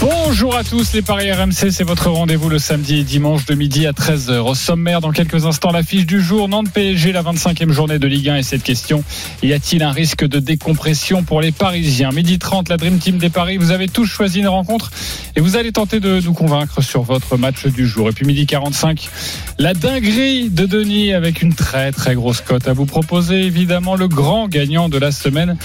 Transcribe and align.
Bonjour 0.00 0.56
à 0.56 0.64
tous, 0.64 0.94
les 0.94 1.02
Paris 1.02 1.30
RMC, 1.30 1.70
c'est 1.70 1.84
votre 1.84 2.08
rendez-vous 2.08 2.48
le 2.48 2.58
samedi 2.58 3.00
et 3.00 3.04
dimanche 3.04 3.44
de 3.44 3.54
midi 3.54 3.86
à 3.86 3.92
13h. 3.92 4.38
Au 4.38 4.54
sommaire, 4.54 5.02
dans 5.02 5.10
quelques 5.10 5.44
instants, 5.44 5.72
l'affiche 5.72 6.06
du 6.06 6.22
jour, 6.22 6.48
Nantes 6.48 6.70
PSG, 6.72 7.12
la 7.12 7.22
25e 7.22 7.70
journée 7.70 7.98
de 7.98 8.06
Ligue 8.06 8.30
1 8.30 8.36
et 8.36 8.42
cette 8.42 8.62
question, 8.62 9.04
y 9.42 9.52
a-t-il 9.52 9.82
un 9.82 9.90
risque 9.90 10.24
de 10.24 10.38
décompression 10.38 11.22
pour 11.22 11.42
les 11.42 11.52
Parisiens? 11.52 12.12
Midi 12.12 12.38
30, 12.38 12.70
la 12.70 12.78
Dream 12.78 12.98
Team 12.98 13.18
des 13.18 13.28
Paris, 13.28 13.58
vous 13.58 13.72
avez 13.72 13.88
tous 13.88 14.06
choisi 14.06 14.38
une 14.38 14.48
rencontre 14.48 14.90
et 15.36 15.40
vous 15.40 15.56
allez 15.56 15.70
tenter 15.70 16.00
de 16.00 16.18
nous 16.22 16.32
convaincre 16.32 16.80
sur 16.80 17.02
votre 17.02 17.36
match 17.36 17.66
du 17.66 17.86
jour. 17.86 18.08
Et 18.08 18.12
puis 18.12 18.24
midi 18.24 18.46
45, 18.46 19.06
la 19.58 19.74
dinguerie 19.74 20.48
de 20.48 20.64
Denis 20.64 21.12
avec 21.12 21.42
une 21.42 21.52
très 21.52 21.92
très 21.92 22.14
grosse 22.14 22.40
cote 22.40 22.66
à 22.68 22.72
vous 22.72 22.86
proposer, 22.86 23.42
évidemment 23.42 23.96
le 23.96 24.08
grand 24.08 24.48
gagnant 24.48 24.88
de 24.88 24.96
la 24.96 25.12
semaine. 25.12 25.58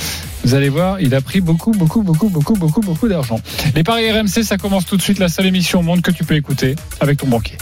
Vous 0.44 0.54
allez 0.54 0.70
voir, 0.70 1.00
il 1.02 1.16
a 1.16 1.22
pris 1.22 1.42
beaucoup, 1.42 1.72
beaucoup, 1.72 2.04
beaucoup, 2.04 2.30
beaucoup, 2.30 2.54
beaucoup, 2.54 2.82
beaucoup 2.82 3.08
d'argent. 3.08 3.40
Les 3.74 3.84
paris 3.84 4.12
ça 4.28 4.58
commence 4.58 4.86
tout 4.86 4.98
de 4.98 5.02
suite. 5.02 5.20
La 5.20 5.30
seule 5.30 5.46
émission 5.46 5.80
au 5.80 5.84
monde 5.84 6.02
que 6.02 6.12
tu 6.12 6.24
peux 6.24 6.36
écouter 6.36 6.76
avec 7.00 7.18
ton 7.18 7.28
banquier. 7.28 7.58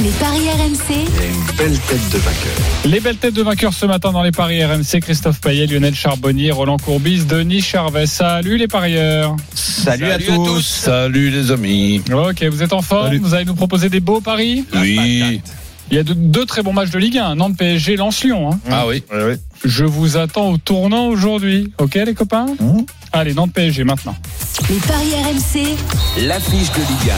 Les 0.00 0.10
paris 0.10 0.48
RMC, 0.48 0.94
une 0.94 1.56
belle 1.56 1.78
tête 1.78 2.10
de 2.10 2.18
vainqueur. 2.18 2.52
Les 2.84 3.00
belles 3.00 3.16
têtes 3.16 3.34
de 3.34 3.42
vainqueurs 3.42 3.74
ce 3.74 3.84
matin 3.86 4.12
dans 4.12 4.22
les 4.22 4.30
paris 4.30 4.64
RMC. 4.64 5.00
Christophe 5.00 5.40
Payet, 5.40 5.66
Lionel 5.66 5.94
Charbonnier, 5.94 6.52
Roland 6.52 6.78
Courbis, 6.78 7.24
Denis 7.24 7.62
Charvet. 7.62 8.06
Salut 8.06 8.56
les 8.56 8.68
parieurs. 8.68 9.36
Salut, 9.54 10.10
à, 10.10 10.18
tous. 10.18 10.62
Salut 10.62 11.30
les 11.30 11.50
amis. 11.50 12.02
Ok, 12.12 12.44
vous 12.44 12.62
êtes 12.62 12.72
en 12.72 12.82
forme? 12.82 13.16
Vous 13.16 13.34
allez 13.34 13.44
nous 13.44 13.54
proposer 13.54 13.88
des 13.88 14.00
beaux 14.00 14.20
paris? 14.20 14.64
Oui. 14.74 15.40
Il 15.90 15.96
y 15.96 16.00
a 16.00 16.02
deux, 16.02 16.14
deux 16.14 16.44
très 16.44 16.62
bons 16.62 16.72
matchs 16.72 16.90
de 16.90 16.98
Ligue 16.98 17.18
1. 17.18 17.36
Nantes 17.36 17.56
PSG, 17.56 17.96
Lens 17.96 18.22
Lyon. 18.22 18.52
Hein. 18.52 18.60
Ah 18.70 18.86
oui. 18.86 19.02
Ouais, 19.10 19.24
ouais. 19.24 19.38
Je 19.64 19.84
vous 19.84 20.16
attends 20.16 20.50
au 20.50 20.58
tournant 20.58 21.06
aujourd'hui. 21.08 21.72
Ok 21.78 21.94
les 21.94 22.14
copains 22.14 22.46
Mmh. 22.60 22.82
Allez, 23.12 23.34
Nantes 23.34 23.52
PSG 23.52 23.84
maintenant. 23.84 24.14
les 24.68 24.76
paris 24.76 25.12
RMC, 25.14 25.76
L'affiche 26.26 26.70
de 26.72 26.78
Ligue 26.78 27.12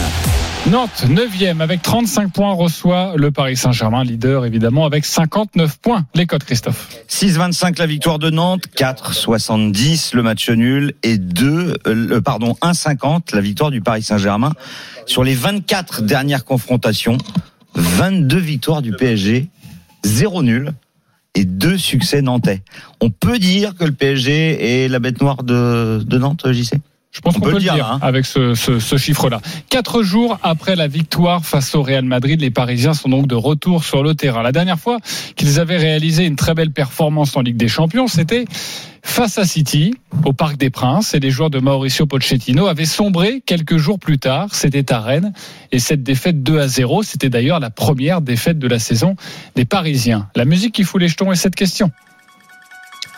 Nantes, 0.70 1.06
9e 1.08 1.60
avec 1.60 1.80
35 1.80 2.32
points, 2.32 2.52
reçoit 2.52 3.14
le 3.16 3.30
Paris 3.30 3.56
Saint-Germain, 3.56 4.04
leader 4.04 4.44
évidemment, 4.44 4.84
avec 4.84 5.06
59 5.06 5.78
points. 5.78 6.04
Les 6.14 6.26
codes, 6.26 6.44
Christophe. 6.44 6.88
6,25 7.08 7.78
la 7.78 7.86
victoire 7.86 8.18
de 8.18 8.28
Nantes, 8.28 8.64
4,70 8.76 10.14
le 10.14 10.22
match 10.22 10.50
nul 10.50 10.92
et 11.02 11.16
2, 11.16 11.78
euh, 11.86 12.20
pardon, 12.20 12.56
1,50 12.60 13.34
la 13.34 13.40
victoire 13.40 13.70
du 13.70 13.80
Paris 13.80 14.02
Saint-Germain. 14.02 14.52
Sur 15.06 15.24
les 15.24 15.34
24 15.34 16.02
dernières 16.02 16.44
confrontations, 16.44 17.16
22 17.74 18.38
victoires 18.38 18.82
du 18.82 18.92
PSG, 18.92 19.48
0 20.04 20.42
nul 20.42 20.72
et 21.34 21.44
2 21.44 21.78
succès 21.78 22.22
nantais. 22.22 22.62
On 23.00 23.10
peut 23.10 23.38
dire 23.38 23.74
que 23.76 23.84
le 23.84 23.92
PSG 23.92 24.84
est 24.84 24.88
la 24.88 24.98
bête 24.98 25.20
noire 25.20 25.42
de, 25.42 26.02
de 26.04 26.18
Nantes, 26.18 26.50
JC 26.52 26.74
Je 27.12 27.20
pense 27.20 27.34
On 27.36 27.40
qu'on 27.40 27.46
peut, 27.46 27.52
le 27.54 27.58
dire, 27.58 27.84
hein. 27.90 27.98
avec 28.02 28.24
ce, 28.24 28.54
ce- 28.54 28.78
ce 28.78 28.96
chiffre-là. 28.96 29.40
Quatre 29.68 30.02
jours 30.04 30.38
après 30.44 30.76
la 30.76 30.86
victoire 30.86 31.44
face 31.44 31.74
au 31.74 31.82
Real 31.82 32.04
Madrid, 32.04 32.40
les 32.40 32.50
Parisiens 32.52 32.94
sont 32.94 33.08
donc 33.08 33.26
de 33.26 33.34
retour 33.34 33.82
sur 33.82 34.04
le 34.04 34.14
terrain. 34.14 34.42
La 34.42 34.52
dernière 34.52 34.78
fois 34.78 34.98
qu'ils 35.34 35.58
avaient 35.58 35.76
réalisé 35.76 36.24
une 36.24 36.36
très 36.36 36.54
belle 36.54 36.70
performance 36.70 37.36
en 37.36 37.40
Ligue 37.40 37.56
des 37.56 37.66
Champions, 37.66 38.06
c'était 38.06 38.44
face 39.02 39.38
à 39.38 39.44
City, 39.44 39.94
au 40.24 40.32
Parc 40.32 40.56
des 40.56 40.70
Princes, 40.70 41.14
et 41.14 41.18
les 41.20 41.30
joueurs 41.32 41.50
de 41.50 41.58
Mauricio 41.58 42.06
Pochettino 42.06 42.68
avaient 42.68 42.84
sombré 42.84 43.42
quelques 43.44 43.76
jours 43.78 43.98
plus 43.98 44.18
tard. 44.20 44.48
C'était 44.54 44.92
à 44.92 45.00
Rennes, 45.00 45.32
et 45.72 45.80
cette 45.80 46.04
défaite 46.04 46.44
2 46.44 46.60
à 46.60 46.68
0, 46.68 47.02
c'était 47.02 47.30
d'ailleurs 47.30 47.58
la 47.58 47.70
première 47.70 48.20
défaite 48.20 48.60
de 48.60 48.68
la 48.68 48.78
saison 48.78 49.16
des 49.56 49.64
Parisiens. 49.64 50.28
La 50.36 50.44
musique 50.44 50.74
qui 50.74 50.84
fout 50.84 51.00
les 51.00 51.08
jetons 51.08 51.32
est 51.32 51.36
cette 51.36 51.56
question. 51.56 51.90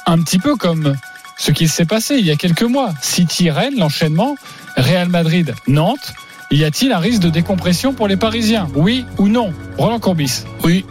Un 0.07 0.19
petit 0.23 0.39
peu 0.39 0.57
comme 0.57 0.97
ce 1.43 1.51
qui 1.51 1.67
s'est 1.67 1.85
passé 1.87 2.15
il 2.19 2.25
y 2.25 2.31
a 2.31 2.37
quelques 2.37 2.63
mois. 2.63 2.95
City 3.03 3.51
Rennes, 3.51 3.77
l'enchaînement, 3.77 4.37
Real 4.77 5.09
Madrid 5.09 5.53
Nantes. 5.67 6.13
Y 6.53 6.63
a-t-il 6.63 6.93
un 6.93 6.99
risque 6.99 7.21
de 7.21 7.31
décompression 7.31 7.95
pour 7.95 8.07
les 8.07 8.17
Parisiens? 8.17 8.69
Oui 8.77 9.05
ou 9.19 9.27
non? 9.27 9.53
Roland 9.77 9.99
Courbis 9.99 10.45
Oui. 10.63 10.85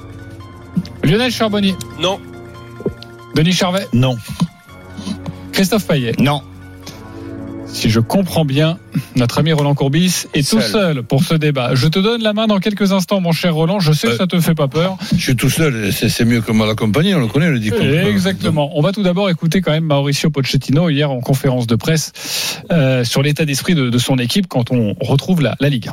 Lionel 1.04 1.32
Charbonnier 1.32 1.74
Non. 2.02 2.20
Denis 3.34 3.54
Charvet 3.54 3.88
Non. 3.94 4.18
Christophe 5.54 5.88
Payet 5.88 6.16
Non. 6.20 6.42
Si 7.74 7.90
je 7.90 8.00
comprends 8.00 8.46
bien, 8.46 8.78
notre 9.16 9.40
ami 9.40 9.54
Roland 9.54 9.74
Courbis 9.74 10.26
est 10.34 10.48
tout 10.48 10.62
Seul. 10.62 11.04
pour 11.04 11.24
ce 11.24 11.34
débat. 11.34 11.74
Je 11.74 11.88
te 11.88 12.00
donne 12.00 12.22
la 12.22 12.34
main 12.34 12.46
dans 12.48 12.60
quelques 12.60 12.92
instants, 12.92 13.22
mon 13.22 13.32
cher 13.32 13.56
Roland. 13.56 13.80
Je 13.80 13.92
sais 13.94 14.08
que 14.08 14.14
Euh, 14.14 14.18
ça 14.18 14.28
te 14.28 14.40
fait 14.40 14.54
pas 14.54 14.68
peur. 14.68 14.98
Je 15.16 15.22
suis 15.22 15.36
tout 15.36 15.50
seul, 15.50 15.92
c'est 15.92 16.10
c'est 16.10 16.26
mieux 16.26 16.42
que 16.42 16.52
mal 16.52 16.70
accompagné, 16.70 17.16
on 17.16 17.20
le 17.20 17.28
connaît, 17.28 17.50
le 17.50 17.60
dit 17.60 17.72
Exactement. 18.08 18.72
On 18.78 18.82
va 18.82 18.92
tout 18.92 19.04
d'abord 19.04 19.30
écouter 19.30 19.62
quand 19.62 19.72
même 19.72 19.86
Mauricio 19.86 20.30
Pochettino 20.30 20.90
hier 20.90 21.10
en 21.10 21.22
conférence 21.22 21.66
de 21.66 21.76
presse 21.76 22.62
euh, 22.72 23.04
sur 23.04 23.22
l'état 23.24 23.46
d'esprit 23.46 23.74
de, 23.74 23.90
de 23.90 23.98
son 23.98 24.18
équipe 24.18 24.48
quand 24.48 24.72
on 24.72 24.94
retrouve 25.00 25.42
la, 25.42 25.56
la 25.60 25.70
Ligue 25.70 25.90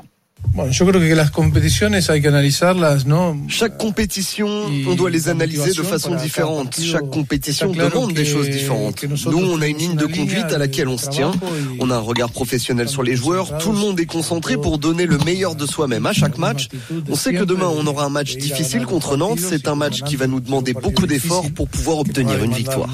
1. 0.59 0.65
Bueno, 0.65 0.73
yo 0.73 0.87
creo 0.87 1.01
que 1.01 1.15
las 1.15 1.31
competiciones 1.31 2.11
hay 2.11 2.21
que 2.21 2.29
analizarlas, 2.29 3.07
¿no? 3.07 3.37
Chaque 3.49 3.77
compétition, 3.79 4.49
on 4.87 4.95
doit 4.97 5.11
les 5.11 5.29
analyser 5.29 5.73
de 5.73 5.83
façon 5.83 6.17
différente. 6.17 6.81
Chaque 6.81 7.09
compétition 7.11 7.71
demande 7.71 8.13
des 8.13 8.25
choses 8.25 8.51
différentes. 8.51 9.05
Nous, 9.05 9.39
on 9.39 9.61
a 9.63 9.67
une 9.69 9.79
ligne 9.79 9.97
de 9.97 10.07
conduite 10.07 10.53
à 10.53 10.59
laquelle 10.59 10.89
on 10.89 10.99
se 10.99 11.09
tient. 11.11 11.31
On 11.79 11.91
a 11.91 11.95
un 11.95 12.01
regard 12.01 12.31
professionnel 12.31 12.89
sur 12.89 13.05
les 13.05 13.15
joueurs. 13.15 13.59
Tout 13.59 13.73
le 13.73 13.79
monde 13.79 14.01
est 14.01 14.07
concentré 14.07 14.57
pour 14.57 14.79
donner 14.79 15.07
le 15.07 15.19
meilleur 15.19 15.55
de 15.55 15.65
soi-même 15.65 16.07
à 16.07 16.13
chaque 16.13 16.39
match. 16.39 16.69
On 17.09 17.15
sait 17.15 17.35
que 17.35 17.45
demain, 17.45 17.69
on 17.69 17.87
aura 17.87 18.05
un 18.05 18.11
match 18.11 18.37
difficile 18.37 18.85
contre 18.85 19.17
Nantes. 19.17 19.39
C'est 19.41 19.69
un 19.69 19.77
match 19.77 20.03
qui 20.03 20.17
va 20.17 20.27
nous 20.27 20.41
demander 20.41 20.73
beaucoup 20.73 21.07
d'efforts 21.07 21.51
pour 21.53 21.69
pouvoir 21.69 21.99
obtenir 21.99 22.43
une 22.43 22.53
victoire. 22.53 22.89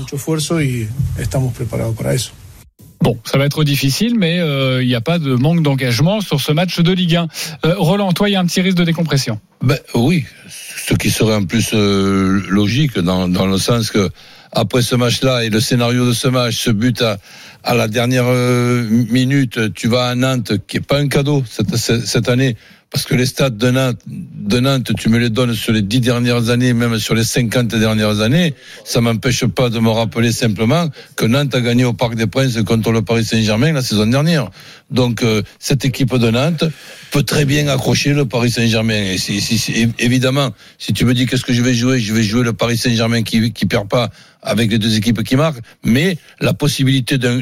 Bon, 3.04 3.18
ça 3.22 3.36
va 3.36 3.44
être 3.44 3.64
difficile, 3.64 4.14
mais 4.18 4.38
euh, 4.38 4.82
il 4.82 4.88
n'y 4.88 4.94
a 4.94 5.02
pas 5.02 5.18
de 5.18 5.34
manque 5.34 5.62
d'engagement 5.62 6.22
sur 6.22 6.40
ce 6.40 6.52
match 6.52 6.80
de 6.80 6.90
Ligue 6.90 7.16
1. 7.16 7.28
Euh, 7.66 7.74
Roland, 7.76 8.10
toi, 8.12 8.30
il 8.30 8.32
y 8.32 8.34
a 8.34 8.40
un 8.40 8.46
petit 8.46 8.62
risque 8.62 8.78
de 8.78 8.84
décompression. 8.84 9.38
Ben 9.60 9.76
oui, 9.92 10.24
ce 10.48 10.94
qui 10.94 11.10
serait 11.10 11.34
en 11.34 11.44
plus 11.44 11.72
euh, 11.74 12.40
logique 12.48 12.98
dans, 12.98 13.28
dans 13.28 13.44
le 13.44 13.58
sens 13.58 13.90
que 13.90 14.08
après 14.52 14.80
ce 14.80 14.96
match-là 14.96 15.44
et 15.44 15.50
le 15.50 15.60
scénario 15.60 16.06
de 16.06 16.14
ce 16.14 16.28
match, 16.28 16.56
ce 16.56 16.70
but 16.70 17.02
à, 17.02 17.18
à 17.62 17.74
la 17.74 17.88
dernière 17.88 18.24
euh, 18.26 18.88
minute, 18.88 19.74
tu 19.74 19.86
vas 19.86 20.06
à 20.06 20.14
Nantes, 20.14 20.54
qui 20.66 20.78
est 20.78 20.86
pas 20.86 20.98
un 20.98 21.08
cadeau 21.08 21.44
cette 21.46 21.76
cette 21.76 22.30
année, 22.30 22.56
parce 22.94 23.06
que 23.06 23.16
les 23.16 23.26
stades 23.26 23.56
de 23.56 23.70
Nantes, 23.72 23.98
de 24.06 24.60
Nantes, 24.60 24.92
tu 24.96 25.08
me 25.08 25.18
les 25.18 25.28
donnes 25.28 25.52
sur 25.52 25.72
les 25.72 25.82
dix 25.82 25.98
dernières 26.00 26.48
années, 26.50 26.72
même 26.72 26.96
sur 27.00 27.16
les 27.16 27.24
50 27.24 27.66
dernières 27.74 28.20
années, 28.20 28.54
ça 28.84 29.00
m'empêche 29.00 29.44
pas 29.46 29.68
de 29.68 29.80
me 29.80 29.90
rappeler 29.90 30.30
simplement 30.30 30.88
que 31.16 31.26
Nantes 31.26 31.52
a 31.56 31.60
gagné 31.60 31.84
au 31.84 31.92
Parc 31.92 32.14
des 32.14 32.28
Princes 32.28 32.56
contre 32.64 32.92
le 32.92 33.02
Paris 33.02 33.24
Saint-Germain 33.24 33.72
la 33.72 33.82
saison 33.82 34.06
dernière. 34.06 34.48
Donc 34.92 35.24
euh, 35.24 35.42
cette 35.58 35.84
équipe 35.84 36.14
de 36.14 36.30
Nantes 36.30 36.62
peut 37.10 37.24
très 37.24 37.44
bien 37.44 37.66
accrocher 37.66 38.14
le 38.14 38.26
Paris 38.26 38.52
Saint-Germain. 38.52 39.02
Et 39.12 39.18
si, 39.18 39.40
si- 39.40 39.58
si- 39.58 39.88
évidemment, 39.98 40.50
si 40.78 40.92
tu 40.92 41.04
me 41.04 41.14
dis 41.14 41.26
qu'est-ce 41.26 41.42
que 41.44 41.52
je 41.52 41.62
vais 41.62 41.74
jouer, 41.74 41.98
je 41.98 42.14
vais 42.14 42.22
jouer 42.22 42.44
le 42.44 42.52
Paris 42.52 42.76
Saint-Germain 42.78 43.24
qui 43.24 43.52
qui 43.52 43.66
perd 43.66 43.88
pas 43.88 44.10
avec 44.40 44.70
les 44.70 44.78
deux 44.78 44.96
équipes 44.96 45.24
qui 45.24 45.34
marquent, 45.34 45.62
mais 45.84 46.16
la 46.40 46.54
possibilité 46.54 47.18
d'un 47.18 47.38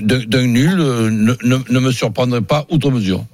nul 0.47 0.81
euh, 0.81 1.11
ne, 1.11 1.34
ne, 1.45 1.59
ne 1.69 1.79
me 1.79 1.93
surprendrait 1.93 2.41
pas 2.41 2.65
outre 2.71 2.91
mesure. 2.91 3.27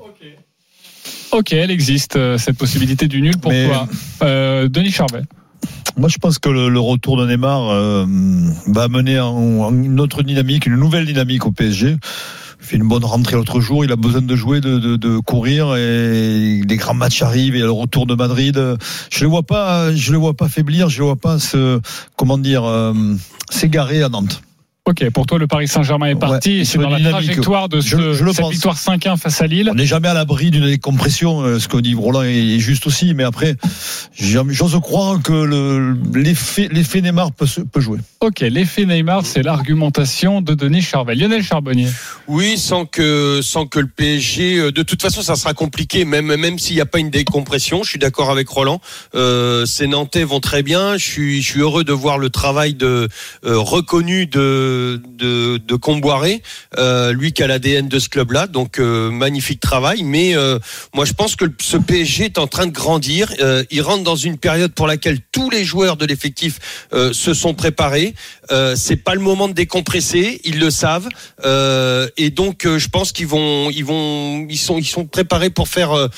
Ok, 1.39 1.53
elle 1.53 1.71
existe, 1.71 2.17
euh, 2.17 2.37
cette 2.37 2.59
possibilité 2.59 3.07
du 3.07 3.23
nul. 3.23 3.37
Pourquoi 3.41 3.87
euh, 4.23 4.69
Denis 4.69 4.91
Charvet. 4.91 5.23
Moi, 5.97 6.09
je 6.09 6.19
pense 6.19 6.41
que 6.41 6.49
le, 6.49 6.69
le 6.69 6.81
retour 6.81 7.17
de 7.17 7.29
Neymar 7.29 7.71
euh, 7.71 8.05
va 8.67 8.89
en, 8.89 9.61
en 9.61 9.73
une 9.73 10.01
autre 10.01 10.25
dynamique, 10.25 10.67
une 10.67 10.75
nouvelle 10.75 11.07
dynamique 11.07 11.47
au 11.47 11.53
PSG. 11.53 11.91
Il 12.61 12.67
fait 12.67 12.77
une 12.77 12.89
bonne 12.89 13.05
rentrée 13.05 13.37
l'autre 13.37 13.61
jour. 13.61 13.85
Il 13.85 13.93
a 13.93 13.97
besoin 13.97 14.21
de 14.21 14.35
jouer, 14.35 14.61
de, 14.61 14.81
de, 14.81 14.97
de 14.97 15.19
courir 15.19 15.77
et 15.77 16.61
les 16.69 16.77
grands 16.77 16.95
matchs 16.95 17.23
arrivent. 17.23 17.55
Et 17.55 17.61
le 17.61 17.71
retour 17.71 18.07
de 18.07 18.17
Madrid, 18.17 18.61
je 19.09 19.21
le 19.23 19.31
vois 19.31 19.45
pas, 19.45 19.95
je 19.95 20.11
le 20.11 20.19
vois 20.19 20.35
pas 20.35 20.49
faiblir. 20.49 20.89
Je 20.89 20.99
le 20.99 21.05
vois 21.05 21.17
pas 21.17 21.39
se, 21.39 21.81
comment 22.17 22.37
dire, 22.37 22.65
euh, 22.65 22.93
s'égarer 23.49 24.03
à 24.03 24.09
Nantes. 24.09 24.43
Ok, 24.89 25.11
pour 25.11 25.27
toi, 25.27 25.39
le 25.39 25.47
Paris 25.47 25.69
Saint-Germain 25.69 26.07
est 26.07 26.15
parti. 26.15 26.61
Ouais, 26.61 26.65
c'est 26.65 26.79
dans 26.79 26.89
la 26.89 26.97
dynamique. 26.97 27.25
trajectoire 27.27 27.69
de 27.69 27.83
ce, 27.83 27.89
Je- 27.91 28.13
je 28.15 28.25
le 28.25 28.33
cette 28.33 28.41
pense. 28.41 28.53
victoire 28.53 28.79
5-1 28.79 29.19
face 29.19 29.43
à 29.43 29.47
Lille. 29.47 29.69
On 29.71 29.75
n'est 29.75 29.85
jamais 29.85 30.09
à 30.09 30.15
l'abri 30.15 30.51
d'une 30.51 30.65
décompression. 30.65 31.43
euh, 31.43 31.59
Ce 31.59 31.69
que 31.69 31.77
dit 31.77 31.95
Roland 31.95 32.23
est 32.23 32.59
juste 32.59 32.87
aussi. 32.87 33.13
Mais 33.13 33.23
après, 33.25 33.57
j'ose 34.19 34.81
croire 34.81 35.21
que 35.23 35.33
le- 35.33 35.95
l'effet 36.15 37.01
Neymar 37.03 37.33
peut, 37.33 37.47
jouer. 37.77 37.99
Ok, 38.21 38.41
l'effet 38.41 38.87
Neymar, 38.87 39.27
c'est 39.27 39.43
l'argumentation 39.43 40.41
de 40.41 40.55
Denis 40.55 40.81
Charvet. 40.83 41.15
Lionel 41.15 41.43
Charbonnier. 41.43 41.89
Oui, 42.27 42.57
sans 42.57 42.87
que 42.87 43.41
sans 43.43 43.67
que 43.67 43.81
le 43.81 43.89
PSG. 43.89 44.57
euh, 44.59 44.73
De 44.73 44.83
toute 44.83 45.03
façon, 45.03 45.21
ça 45.23 45.37
sera 45.37 45.53
compliqué, 45.53 46.05
même 46.07 46.35
même 46.35 46.59
s'il 46.59 46.77
n'y 46.77 46.81
a 46.83 46.87
pas 46.87 46.99
une 46.99 47.11
décompression. 47.11 47.83
Je 47.83 47.91
suis 47.91 47.99
d'accord 47.99 48.31
avec 48.31 48.49
Roland. 48.49 48.81
Euh, 49.15 49.67
ces 49.67 49.87
Nantais 49.87 50.25
vont 50.25 50.41
très 50.41 50.63
bien. 50.63 50.97
Je 50.97 51.05
suis 51.05 51.43
je 51.43 51.47
suis 51.47 51.61
heureux 51.61 51.85
de 51.85 51.93
voir 51.93 52.17
le 52.19 52.31
travail 52.31 52.73
de 52.75 53.09
euh, 53.45 53.59
reconnu 53.59 54.27
de 54.27 54.78
de 54.79 55.59
de, 55.59 55.77
Comboiré, 55.77 56.43
euh, 56.77 57.13
lui 57.13 57.33
qui 57.33 57.43
a 57.43 57.47
l'ADN 57.47 57.89
de 57.89 57.99
ce 57.99 58.09
club-là. 58.09 58.47
Donc 58.47 58.79
euh, 58.79 59.11
magnifique 59.11 59.61
travail. 59.61 60.03
Mais 60.03 60.37
euh, 60.37 60.59
moi, 60.95 61.05
je 61.05 61.13
pense 61.13 61.37
que 61.37 61.45
ce 61.61 61.77
PSG 61.77 62.27
est 62.27 62.39
en 62.39 62.47
train 62.47 62.67
de 62.67 62.73
grandir. 62.73 63.33
Euh, 63.41 63.65
il 63.71 63.83
rentre 63.83 64.03
dans 64.03 64.17
une 64.17 64.39
période 64.39 64.73
pour 64.73 64.87
laquelle 64.87 65.21
tous 65.33 65.51
les 65.51 65.65
joueurs 65.65 65.97
de 65.97 66.05
l'effectif 66.05 66.87
euh, 66.93 67.13
se 67.13 67.35
sont 67.35 67.55
préparés. 67.55 68.15
Euh, 68.51 68.75
c'est 68.77 68.97
pas 68.97 69.15
le 69.15 69.21
moment 69.21 69.49
de 69.49 69.53
décompresser. 69.53 70.41
Ils 70.45 70.59
le 70.59 70.71
savent. 70.71 71.09
Et 72.17 72.31
donc, 72.31 72.67
je 72.67 72.89
pense 72.89 73.13
qu'ils 73.13 73.27
vont, 73.27 73.71
ils 73.71 73.85
vont, 73.85 74.47
ils 74.49 74.59
sont, 74.59 74.79
ils 74.79 74.87
sont 74.87 75.07
préparés 75.07 75.51
pour 75.51 75.69
faire. 75.69 76.09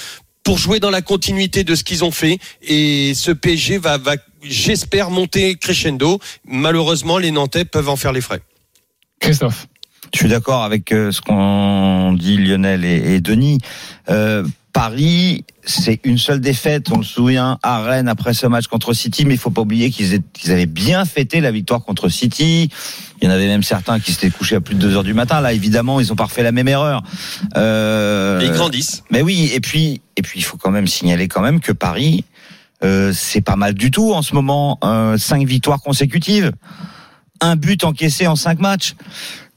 pour 0.43 0.59
jouer 0.59 0.81
dans 0.81 0.91
la 0.91 1.03
continuité 1.03 1.65
de 1.65 1.75
ce 1.75 1.85
qu'ils 1.85 2.03
ont 2.03 2.11
fait 2.11 2.39
et 2.63 3.13
ce 3.15 3.31
PSG 3.31 3.79
va, 3.79 3.99
va 3.99 4.17
j'espère 4.43 5.11
monter 5.11 5.57
crescendo. 5.57 6.19
Malheureusement, 6.45 7.19
les 7.19 7.31
Nantais 7.31 7.65
peuvent 7.65 7.89
en 7.89 7.97
faire 7.97 8.13
les 8.13 8.21
frais. 8.21 8.41
Christophe. 9.21 9.67
Je 10.13 10.19
suis 10.19 10.29
d'accord 10.29 10.65
avec 10.65 10.91
euh, 10.93 11.13
ce 11.13 11.21
qu'ont 11.21 12.13
dit 12.15 12.37
Lionel 12.37 12.85
et, 12.85 13.15
et 13.15 13.21
Denis. 13.21 13.59
Euh, 14.09 14.45
Paris, 14.73 15.45
c'est 15.65 16.01
une 16.05 16.19
seule 16.19 16.41
défaite. 16.41 16.87
On 16.91 16.99
le 16.99 17.05
souvient 17.05 17.59
à 17.63 17.83
Rennes 17.83 18.09
après 18.09 18.35
ce 18.35 18.47
match 18.47 18.67
contre 18.67 18.93
City, 18.93 19.25
mais 19.25 19.35
il 19.35 19.39
faut 19.39 19.51
pas 19.51 19.61
oublier 19.63 19.91
qu'ils 19.91 20.15
aient- 20.15 20.23
qu'ils 20.33 20.51
avaient 20.53 20.67
bien 20.67 21.05
fêté 21.05 21.41
la 21.41 21.53
victoire 21.53 21.85
contre 21.85 22.09
City. 22.09 22.71
Il 23.21 23.29
y 23.29 23.29
en 23.31 23.35
avait 23.35 23.47
même 23.47 23.63
certains 23.63 24.01
qui 24.01 24.13
s'étaient 24.13 24.31
couchés 24.31 24.57
à 24.57 24.61
plus 24.61 24.75
de 24.75 24.81
2 24.81 24.97
heures 24.97 25.05
du 25.05 25.15
matin. 25.15 25.41
Là, 25.41 25.53
évidemment, 25.53 26.01
ils 26.01 26.13
ont 26.13 26.17
pas 26.17 26.25
refait 26.25 26.43
la 26.43 26.53
même 26.53 26.69
erreur. 26.69 27.03
Euh, 27.57 28.41
ils 28.43 28.51
grandissent. 28.53 29.03
mais 29.11 29.23
oui, 29.23 29.51
et 29.55 29.61
puis, 29.61 30.01
et 30.17 30.23
puis, 30.23 30.41
il 30.41 30.43
faut 30.45 30.57
quand 30.57 30.71
même 30.71 30.87
signaler 30.87 31.29
quand 31.29 31.43
même 31.43 31.61
que 31.61 31.73
Paris, 31.73 32.25
euh, 32.83 33.13
c'est 33.15 33.43
pas 33.43 33.57
mal 33.57 33.75
du 33.75 33.91
tout 33.91 34.13
en 34.13 34.23
ce 34.23 34.35
moment. 34.35 34.79
Euh, 34.83 35.19
cinq 35.19 35.47
victoires 35.47 35.81
consécutives, 35.83 36.53
un 37.41 37.57
but 37.57 37.85
encaissé 37.85 38.27
en 38.27 38.37
cinq 38.37 38.61
matchs. 38.61 38.95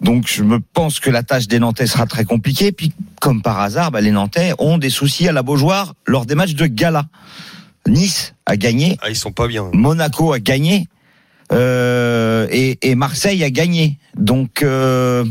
Donc, 0.01 0.27
je 0.27 0.43
me 0.43 0.59
pense 0.59 0.99
que 0.99 1.09
la 1.09 1.23
tâche 1.23 1.47
des 1.47 1.59
Nantais 1.59 1.87
sera 1.87 2.05
très 2.05 2.25
compliquée. 2.25 2.71
Puis, 2.71 2.91
comme 3.21 3.41
par 3.41 3.59
hasard, 3.59 3.91
bah, 3.91 4.01
les 4.01 4.11
Nantais 4.11 4.53
ont 4.59 4.77
des 4.77 4.89
soucis 4.89 5.27
à 5.27 5.31
la 5.31 5.43
Beaujoire 5.43 5.93
lors 6.05 6.25
des 6.25 6.35
matchs 6.35 6.55
de 6.55 6.65
gala. 6.65 7.05
Nice 7.87 8.33
a 8.45 8.57
gagné, 8.57 8.97
Ah, 9.01 9.09
ils 9.09 9.15
sont 9.15 9.31
pas 9.31 9.47
bien. 9.47 9.69
Monaco 9.73 10.33
a 10.33 10.39
gagné, 10.39 10.87
euh, 11.51 12.47
et, 12.49 12.79
et 12.81 12.95
Marseille 12.95 13.43
a 13.43 13.49
gagné. 13.49 13.97
Donc, 14.17 14.63
euh, 14.63 15.25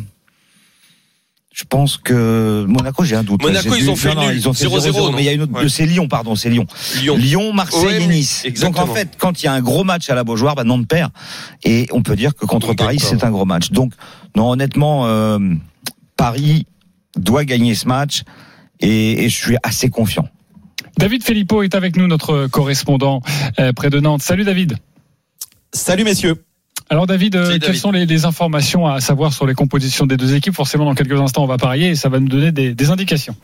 je 1.53 1.65
pense 1.65 1.99
que 1.99 2.65
Monaco, 2.67 3.05
j'ai 3.05 3.15
un 3.15 3.23
doute. 3.23 3.43
Monaco, 3.43 3.75
ils 3.75 3.91
ont 3.91 3.97
fait 3.97 4.15
non, 4.15 4.23
non, 4.23 4.29
nul. 4.29 4.37
ils 4.37 4.49
ont 4.49 4.55
fait 4.55 4.67
0-0, 4.67 4.91
0-0, 4.91 5.15
mais 5.15 5.23
il 5.23 5.25
y 5.27 5.29
a 5.29 5.33
une 5.33 5.43
autre, 5.43 5.53
non 5.53 5.69
c'est 5.69 5.85
Lyon, 5.85 6.09
pardon, 6.09 6.35
c'est 6.35 6.49
Lyon. 6.49 6.67
Lyon. 7.01 7.17
Lyon, 7.17 7.53
Marseille 7.53 7.85
Ouais, 7.85 8.03
et 8.03 8.07
Nice. 8.07 8.43
Donc 8.43 8.51
exactement. 8.51 8.91
en 8.91 8.95
fait, 8.95 9.11
quand 9.19 9.43
il 9.43 9.47
y 9.47 9.49
a 9.49 9.53
un 9.53 9.61
gros 9.61 9.85
match 9.85 10.09
à 10.09 10.15
la 10.15 10.25
Beaujoire, 10.25 10.55
bah, 10.55 10.65
Nantes 10.65 10.89
perd. 10.89 11.11
Et 11.63 11.87
on 11.93 12.03
peut 12.03 12.17
dire 12.17 12.35
que 12.35 12.47
contre 12.47 12.73
Paris, 12.75 12.99
c'est 12.99 13.23
un 13.23 13.31
gros 13.31 13.45
match. 13.45 13.71
Donc, 13.71 13.93
non, 14.35 14.51
honnêtement, 14.51 15.07
euh, 15.07 15.39
Paris 16.17 16.67
doit 17.17 17.45
gagner 17.45 17.75
ce 17.75 17.87
match. 17.87 18.23
Et, 18.81 19.25
et 19.25 19.29
je 19.29 19.37
suis 19.37 19.57
assez 19.63 19.91
confiant. 19.91 20.29
David 20.99 21.23
Filippo 21.23 21.63
est 21.63 21.75
avec 21.75 21.97
nous, 21.97 22.07
notre 22.07 22.47
correspondant 22.49 23.23
euh, 23.59 23.73
près 23.73 23.91
de 23.91 24.01
Nantes. 24.01 24.23
Salut 24.23 24.45
David. 24.45 24.77
Salut 25.73 26.05
messieurs. 26.05 26.43
Alors 26.93 27.07
David, 27.07 27.37
euh, 27.37 27.49
quelles 27.53 27.59
David. 27.61 27.81
sont 27.81 27.91
les, 27.91 28.05
les 28.05 28.27
informations 28.27 28.87
à 28.87 29.01
savoir 29.01 29.33
sur 29.33 29.47
les 29.47 29.55
compositions 29.55 30.05
des 30.05 30.19
deux 30.19 30.35
équipes? 30.35 30.55
Forcément, 30.55 30.85
dans 30.85 30.95
quelques 30.95 31.19
instants, 31.19 31.43
on 31.43 31.47
va 31.47 31.57
parier 31.57 31.89
et 31.89 31.95
ça 31.95 32.11
va 32.11 32.21
nous 32.21 32.29
donner 32.29 32.53
des, 32.53 32.75
des 32.75 32.91
indications. 32.91 33.35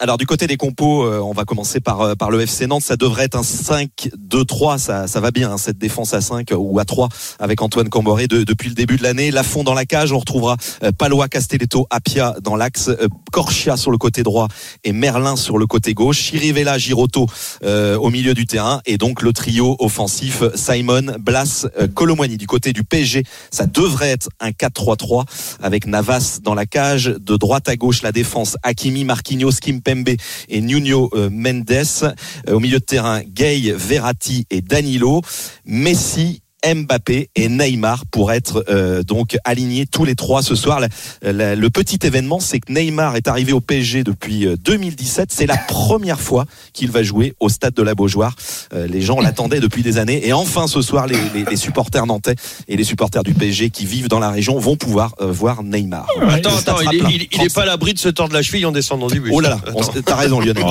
Alors 0.00 0.16
du 0.16 0.26
côté 0.26 0.46
des 0.46 0.56
compos, 0.56 1.02
euh, 1.04 1.18
on 1.20 1.32
va 1.32 1.44
commencer 1.44 1.80
par 1.80 2.00
euh, 2.02 2.14
par 2.14 2.30
le 2.30 2.40
FC 2.40 2.68
Nantes. 2.68 2.84
Ça 2.84 2.96
devrait 2.96 3.24
être 3.24 3.34
un 3.36 3.42
5-2-3. 3.42 4.78
Ça 4.78 5.08
ça 5.08 5.20
va 5.20 5.32
bien 5.32 5.50
hein, 5.50 5.58
cette 5.58 5.76
défense 5.78 6.14
à 6.14 6.20
5 6.20 6.52
ou 6.56 6.78
à 6.78 6.84
3 6.84 7.08
avec 7.40 7.62
Antoine 7.62 7.88
Camboré 7.88 8.28
de- 8.28 8.44
depuis 8.44 8.68
le 8.68 8.76
début 8.76 8.96
de 8.96 9.02
l'année. 9.02 9.32
Lafond 9.32 9.64
dans 9.64 9.74
la 9.74 9.86
cage, 9.86 10.12
on 10.12 10.18
retrouvera 10.20 10.56
euh, 10.84 10.92
Palois, 10.92 11.28
Castelletto, 11.28 11.88
Apia 11.90 12.36
dans 12.42 12.54
l'axe, 12.54 12.90
Corchia 13.32 13.76
sur 13.76 13.90
le 13.90 13.98
côté 13.98 14.22
droit 14.22 14.46
et 14.84 14.92
Merlin 14.92 15.34
sur 15.34 15.58
le 15.58 15.66
côté 15.66 15.94
gauche. 15.94 16.18
Chirivella, 16.18 16.78
Giroto 16.78 17.26
euh, 17.64 17.96
au 17.98 18.10
milieu 18.10 18.34
du 18.34 18.46
terrain 18.46 18.80
et 18.86 18.98
donc 18.98 19.20
le 19.22 19.32
trio 19.32 19.74
offensif 19.80 20.44
Simon, 20.54 21.16
Blas, 21.18 21.66
Colomwani 21.94 22.36
du 22.36 22.46
côté 22.46 22.72
du 22.72 22.84
PSG. 22.84 23.24
Ça 23.50 23.66
devrait 23.66 24.10
être 24.10 24.28
un 24.38 24.50
4-3-3 24.50 25.24
avec 25.60 25.86
Navas 25.88 26.38
dans 26.42 26.54
la 26.54 26.66
cage, 26.66 27.06
de 27.06 27.36
droite 27.36 27.68
à 27.68 27.74
gauche 27.74 28.02
la 28.02 28.12
défense, 28.12 28.56
Hakimi, 28.62 29.02
Marquinhos, 29.04 29.50
Kimpembe 29.88 30.16
et 30.48 30.60
Nuno 30.60 31.10
euh, 31.14 31.30
Mendes. 31.30 31.70
Euh, 31.70 32.54
au 32.54 32.60
milieu 32.60 32.78
de 32.78 32.84
terrain, 32.84 33.22
Gay, 33.22 33.72
Verratti 33.76 34.46
et 34.50 34.60
Danilo. 34.60 35.22
Messi. 35.64 36.42
Mbappé 36.66 37.30
et 37.36 37.48
Neymar 37.48 38.04
pour 38.10 38.32
être 38.32 38.64
euh, 38.68 39.02
donc 39.02 39.36
alignés 39.44 39.86
tous 39.86 40.04
les 40.04 40.14
trois 40.16 40.42
ce 40.42 40.54
soir. 40.56 40.80
La- 40.80 41.32
la- 41.32 41.54
le 41.54 41.70
petit 41.70 41.98
événement, 42.02 42.40
c'est 42.40 42.58
que 42.60 42.72
Neymar 42.72 43.16
est 43.16 43.28
arrivé 43.28 43.52
au 43.52 43.60
PSG 43.60 44.02
depuis 44.04 44.46
euh, 44.46 44.56
2017. 44.64 45.30
C'est 45.32 45.46
la 45.46 45.56
première 45.56 46.20
fois 46.20 46.46
qu'il 46.72 46.90
va 46.90 47.02
jouer 47.02 47.34
au 47.40 47.48
stade 47.48 47.74
de 47.74 47.82
la 47.82 47.94
Beaujoire. 47.94 48.34
Euh, 48.74 48.86
les 48.88 49.00
gens 49.00 49.20
l'attendaient 49.20 49.60
depuis 49.60 49.82
des 49.82 49.98
années. 49.98 50.26
Et 50.26 50.32
enfin, 50.32 50.66
ce 50.66 50.82
soir, 50.82 51.06
les, 51.06 51.16
les- 51.34 51.44
les 51.48 51.56
supporters 51.56 52.06
nantais 52.06 52.34
et 52.66 52.76
les 52.76 52.84
supporters 52.84 53.22
du 53.22 53.34
PSG 53.34 53.70
qui 53.70 53.86
vivent 53.86 54.08
dans 54.08 54.18
la 54.20 54.30
région 54.30 54.58
vont 54.58 54.76
pouvoir 54.76 55.14
euh, 55.20 55.30
voir 55.30 55.62
Neymar. 55.62 56.06
Attends, 56.28 56.56
attends, 56.56 56.80
il 56.90 56.96
est, 56.96 56.98
plein. 56.98 57.08
il, 57.10 57.28
il 57.30 57.42
est 57.42 57.54
pas 57.54 57.62
à 57.62 57.66
l'abri 57.66 57.94
de 57.94 57.98
se 58.00 58.08
tordre 58.08 58.34
la 58.34 58.42
cheville 58.42 58.66
en 58.66 58.72
descendant 58.72 59.06
du 59.06 59.20
bus. 59.20 59.32
Oh 59.34 59.40
là 59.40 59.50
là, 59.50 59.72
t'as 60.04 60.16
raison 60.16 60.40
Lionel. 60.40 60.64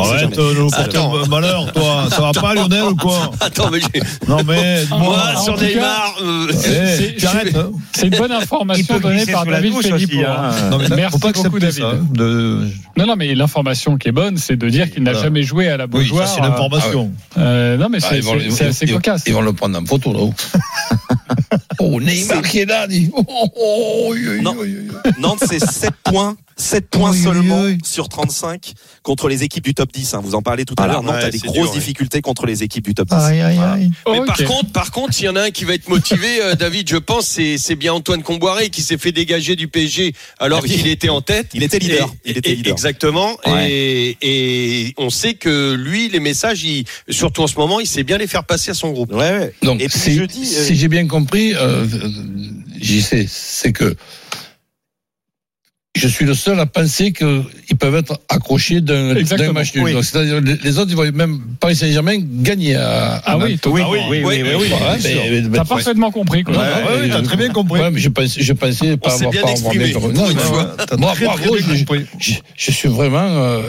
Arrête 0.73 0.93
nous 0.95 1.29
malheur, 1.29 1.71
toi. 1.71 2.07
Ça 2.09 2.21
va 2.21 2.31
pas, 2.33 2.53
Lionel, 2.53 2.83
ou 2.83 2.95
quoi 2.95 3.31
Attends, 3.39 3.69
mais 3.71 3.79
j'ai- 3.79 4.01
Non, 4.27 4.43
mais 4.45 4.85
moi, 4.89 5.35
sur 5.43 5.55
cas- 5.73 5.76
Neymar, 5.79 6.15
euh, 6.21 6.51
C'est- 6.53 7.25
hein. 7.25 7.71
C'est 7.95 8.07
une 8.07 8.17
bonne 8.17 8.31
information 8.31 8.99
donnée 8.99 9.25
par 9.25 9.45
David 9.45 9.73
aussi, 9.75 9.89
hein. 10.23 10.51
hein. 10.51 10.69
Non, 10.71 10.77
mais 10.79 10.95
Merci 10.95 11.19
pas 11.19 11.31
beaucoup, 11.31 11.59
David. 11.59 11.81
ça. 11.81 11.89
hein, 11.91 12.05
de... 12.11 12.67
Non, 12.97 13.05
non, 13.07 13.15
mais 13.15 13.33
l'information 13.35 13.97
qui 13.97 14.09
est 14.09 14.11
bonne, 14.11 14.37
c'est 14.37 14.55
de 14.55 14.69
dire 14.69 14.91
qu'il 14.91 15.03
n'a 15.03 15.13
jamais 15.13 15.43
joué 15.43 15.67
à 15.69 15.77
la 15.77 15.85
Oui, 15.85 15.89
Beaujoire. 15.91 16.27
ça, 16.27 16.35
c'est 16.35 16.41
l'information. 16.41 17.11
Euh, 17.37 17.77
non, 17.77 17.87
mais 17.89 17.99
Ah, 18.03 18.07
c'est 18.49 18.65
assez 18.65 18.85
ils- 18.85 18.93
cocasse. 18.93 19.23
Ils 19.27 19.33
vont 19.33 19.41
le 19.41 19.53
prendre 19.53 19.77
en 19.79 19.85
photo 19.85 20.13
là-haut. 20.13 20.33
oh, 21.79 21.99
Neymar 22.01 22.41
qui 22.41 22.59
est 22.59 22.65
là, 22.65 22.87
dit. 22.87 23.09
Oh, 23.13 23.23
oh, 23.27 23.47
oh, 23.55 24.07
oui, 24.11 24.19
oui, 24.29 24.41
Non. 24.41 24.55
oui, 24.59 24.75
oui. 25.05 25.11
Nantes, 25.19 25.43
c'est 25.47 25.59
7 25.63 25.91
points. 26.03 26.35
7 26.57 26.89
points 26.89 27.11
Oui, 27.11 27.21
seulement 27.23 27.61
oui. 27.61 27.77
sur 27.85 28.09
35 28.09 28.73
contre 29.03 29.29
les 29.29 29.43
équipes 29.43 29.63
du 29.63 29.73
top 29.75 29.91
10. 29.93 30.15
hein. 30.15 30.21
Vous 30.23 30.33
en 30.35 30.41
parlez 30.41 30.65
tout 30.65 30.73
à 30.79 30.87
l'heure. 30.87 31.03
Nantes 31.03 31.15
ouais, 31.15 31.23
a 31.25 31.29
des 31.29 31.37
grosses 31.37 31.53
dur, 31.53 31.63
ouais. 31.71 31.77
difficultés 31.77 32.21
contre 32.21 32.45
les 32.47 32.63
équipes 32.63 32.85
du 32.85 32.95
top 32.95 33.07
10. 33.09 33.15
Aïe, 33.15 33.41
aïe, 33.41 33.55
Voilà. 33.55 33.73
aïe. 33.73 33.91
Mais 34.11 34.25
par 34.25 34.37
contre, 34.37 34.71
par 34.71 34.91
contre, 34.91 35.13
s'il 35.13 35.25
y 35.25 35.29
en 35.29 35.35
a 35.35 35.43
un 35.43 35.51
qui 35.51 35.65
va 35.65 35.75
être 35.75 35.87
motivé, 35.87 36.41
euh, 36.41 36.55
David, 36.55 36.89
je 36.89 36.97
pense, 36.97 37.27
c'est 37.27 37.57
c'est 37.57 37.75
bien 37.75 37.93
Antoine 37.93 38.23
Comboiré 38.23 38.69
qui 38.69 38.81
s'est 38.81 38.97
fait 38.97 39.11
dégager 39.11 39.55
du 39.55 39.67
PSG 39.67 40.13
alors 40.39 40.61
Ah 40.63 40.67
qu'il 40.67 40.87
était 40.87 41.09
en 41.09 41.21
tête. 41.21 41.49
Il 41.53 41.61
était 41.63 41.79
leader. 41.79 42.07
Et- 42.25 42.31
Il 42.31 42.37
était 42.39 42.55
leader. 42.55 42.73
Exactement. 42.73 43.37
Ouais. 43.45 43.71
Et, 43.71 44.17
et 44.87 44.93
on 44.97 45.09
sait 45.11 45.35
que 45.35 45.73
lui, 45.75 46.09
les 46.09 46.19
messages, 46.19 46.63
il, 46.63 46.85
surtout 47.09 47.43
en 47.43 47.47
ce 47.47 47.55
moment, 47.55 47.79
il 47.79 47.87
sait 47.87 48.03
bien 48.03 48.17
les 48.17 48.27
faire 48.27 48.43
passer 48.45 48.71
à 48.71 48.73
son 48.73 48.91
groupe. 48.91 49.13
Ouais, 49.13 49.19
ouais. 49.37 49.53
Donc, 49.61 49.79
Et 49.81 49.87
puis 49.89 49.99
si, 49.99 50.19
euh, 50.19 50.27
si 50.29 50.75
j'ai 50.75 50.87
bien 50.87 51.07
compris, 51.07 51.53
euh, 51.55 51.85
j'y 52.79 53.01
sais, 53.01 53.25
c'est 53.29 53.71
que 53.73 53.95
je 55.97 56.07
suis 56.07 56.25
le 56.25 56.33
seul 56.33 56.59
à 56.59 56.65
penser 56.65 57.11
qu'ils 57.11 57.43
peuvent 57.79 57.95
être 57.95 58.19
accrochés 58.29 58.81
d'un 58.81 59.13
match 59.53 59.73
nul. 59.75 59.83
oui. 59.83 59.93
C'est-à-dire 60.01 60.41
les 60.41 60.55
les 60.63 60.77
autres, 60.79 60.91
ils 60.91 60.95
vont 60.97 61.11
même 61.11 61.39
Paris 61.59 61.75
Saint-Germain 61.75 62.17
gagner 62.21 62.75
à, 62.75 63.15
à 63.15 63.21
Ah 63.25 63.37
oui, 63.37 63.57
oui, 63.65 63.81
oui, 63.99 64.21
oui, 64.23 64.43
oui, 64.59 64.69
mais- 65.03 65.57
T'as 65.57 65.65
parfaitement 65.65 66.11
compris. 66.11 66.43
Quoi. 66.43 66.55
Ouais, 66.55 66.59
ouais, 66.59 67.01
ouais, 67.01 67.09
t'as 67.09 67.21
très 67.21 67.37
bien 67.37 67.49
compris. 67.49 67.79
Ouais, 67.81 67.91
mais 67.91 67.99
je 67.99 68.09
pensais, 68.09 68.41
je 68.41 68.53
pensais 68.53 68.97
pas 68.97 69.13
avoir, 69.13 69.31
bien 69.31 69.41
pas 69.41 69.51
exprimé, 69.51 69.93
Non, 70.13 70.29
une 70.29 70.37
fois. 70.39 70.75
Moi, 70.97 71.13
très, 71.13 71.25
bravo, 71.25 71.55
bien 71.55 71.75
je, 71.75 71.79
compris. 71.85 72.05
je, 72.19 72.33
je 72.55 72.71
suis 72.71 72.89
vraiment 72.89 73.19
euh, 73.21 73.61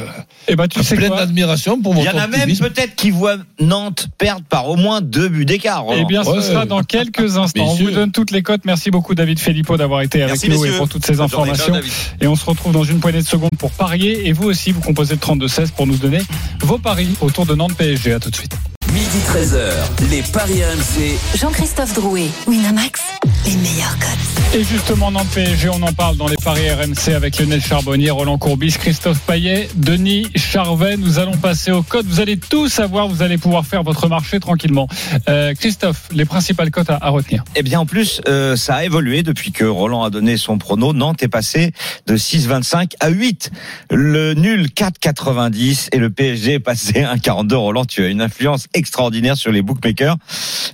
Et 0.48 0.56
ben, 0.56 0.66
tu 0.68 0.82
sais 0.82 0.96
plein 0.96 1.08
d'admiration 1.10 1.80
pour 1.80 1.94
Il 1.96 2.02
y 2.02 2.04
votre 2.04 2.16
en 2.16 2.20
a 2.20 2.26
même 2.26 2.56
peut-être 2.56 2.94
qui 2.96 3.10
voient 3.10 3.36
Nantes 3.60 4.08
perdre 4.18 4.42
par 4.48 4.68
au 4.68 4.76
moins 4.76 5.00
deux 5.00 5.28
buts 5.28 5.44
d'écart. 5.44 5.84
Eh 5.96 6.04
bien, 6.04 6.24
ce 6.24 6.40
sera 6.40 6.66
dans 6.66 6.82
quelques 6.82 7.36
instants. 7.36 7.64
On 7.70 7.74
vous 7.74 7.90
donne 7.90 8.10
toutes 8.12 8.30
les 8.30 8.42
cotes. 8.42 8.62
Merci 8.64 8.90
beaucoup, 8.90 9.14
David 9.14 9.38
Filippo, 9.38 9.76
d'avoir 9.76 10.02
été 10.02 10.22
avec 10.22 10.46
nous 10.48 10.64
et 10.64 10.70
pour 10.70 10.88
toutes 10.88 11.06
ces 11.06 11.20
informations. 11.20 11.74
Et 12.20 12.26
on 12.26 12.34
se 12.34 12.44
retrouve 12.44 12.72
dans 12.72 12.84
une 12.84 13.00
poignée 13.00 13.20
de 13.20 13.26
secondes 13.26 13.50
pour 13.58 13.70
parier. 13.72 14.28
Et 14.28 14.32
vous 14.32 14.44
aussi, 14.44 14.72
vous 14.72 14.80
composez 14.80 15.14
le 15.14 15.20
32-16 15.20 15.72
pour 15.72 15.86
nous 15.86 15.96
donner 15.96 16.20
vos 16.60 16.78
paris 16.78 17.08
autour 17.20 17.46
de 17.46 17.54
Nantes 17.54 17.76
PSG. 17.76 18.12
À 18.12 18.20
tout 18.20 18.30
de 18.30 18.36
suite. 18.36 18.56
Midi 18.98 19.18
13h, 19.28 20.10
les 20.10 20.22
Paris 20.22 20.60
RMC. 20.64 21.38
Jean-Christophe 21.38 21.94
Drouet, 21.94 22.26
Winamax, 22.48 23.00
les 23.46 23.54
meilleurs 23.54 23.96
cotes. 24.00 24.54
Et 24.54 24.64
justement, 24.64 25.10
Nantes 25.10 25.28
PSG, 25.34 25.68
on 25.68 25.82
en 25.82 25.92
parle 25.92 26.16
dans 26.16 26.26
les 26.26 26.36
paris 26.36 26.70
RMC 26.70 27.14
avec 27.14 27.38
Lionel 27.38 27.60
Charbonnier, 27.60 28.10
Roland 28.10 28.38
Courbis, 28.38 28.72
Christophe 28.72 29.20
Payet, 29.20 29.68
Denis 29.76 30.28
Charvet. 30.34 30.96
Nous 30.96 31.18
allons 31.18 31.36
passer 31.36 31.70
au 31.70 31.82
code. 31.82 32.06
Vous 32.06 32.20
allez 32.20 32.38
tout 32.38 32.68
savoir. 32.68 33.08
Vous 33.08 33.22
allez 33.22 33.36
pouvoir 33.36 33.66
faire 33.66 33.82
votre 33.82 34.08
marché 34.08 34.40
tranquillement. 34.40 34.88
Euh, 35.28 35.52
Christophe, 35.54 36.08
les 36.12 36.24
principales 36.24 36.70
cotes 36.70 36.88
à, 36.88 36.98
à 37.00 37.10
retenir. 37.10 37.44
Eh 37.56 37.62
bien, 37.62 37.78
en 37.78 37.86
plus, 37.86 38.22
euh, 38.26 38.56
ça 38.56 38.76
a 38.76 38.84
évolué 38.84 39.22
depuis 39.22 39.52
que 39.52 39.66
Roland 39.66 40.02
a 40.02 40.10
donné 40.10 40.38
son 40.38 40.56
prono. 40.56 40.94
Nantes 40.94 41.22
est 41.22 41.28
passé 41.28 41.72
de 42.06 42.16
6,25 42.16 42.94
à 43.00 43.10
8. 43.10 43.50
Le 43.90 44.32
nul 44.32 44.68
4,90 44.74 45.88
et 45.92 45.98
le 45.98 46.08
PSG 46.08 46.54
est 46.54 46.58
passé 46.58 47.04
à 47.04 47.16
1,42. 47.16 47.54
Roland, 47.54 47.84
tu 47.84 48.02
as 48.02 48.08
une 48.08 48.22
influence 48.22 48.66
extraordinaire 48.92 49.36
sur 49.36 49.52
les 49.52 49.60
bookmakers. 49.62 50.16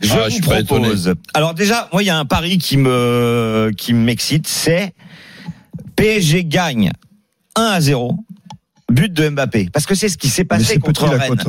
Je 0.00 0.12
Ah, 0.12 0.16
je 0.16 0.24
vous 0.24 0.30
suis 0.30 0.40
pas 0.40 0.62
propose. 0.62 1.14
Alors 1.34 1.52
déjà, 1.54 1.88
moi, 1.92 2.02
il 2.02 2.06
y 2.06 2.10
a 2.10 2.16
un 2.18 2.24
pari 2.24 2.58
qui 2.58 2.76
me 2.76 3.72
qui 3.76 3.92
m'excite, 3.92 4.46
c'est 4.46 4.94
PSG 5.96 6.44
gagne 6.44 6.92
1 7.56 7.62
à 7.62 7.80
0, 7.80 8.16
but 8.90 9.12
de 9.12 9.28
Mbappé. 9.28 9.68
Parce 9.72 9.86
que 9.86 9.94
c'est 9.96 10.08
ce 10.08 10.16
qui 10.16 10.28
s'est 10.28 10.44
passé 10.44 10.64
c'est 10.64 10.78
contre 10.78 11.06
petit 11.06 11.12
la 11.18 11.22
Rennes. 11.24 11.42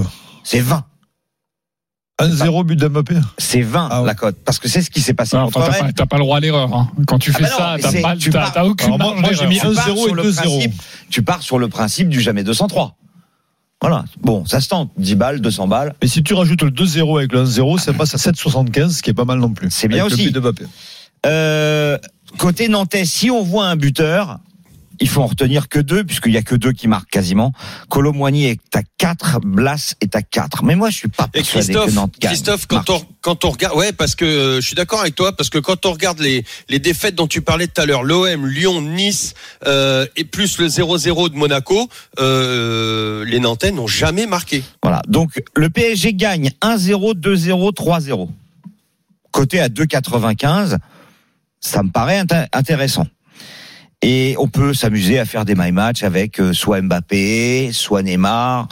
C'est 0.43 0.59
20. 0.59 0.83
1-0 2.21 2.63
but 2.63 2.77
d'Mbappé. 2.79 3.15
C'est 3.37 3.61
20 3.61 3.89
Ah 3.91 3.99
ouais. 4.01 4.07
la 4.07 4.15
cote. 4.15 4.37
Parce 4.45 4.57
que 4.57 4.69
c'est 4.69 4.81
ce 4.81 4.89
qui 4.89 5.01
s'est 5.01 5.13
passé 5.13 5.35
Non, 5.35 5.45
contre 5.45 5.57
enfin, 5.57 5.67
t'as 5.69 5.77
pas, 5.79 5.83
Rennes. 5.85 5.93
t'as 5.93 6.05
pas 6.05 6.15
le 6.17 6.23
droit 6.23 6.37
à 6.37 6.39
l'erreur. 6.39 6.73
hein. 6.73 6.89
Quand 7.07 7.19
tu 7.19 7.31
Ah 7.31 7.37
fais 7.37 7.43
bah 7.43 7.49
non, 7.49 7.57
ça, 7.57 7.75
t'as 7.91 8.01
pas- 8.31 8.51
t'as- 8.51 8.65
aucune 8.65 8.93
Alors, 8.93 8.99
moi- 9.15 9.19
moi, 9.21 9.33
j'ai 9.33 9.47
mis 9.47 9.59
Tu 9.59 9.65
1-0 9.65 9.75
pars 9.75 9.89
et 9.89 9.97
sur 10.05 10.15
le 10.15 10.23
2-0. 10.23 10.41
principe- 10.59 10.81
Tu 11.09 11.21
pars 11.23 11.41
sur 11.41 11.59
le 11.59 11.67
principe 11.67 12.07
du 12.07 12.21
jamais 12.21 12.43
203. 12.45 12.95
Voilà. 13.87 14.05
Bon, 14.21 14.45
ça 14.45 14.61
se 14.61 14.67
tente. 14.69 14.91
10 14.97 15.15
balles, 15.15 15.41
200 15.41 15.67
balles. 15.67 15.93
Mais 16.01 16.07
si 16.07 16.23
tu 16.23 16.33
rajoutes 16.33 16.63
le 16.63 16.71
2-0 16.71 17.17
avec 17.19 17.31
le 17.33 17.43
1-0, 17.45 17.79
ça 17.79 17.93
passe 17.93 18.13
à 18.15 18.17
7,75, 18.17 18.89
ce 18.89 19.01
qui 19.03 19.11
est 19.11 19.13
pas 19.13 19.25
mal 19.25 19.39
non 19.39 19.49
plus. 19.53 19.69
C'est 19.69 19.87
bien 19.87 19.99
Avec 20.01 20.09
le 20.11 20.15
aussi. 20.15 20.25
but 20.25 20.33
de 20.35 20.39
Mbappé. 20.39 20.65
Euh, 21.25 21.97
côté 22.37 22.67
nantais, 22.67 23.05
si 23.05 23.29
on 23.29 23.43
voit 23.43 23.65
un 23.67 23.75
buteur, 23.75 24.39
il 24.99 25.09
faut 25.09 25.21
en 25.21 25.27
retenir 25.27 25.67
que 25.69 25.79
deux, 25.79 26.03
puisqu'il 26.03 26.31
y 26.33 26.37
a 26.37 26.41
que 26.41 26.55
deux 26.55 26.71
qui 26.71 26.87
marquent 26.87 27.09
quasiment. 27.09 27.51
Colomboigny 27.89 28.45
est 28.45 28.75
à 28.75 28.81
4, 28.97 29.39
Blas 29.41 29.95
est 30.01 30.15
à 30.15 30.21
4. 30.21 30.63
Mais 30.63 30.75
moi, 30.75 30.89
je 30.89 30.95
suis 30.97 31.07
pas 31.09 31.27
persuadé 31.27 31.67
Christophe, 31.73 31.89
que 31.89 31.95
Nantes 31.95 32.15
gagne. 32.19 32.31
Christophe, 32.31 32.67
quand 32.67 32.89
on, 32.89 33.01
quand 33.21 33.45
on 33.45 33.49
regarde, 33.51 33.75
ouais, 33.77 33.91
parce 33.91 34.15
que 34.15 34.25
euh, 34.25 34.61
je 34.61 34.65
suis 34.67 34.75
d'accord 34.75 35.01
avec 35.01 35.15
toi, 35.15 35.35
parce 35.35 35.49
que 35.49 35.57
quand 35.57 35.85
on 35.85 35.91
regarde 35.93 36.19
les, 36.19 36.43
les 36.69 36.79
défaites 36.79 37.15
dont 37.15 37.27
tu 37.27 37.41
parlais 37.41 37.67
tout 37.67 37.81
à 37.81 37.85
l'heure, 37.85 38.03
l'OM, 38.03 38.47
Lyon, 38.47 38.81
Nice, 38.81 39.33
euh, 39.67 40.05
et 40.15 40.23
plus 40.23 40.57
le 40.59 40.67
0-0 40.67 41.29
de 41.31 41.35
Monaco, 41.35 41.89
euh, 42.19 43.25
les 43.25 43.39
Nantais 43.39 43.71
n'ont 43.71 43.87
jamais 43.87 44.27
marqué. 44.27 44.63
Voilà. 44.81 45.01
Donc, 45.07 45.41
le 45.55 45.69
PSG 45.69 46.13
gagne 46.13 46.51
1-0, 46.61 47.15
2-0, 47.15 47.73
3-0. 47.73 48.29
Côté 49.31 49.59
à 49.59 49.67
2,95, 49.67 50.77
ça 51.59 51.83
me 51.83 51.89
paraît 51.91 52.21
inté- 52.23 52.47
intéressant. 52.53 53.05
Et 54.07 54.35
on 54.37 54.47
peut 54.47 54.75
s'amuser 54.75 55.17
à 55.17 55.25
faire 55.25 55.45
des 55.45 55.55
my 55.55 55.71
match 55.71 56.03
avec 56.03 56.39
euh, 56.39 56.53
soit 56.53 56.79
Mbappé, 56.79 57.71
soit 57.71 58.03
Neymar, 58.03 58.67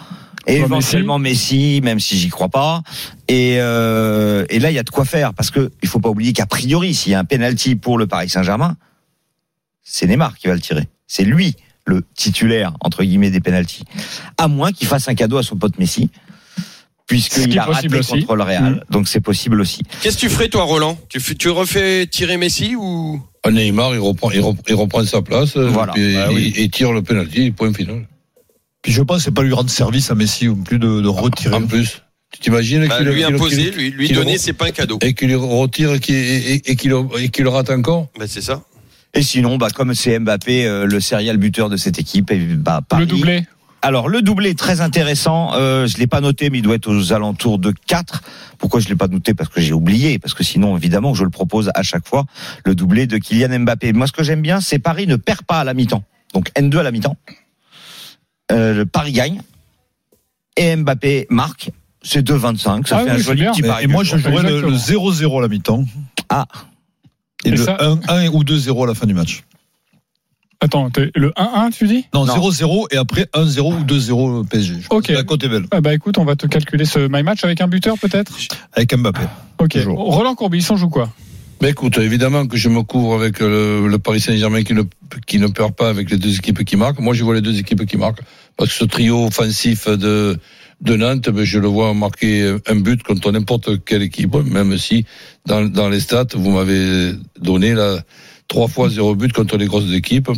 et 0.46 0.58
éventuellement 0.58 1.18
Messi. 1.18 1.82
même 1.84 2.00
si 2.00 2.20
j'y 2.20 2.30
crois 2.30 2.50
pas. 2.50 2.84
Et, 3.28 3.56
euh, 3.58 4.46
et 4.52 4.60
là, 4.60 4.70
il 4.70 4.76
y 4.76 4.78
a 4.80 4.84
de 4.84 4.92
quoi 4.92 5.06
faire 5.06 5.34
parce 5.34 5.50
que 5.50 5.72
il 5.82 5.90
faut 5.90 6.00
pas 6.00 6.10
oublier 6.10 6.34
qu'a 6.34 6.46
priori, 6.46 6.94
s'il 6.94 7.14
y 7.14 7.16
a 7.16 7.20
un 7.20 7.26
penalty 7.26 7.76
pour 7.76 7.98
le 7.98 8.06
Paris 8.06 8.30
Saint-Germain, 8.30 8.78
c'est 9.82 10.06
Neymar 10.06 10.38
qui 10.38 10.50
va 10.50 10.54
le 10.54 10.62
tirer. 10.62 10.88
C'est 11.08 11.24
lui 11.24 11.56
le 11.88 12.04
titulaire 12.16 12.74
entre 12.82 13.04
guillemets 13.04 13.32
des 13.32 13.42
penalties. 13.42 13.86
À 14.38 14.48
moins 14.48 14.72
qu'il 14.72 14.88
fasse 14.88 15.08
un 15.08 15.16
cadeau 15.16 15.38
à 15.38 15.44
son 15.44 15.56
pote 15.56 15.80
Messi, 15.80 16.12
puisqu'il 17.08 17.58
a 17.60 17.66
raté 17.66 17.88
aussi. 17.98 18.12
contre 18.22 18.36
le 18.36 18.44
Real. 18.44 18.64
Mm. 18.74 18.82
Donc 18.92 19.08
c'est 19.08 19.20
possible 19.22 19.60
aussi. 19.62 19.82
Qu'est-ce 20.02 20.16
que 20.16 20.22
tu 20.22 20.30
ferais, 20.30 20.50
toi, 20.50 20.64
Roland? 20.64 20.98
Tu, 21.10 21.20
tu 21.36 21.50
refais 21.50 22.08
tirer 22.08 22.38
Messi 22.38 22.76
ou? 22.76 23.22
Ah, 23.44 23.52
Neymar, 23.52 23.94
il 23.94 24.00
reprend, 24.00 24.32
il 24.32 24.40
reprend, 24.40 24.64
il 24.70 24.76
reprend 24.76 25.06
sa 25.06 25.22
place 25.22 25.58
euh, 25.58 25.68
Voilà. 25.68 25.94
Ah 25.98 26.30
oui. 26.32 26.54
il, 26.56 26.64
il 26.64 26.70
tire 26.70 26.94
le 26.94 27.02
penalty, 27.02 27.52
point 27.52 27.74
final. 27.74 28.06
Puis 28.82 28.92
je 28.92 29.02
pense 29.02 29.18
que 29.18 29.24
c'est 29.24 29.34
pas 29.34 29.44
lui 29.44 29.54
rendre 29.54 29.70
service 29.70 30.12
à 30.12 30.16
Messi 30.16 30.48
ou 30.48 30.56
plus 30.56 30.80
de, 30.80 31.02
de 31.02 31.08
retirer. 31.08 31.56
En 31.56 31.66
plus, 31.66 32.02
tu 32.32 32.40
t'imagines 32.40 32.88
bah, 32.88 32.98
qu'il 32.98 33.08
lui 33.08 33.24
imposer, 33.24 33.72
lui, 33.72 33.92
lui 33.92 34.10
donner, 34.10 34.38
c'est 34.38 34.54
pas 34.54 34.68
un 34.68 34.72
cadeau. 34.72 34.98
et 35.02 35.14
qu'il 35.14 35.36
retire 35.36 35.94
et 35.94 36.00
qu'il 36.00 36.16
et, 36.16 36.56
et 36.56 36.72
et 36.72 37.44
rate 37.44 37.70
encore? 37.70 38.08
Bah, 38.18 38.26
c'est 38.28 38.42
ça. 38.42 38.64
Et 39.14 39.22
sinon, 39.22 39.58
bah, 39.58 39.70
comme 39.70 39.94
c'est 39.94 40.18
Mbappé, 40.18 40.66
euh, 40.66 40.86
le 40.86 41.00
serial 41.00 41.38
buteur 41.38 41.70
de 41.70 41.78
cette 41.78 42.00
équipe, 42.00 42.32
et 42.32 42.38
bah, 42.40 42.82
Paris- 42.88 43.02
Le 43.04 43.08
doublé. 43.08 43.44
Alors 43.86 44.08
le 44.08 44.22
doublé 44.22 44.56
très 44.56 44.80
intéressant. 44.80 45.54
Euh, 45.56 45.88
je 45.88 45.98
l'ai 45.98 46.08
pas 46.08 46.22
noté, 46.22 46.50
mais 46.50 46.60
il 46.60 46.62
doit 46.62 46.76
être 46.76 46.88
aux 46.90 47.12
alentours 47.12 47.60
de 47.60 47.74
4. 47.88 48.22
Pourquoi 48.58 48.80
je 48.80 48.88
l'ai 48.88 48.96
pas 48.96 49.10
noté? 49.10 49.34
Parce 49.34 49.50
que 49.50 49.60
j'ai 49.60 49.74
oublié. 49.74 50.20
Parce 50.20 50.34
que 50.34 50.44
sinon, 50.44 50.78
évidemment, 50.78 51.14
je 51.14 51.26
le 51.26 51.30
propose 51.30 51.70
à 51.76 51.84
chaque 51.84 52.08
fois. 52.08 52.24
Le 52.66 52.76
doublé 52.76 53.08
de 53.08 53.18
Kylian 53.18 53.60
Mbappé. 53.60 53.92
Moi, 53.92 54.08
ce 54.08 54.14
que 54.14 54.24
j'aime 54.24 54.42
bien, 54.42 54.62
c'est 54.62 54.80
Paris 54.80 55.06
ne 55.06 55.18
perd 55.18 55.42
pas 55.44 55.60
à 55.60 55.64
la 55.66 55.74
mi-temps. 55.74 56.04
Donc 56.34 56.50
N2 56.56 56.78
à 56.78 56.84
la 56.84 56.92
mi-temps. 56.92 57.18
Euh, 58.54 58.74
le 58.74 58.86
Paris 58.86 59.12
gagne 59.12 59.42
et 60.56 60.76
Mbappé 60.78 61.28
marque. 61.30 61.72
C'est 62.02 62.22
2,25. 62.26 62.88
Ça 62.88 62.98
Ah 62.98 63.04
fait 63.04 63.04
oui, 63.06 63.10
un 63.12 63.18
joli 63.18 63.42
bien. 63.42 63.52
petit 63.52 63.62
Et, 63.62 63.68
pari. 63.68 63.84
et 63.84 63.88
moi, 63.88 64.04
je 64.06 64.16
jouerais 64.18 64.44
le, 64.44 64.66
Exactement. 64.66 64.72
le 64.72 64.78
0-0 64.78 65.40
à 65.40 65.42
la 65.42 65.48
mi-temps. 65.50 65.84
Ah. 66.30 66.46
Et, 67.44 67.50
Et 67.50 67.52
le 67.52 67.58
ça- 67.58 67.78
1-1 67.82 68.30
ou 68.30 68.44
2-0 68.46 68.84
à 68.86 68.88
la 68.88 68.94
fin 68.94 69.06
du 69.08 69.14
match. 69.14 69.44
Attends, 70.64 70.90
le 71.16 71.32
1-1, 71.32 71.72
tu 71.74 71.88
dis? 71.88 72.06
Non, 72.14 72.26
Non. 72.26 72.36
0-0 72.50 72.86
et 72.92 72.98
après 72.98 73.28
1-0 73.34 73.60
ou 73.60 73.84
2-0 73.84 74.48
PSG. 74.48 74.76
Je 74.82 74.88
pense 74.88 74.98
Ok. 75.00 75.10
La 75.10 75.24
cote 75.24 75.44
est 75.44 75.50
belle. 75.50 75.66
ah 75.72 75.82
Bah 75.82 75.94
écoute, 75.94 76.18
on 76.18 76.24
va 76.24 76.38
te 76.38 76.48
calculer 76.48 76.86
ce 76.86 77.00
my 77.12 77.22
match 77.22 77.44
avec 77.44 77.60
un 77.60 77.68
buteur 77.68 77.98
peut-être? 78.00 78.32
Avec 78.72 78.96
Mbappé. 78.96 79.20
Ok. 79.60 79.72
Toujours. 79.72 79.98
Roland 80.00 80.36
Courbis, 80.36 80.66
on 80.70 80.78
joue 80.78 80.88
quoi? 80.90 81.10
Mais 81.62 81.72
écoute, 81.72 81.98
évidemment 81.98 82.48
que 82.48 82.56
je 82.56 82.70
me 82.70 82.82
couvre 82.84 83.14
avec 83.16 83.40
le, 83.42 83.88
le 83.88 84.00
Paris 84.00 84.22
Saint-Germain 84.22 84.64
qui 84.64 84.74
ne, 84.74 84.84
qui 85.28 85.38
ne 85.40 85.48
perd 85.48 85.74
pas 85.74 85.90
avec 85.90 86.10
les 86.10 86.18
deux 86.18 86.36
équipes 86.38 86.64
qui 86.64 86.78
marquent. 86.78 87.00
Moi, 87.00 87.14
je 87.14 87.24
vois 87.26 87.36
les 87.36 87.42
deux 87.42 87.60
équipes 87.60 87.86
qui 87.86 87.98
marquent. 87.98 88.22
Parce 88.56 88.70
que 88.72 88.76
ce 88.78 88.86
trio 88.86 89.26
offensif 89.28 89.88
de, 89.90 90.38
de 90.82 90.96
Nantes, 90.96 91.30
ben, 91.30 91.44
je 91.44 91.60
le 91.60 91.68
vois 91.68 91.94
marquer 91.94 92.56
un 92.68 92.76
but 92.76 93.04
contre 93.04 93.32
n'importe 93.32 93.84
quelle 93.86 94.02
équipe, 94.04 94.34
même 94.36 94.78
si 94.78 95.06
dans, 95.46 95.62
dans 95.66 95.90
les 95.90 96.00
stats, 96.00 96.28
vous 96.36 96.52
m'avez 96.52 97.12
donné 97.40 97.74
là, 97.74 97.98
trois 98.54 98.68
fois 98.68 98.88
zéro 98.88 99.16
but 99.16 99.34
contre 99.34 99.58
les 99.58 99.66
grosses 99.66 99.92
équipes. 99.94 100.30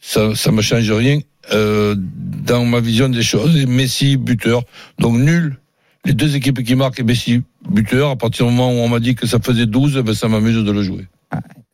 Ça, 0.00 0.34
ça 0.34 0.50
me 0.50 0.62
change 0.62 0.90
rien 0.90 1.18
euh, 1.52 1.94
dans 1.98 2.64
ma 2.64 2.80
vision 2.80 3.10
des 3.10 3.22
choses. 3.22 3.66
Messi, 3.66 4.16
buteur. 4.16 4.62
Donc 4.98 5.18
nul. 5.18 5.58
Les 6.06 6.14
deux 6.14 6.36
équipes 6.36 6.62
qui 6.64 6.74
marquent 6.74 7.00
et 7.00 7.02
Messi, 7.02 7.42
buteur. 7.68 8.08
À 8.08 8.16
partir 8.16 8.46
du 8.46 8.52
moment 8.52 8.70
où 8.70 8.82
on 8.82 8.88
m'a 8.88 8.98
dit 8.98 9.14
que 9.14 9.26
ça 9.26 9.38
faisait 9.40 9.66
12, 9.66 9.98
ben, 9.98 10.14
ça 10.14 10.28
m'amuse 10.28 10.64
de 10.64 10.72
le 10.72 10.82
jouer. 10.82 11.06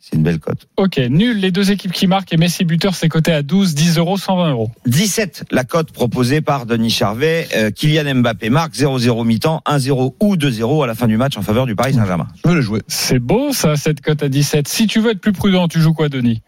C'est 0.07 0.17
une 0.17 0.23
belle 0.23 0.39
cote. 0.39 0.67
Ok, 0.77 0.99
nul, 1.09 1.39
les 1.39 1.51
deux 1.51 1.71
équipes 1.71 1.93
qui 1.93 2.07
marquent 2.07 2.35
et 2.35 2.37
Messi 2.37 2.67
buteur, 2.67 2.95
c'est 2.95 3.09
coté 3.09 3.33
à 3.33 3.43
12, 3.43 3.75
10 3.75 3.97
euros, 3.97 4.19
120 4.19 4.51
euros. 4.51 4.71
17, 4.85 5.45
la 5.51 5.65
cote 5.65 5.93
proposée 5.93 6.43
par 6.43 6.67
Denis 6.67 6.91
Charvet. 6.91 7.49
Euh, 7.57 7.71
Kylian 7.71 8.17
Mbappé 8.17 8.51
marque 8.51 8.75
0-0 8.75 9.25
mi-temps, 9.25 9.63
1-0 9.67 10.15
ou 10.21 10.37
2-0 10.37 10.85
à 10.85 10.87
la 10.87 10.95
fin 10.95 11.07
du 11.07 11.17
match 11.17 11.39
en 11.39 11.43
faveur 11.43 11.65
du 11.65 11.75
Paris 11.75 11.95
Saint-Germain. 11.95 12.29
Je 12.45 12.51
vais 12.51 12.55
le 12.55 12.61
jouer. 12.61 12.83
C'est 12.87 13.19
beau 13.19 13.53
ça, 13.53 13.77
cette 13.77 14.03
cote 14.03 14.23
à 14.23 14.29
17. 14.29 14.69
Si 14.69 14.87
tu 14.87 15.01
veux 15.01 15.13
être 15.13 15.21
plus 15.21 15.33
prudent, 15.33 15.69
tu 15.69 15.81
joues 15.81 15.95
quoi, 15.95 16.11
Denis? 16.11 16.43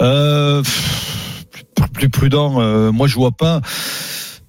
Euh, 0.00 0.62
pff, 0.62 1.44
plus, 1.74 1.88
plus 1.88 2.08
prudent. 2.08 2.60
euh, 2.60 2.90
moi, 2.90 3.06
je 3.06 3.14
vois 3.14 3.30
pas. 3.30 3.60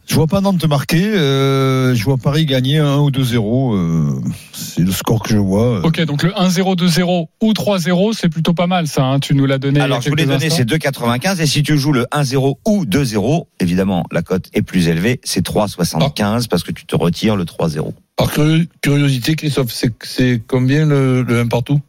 Je 0.06 0.16
vois 0.16 0.28
pas 0.28 0.42
Nantes 0.42 0.66
marquer. 0.68 1.02
Euh, 1.16 1.96
je 1.96 2.04
vois 2.04 2.18
Paris 2.18 2.46
gagner 2.46 2.78
1 2.78 2.98
ou 2.98 3.10
2-0. 3.10 3.74
euh, 3.76 4.22
c'est 4.54 4.82
le 4.82 4.92
score 4.92 5.24
que 5.24 5.30
je 5.30 5.38
vois. 5.38 5.86
Ok, 5.86 6.02
donc 6.06 6.24
le 6.24 6.32
1-0, 6.32 6.76
2-0 6.76 7.28
ou 7.42 7.54
3-0, 7.54 8.14
c'est 8.14 8.28
plutôt 8.30 8.54
pas 8.54 8.68
mal 8.68 8.88
ça. 8.88 9.04
hein. 9.06 9.20
Tu 9.20 9.34
nous 9.34 9.46
l'as 9.46 9.58
donné. 9.60 9.80
Alors, 9.80 10.02
je 10.02 10.10
vous 10.10 10.16
l'ai 10.16 10.26
donné, 10.26 10.50
c'est 10.50 10.66
2,95. 10.66 11.42
Et 11.42 11.46
si 11.46 11.64
tu 11.64 11.78
joues 11.78 11.94
le 11.94 12.06
1-0 12.12 12.56
ou 12.66 12.86
2-0, 12.86 13.46
évidemment, 13.60 14.06
la 14.12 14.22
cote 14.22 14.50
est 14.54 14.62
plus 14.62 14.88
élevée. 14.90 15.20
C'est 15.24 15.46
3,75 15.46 16.48
parce 16.48 16.64
que 16.64 16.72
tu 16.72 16.86
te 16.86 16.96
retires 16.96 17.36
le 17.36 17.46
3-0. 17.46 17.94
Par 18.18 18.28
curi- 18.32 18.68
curiosité, 18.82 19.36
Christophe, 19.36 19.72
c'est- 19.72 19.94
c'est 20.04 20.42
combien 20.46 20.86
le, 20.86 21.24
le 21.24 21.40
1 21.40 21.48
partout? 21.48 21.80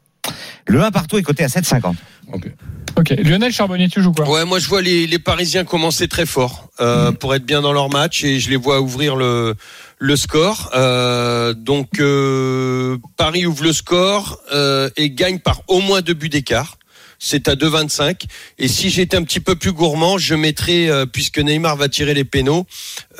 Le 0.66 0.82
1 0.82 0.90
partout 0.90 1.18
est 1.18 1.22
coté 1.22 1.44
à 1.44 1.48
7,50. 1.48 1.94
Ok. 2.32 2.50
Ok, 2.96 3.10
Lionel 3.10 3.52
Charbonnier, 3.52 3.88
tu 3.88 4.00
joues 4.00 4.12
quoi? 4.12 4.28
Ouais, 4.30 4.44
moi 4.44 4.60
je 4.60 4.68
vois 4.68 4.80
les, 4.80 5.08
les 5.08 5.18
Parisiens 5.18 5.64
commencer 5.64 6.06
très 6.06 6.26
fort 6.26 6.70
euh, 6.80 7.10
pour 7.10 7.34
être 7.34 7.44
bien 7.44 7.60
dans 7.60 7.72
leur 7.72 7.90
match 7.90 8.22
et 8.22 8.38
je 8.38 8.50
les 8.50 8.56
vois 8.56 8.80
ouvrir 8.80 9.16
le 9.16 9.56
le 9.98 10.16
score. 10.16 10.70
Euh, 10.74 11.54
donc 11.54 11.98
euh, 11.98 12.96
Paris 13.16 13.46
ouvre 13.46 13.64
le 13.64 13.72
score 13.72 14.38
euh, 14.52 14.88
et 14.96 15.10
gagne 15.10 15.40
par 15.40 15.62
au 15.66 15.80
moins 15.80 16.02
deux 16.02 16.14
buts 16.14 16.28
d'écart. 16.28 16.78
C'est 17.18 17.48
à 17.48 17.54
2,25. 17.54 18.24
Et 18.58 18.68
si 18.68 18.90
j'étais 18.90 19.16
un 19.16 19.22
petit 19.24 19.40
peu 19.40 19.56
plus 19.56 19.72
gourmand, 19.72 20.18
je 20.18 20.34
mettrais, 20.34 20.88
euh, 20.88 21.06
puisque 21.06 21.38
Neymar 21.38 21.74
va 21.76 21.88
tirer 21.88 22.12
les 22.14 22.24
pénaux, 22.24 22.66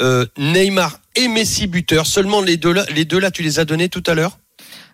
euh, 0.00 0.26
Neymar 0.37 1.00
et 1.16 1.26
Messi 1.26 1.66
buteurs. 1.66 2.06
Seulement 2.06 2.42
les 2.42 2.56
deux 2.56 2.73
là, 2.73 2.84
les 2.94 3.04
deux 3.06 3.18
là, 3.18 3.30
tu 3.30 3.42
les 3.42 3.58
as 3.58 3.64
donnés 3.64 3.88
tout 3.88 4.02
à 4.06 4.14
l'heure? 4.14 4.38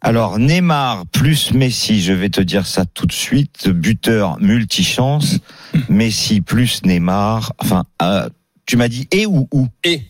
Alors, 0.02 0.38
Neymar 0.38 1.06
plus 1.06 1.52
Messi, 1.52 2.00
je 2.02 2.12
vais 2.12 2.30
te 2.30 2.40
dire 2.40 2.66
ça 2.66 2.84
tout 2.86 3.06
de 3.06 3.12
suite. 3.12 3.68
Buteur 3.68 4.38
multichance. 4.40 5.38
Messi 5.88 6.40
plus 6.40 6.82
Neymar. 6.84 7.52
Enfin, 7.58 7.84
euh, 8.02 8.28
tu 8.66 8.76
m'as 8.76 8.88
dit 8.88 9.06
et 9.10 9.26
ou 9.26 9.46
ou 9.52 9.68
Et 9.84 10.02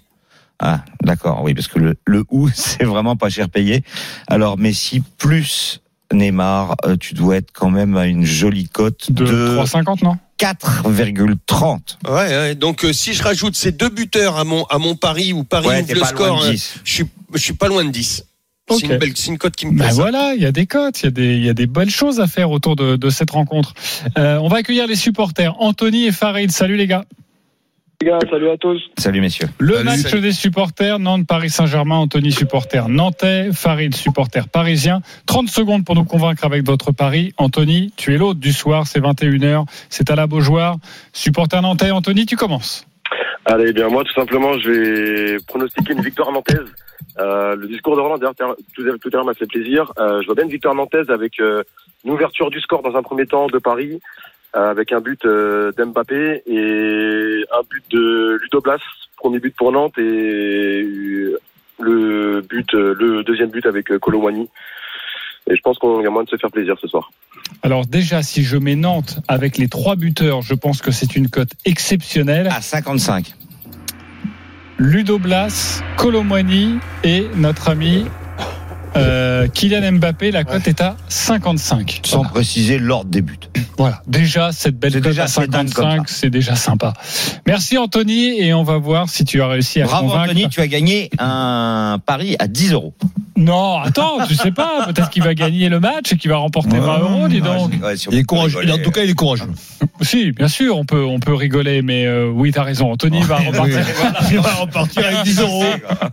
Ah, 0.60 0.84
d'accord, 1.02 1.42
oui, 1.42 1.54
parce 1.54 1.66
que 1.66 1.78
le, 1.80 1.96
le 2.06 2.24
ou, 2.30 2.48
c'est 2.54 2.84
vraiment 2.84 3.16
pas 3.16 3.30
cher 3.30 3.48
payé. 3.48 3.82
Alors, 4.28 4.58
Messi 4.58 5.02
plus 5.18 5.80
Neymar, 6.12 6.76
euh, 6.84 6.96
tu 6.96 7.14
dois 7.14 7.36
être 7.36 7.50
quand 7.52 7.70
même 7.70 7.96
à 7.96 8.06
une 8.06 8.24
jolie 8.24 8.68
cote 8.68 9.10
De 9.10 9.24
de 9.24 9.56
3,50, 9.58 10.04
non? 10.04 10.18
4,30. 10.38 11.96
ouais, 12.08 12.12
ouais. 12.14 12.54
donc 12.54 12.84
euh, 12.86 12.92
si 12.94 13.12
je 13.12 13.22
rajoute 13.22 13.54
ces 13.56 13.72
deux 13.72 13.90
buteurs 13.90 14.38
à 14.38 14.44
mon 14.44 14.64
à 14.64 14.78
mon 14.78 14.94
pari 14.96 15.34
où 15.34 15.44
Paris 15.44 15.68
Ouais, 15.68 15.82
ouvre 15.82 15.94
le 15.94 16.04
score, 16.04 16.26
loin 16.28 16.44
de 16.44 16.48
euh, 16.48 16.52
10. 16.52 16.74
je 16.82 16.92
suis 16.92 17.04
je 17.34 17.38
suis 17.38 17.52
pas 17.52 17.68
loin 17.68 17.84
de 17.84 17.90
10. 17.90 18.24
C'est 18.78 18.86
une 18.86 18.96
belle, 18.98 19.12
c'est 19.16 19.30
une 19.30 19.38
cote 19.38 19.56
qui 19.56 19.66
me 19.66 19.72
Ben 19.72 19.78
plaît. 19.78 19.88
ça. 19.88 19.94
voilà, 19.94 20.32
il 20.36 20.42
y 20.42 20.46
a 20.46 20.52
des 20.52 20.66
cotes, 20.66 21.02
il 21.02 21.06
y 21.06 21.08
a 21.08 21.10
des, 21.10 21.34
il 21.36 21.44
y 21.44 21.48
a 21.48 21.54
des 21.54 21.66
belles 21.66 21.90
choses 21.90 22.20
à 22.20 22.26
faire 22.26 22.50
autour 22.50 22.76
de, 22.76 22.96
de 22.96 23.10
cette 23.10 23.30
rencontre. 23.30 23.74
Euh, 24.18 24.38
on 24.38 24.48
va 24.48 24.58
accueillir 24.58 24.86
les 24.86 24.96
supporters. 24.96 25.54
Anthony 25.60 26.06
et 26.06 26.12
Farid, 26.12 26.50
salut 26.50 26.76
les 26.76 26.86
gars. 26.86 27.04
Les 28.02 28.08
gars, 28.08 28.18
salut 28.30 28.48
à 28.48 28.56
tous. 28.56 28.80
Salut 28.96 29.20
messieurs. 29.20 29.48
Le 29.58 29.74
Salut. 29.74 29.84
match 29.84 30.14
des 30.14 30.32
supporters, 30.32 30.98
Nantes-Paris 30.98 31.50
Saint-Germain, 31.50 31.96
Anthony 31.96 32.32
supporter 32.32 32.88
nantais, 32.88 33.50
Farid 33.52 33.94
supporter 33.94 34.48
parisien. 34.48 35.02
30 35.26 35.48
secondes 35.50 35.84
pour 35.84 35.94
nous 35.96 36.04
convaincre 36.04 36.44
avec 36.46 36.64
votre 36.64 36.92
pari. 36.92 37.34
Anthony, 37.36 37.92
tu 37.98 38.14
es 38.14 38.16
l'hôte 38.16 38.38
du 38.38 38.52
soir, 38.54 38.86
c'est 38.86 39.00
21h, 39.00 39.66
c'est 39.90 40.10
à 40.10 40.14
la 40.16 40.26
Beaujoire. 40.26 40.76
Supporter 41.12 41.60
nantais, 41.60 41.90
Anthony, 41.90 42.24
tu 42.24 42.36
commences. 42.36 42.86
Allez, 43.44 43.66
eh 43.68 43.72
bien 43.74 43.88
moi 43.88 44.02
tout 44.04 44.14
simplement, 44.14 44.58
je 44.58 44.70
vais 44.70 45.36
pronostiquer 45.46 45.92
une 45.92 46.02
victoire 46.02 46.32
nantaise. 46.32 46.58
Euh, 47.18 47.54
le 47.56 47.66
discours 47.68 47.96
de 47.96 48.00
Roland 48.00 48.18
d'ailleurs 48.18 48.34
tout, 48.34 48.82
à 48.82 49.16
l'heure 49.16 49.24
m'a 49.24 49.34
fait 49.34 49.46
plaisir. 49.46 49.92
Euh, 49.98 50.20
je 50.20 50.26
vois 50.26 50.34
bien 50.34 50.44
une 50.44 50.50
victoire 50.50 50.74
nantaise 50.74 51.10
avec 51.10 51.40
euh, 51.40 51.62
une 52.04 52.12
ouverture 52.12 52.50
du 52.50 52.60
score 52.60 52.82
dans 52.82 52.96
un 52.96 53.02
premier 53.02 53.26
temps 53.26 53.46
de 53.46 53.58
Paris, 53.58 54.00
euh, 54.56 54.70
avec 54.70 54.92
un 54.92 55.00
but 55.00 55.24
euh, 55.24 55.72
d'Mbappé 55.72 56.42
et 56.46 57.44
un 57.52 57.62
but 57.68 57.84
de 57.90 58.38
Ludo 58.42 58.60
Blas, 58.60 58.80
premier 59.16 59.38
but 59.38 59.54
pour 59.54 59.72
Nantes 59.72 59.98
et 59.98 60.82
le 61.78 62.40
but, 62.42 62.72
le 62.72 63.22
deuxième 63.22 63.50
but 63.50 63.66
avec 63.66 63.90
euh, 63.90 63.98
Colomwani. 63.98 64.48
Et 65.50 65.56
je 65.56 65.60
pense 65.62 65.78
qu'on 65.78 66.00
y 66.00 66.06
a 66.06 66.10
moyen 66.10 66.24
de 66.24 66.30
se 66.30 66.36
faire 66.36 66.50
plaisir 66.50 66.76
ce 66.80 66.86
soir. 66.86 67.10
Alors 67.62 67.86
déjà, 67.86 68.22
si 68.22 68.42
je 68.42 68.56
mets 68.56 68.76
Nantes 68.76 69.18
avec 69.26 69.58
les 69.58 69.68
trois 69.68 69.96
buteurs, 69.96 70.42
je 70.42 70.54
pense 70.54 70.80
que 70.82 70.90
c'est 70.90 71.16
une 71.16 71.28
cote 71.28 71.50
exceptionnelle. 71.64 72.48
À 72.48 72.60
55. 72.60 73.34
Ludo 74.82 75.18
Blas, 75.18 75.82
Colomwani 75.98 76.78
et 77.04 77.28
notre 77.36 77.68
ami 77.68 78.06
euh, 78.96 79.48
Kylian 79.48 79.92
Mbappé, 79.92 80.30
la 80.30 80.44
cote 80.44 80.66
est 80.68 80.80
à 80.80 80.96
55. 81.08 82.00
Sans 82.04 82.24
préciser 82.24 82.78
l'ordre 82.78 83.10
des 83.10 83.22
buts. 83.22 83.38
Voilà, 83.78 84.02
déjà 84.06 84.52
cette 84.52 84.78
belle 84.78 84.92
cote 84.94 85.02
déjà 85.02 85.22
à 85.22 85.24
assez 85.24 85.46
dingue 85.46 85.72
comme 85.72 85.84
55, 85.84 86.08
c'est 86.08 86.30
déjà 86.30 86.56
sympa. 86.56 86.92
Merci 87.46 87.78
Anthony 87.78 88.40
et 88.40 88.52
on 88.52 88.62
va 88.62 88.78
voir 88.78 89.08
si 89.08 89.24
tu 89.24 89.40
as 89.42 89.48
réussi 89.48 89.80
à 89.80 89.86
Bravo 89.86 90.08
convaincre. 90.08 90.30
Anthony, 90.30 90.48
tu 90.48 90.60
as 90.60 90.66
gagné 90.66 91.10
un 91.18 91.98
pari 92.04 92.36
à 92.38 92.48
10 92.48 92.72
euros. 92.72 92.94
Non, 93.36 93.78
attends, 93.78 94.18
tu 94.28 94.34
sais 94.34 94.50
pas, 94.50 94.84
peut-être 94.86 95.08
qu'il 95.08 95.22
va 95.22 95.34
gagner 95.34 95.70
le 95.70 95.80
match 95.80 96.12
et 96.12 96.16
qu'il 96.16 96.30
va 96.30 96.36
remporter 96.36 96.78
20 96.78 96.98
euros, 96.98 97.28
dis 97.28 97.40
donc. 97.40 97.72
Il 98.10 98.18
est 98.18 98.24
courageux. 98.24 98.70
En 98.70 98.78
tout 98.78 98.90
cas, 98.90 99.02
il 99.02 99.10
est 99.10 99.14
courageux. 99.14 99.48
Si, 100.02 100.32
bien 100.32 100.48
sûr, 100.48 100.76
on 100.76 100.84
peut, 100.84 101.04
on 101.04 101.20
peut 101.20 101.34
rigoler, 101.34 101.82
mais 101.82 102.06
euh, 102.06 102.30
oui, 102.30 102.52
t'as 102.52 102.62
raison. 102.62 102.92
Anthony 102.92 103.22
va 103.22 103.36
repartir. 103.36 103.80
Il 104.30 104.40
va 104.40 104.54
repartir 104.54 105.06
avec 105.06 105.22
10 105.24 105.40
euros. 105.40 105.64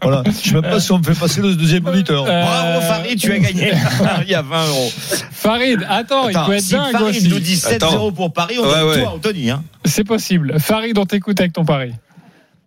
Voilà. 0.02 0.24
Je 0.26 0.32
sais 0.32 0.54
même 0.54 0.62
pas 0.62 0.80
si 0.80 0.92
on 0.92 1.00
me 1.00 1.04
fait 1.04 1.18
passer 1.18 1.42
le 1.42 1.56
deuxième 1.56 1.86
auditeur. 1.86 2.26
Euh, 2.28 2.44
Bravo 2.44 2.67
Farid, 2.82 3.20
tu 3.20 3.32
as 3.32 3.40
gagné 3.40 3.72
un 3.72 4.04
pari 4.06 4.34
à 4.36 4.42
20 4.42 4.68
euros. 4.68 4.90
Farid, 5.32 5.86
attends, 5.90 6.30
il 6.30 6.38
peut 6.46 6.54
être 6.54 6.62
si 6.62 6.74
dingue 6.74 6.92
Farid 6.92 7.10
aussi. 7.10 7.30
nous 7.30 7.40
dit 7.40 7.56
7 7.56 7.84
euros 7.84 8.12
pour 8.12 8.32
Paris, 8.34 8.56
on 8.60 8.64
Ouais, 8.64 8.74
donne 8.74 8.90
ouais. 8.90 9.04
à 9.06 9.12
Anthony. 9.12 9.50
Hein. 9.50 9.64
C'est 9.86 10.04
possible. 10.04 10.60
Farid, 10.60 10.98
on 10.98 11.06
t'écoute 11.06 11.40
avec 11.40 11.54
ton 11.54 11.66
pari. 11.66 11.92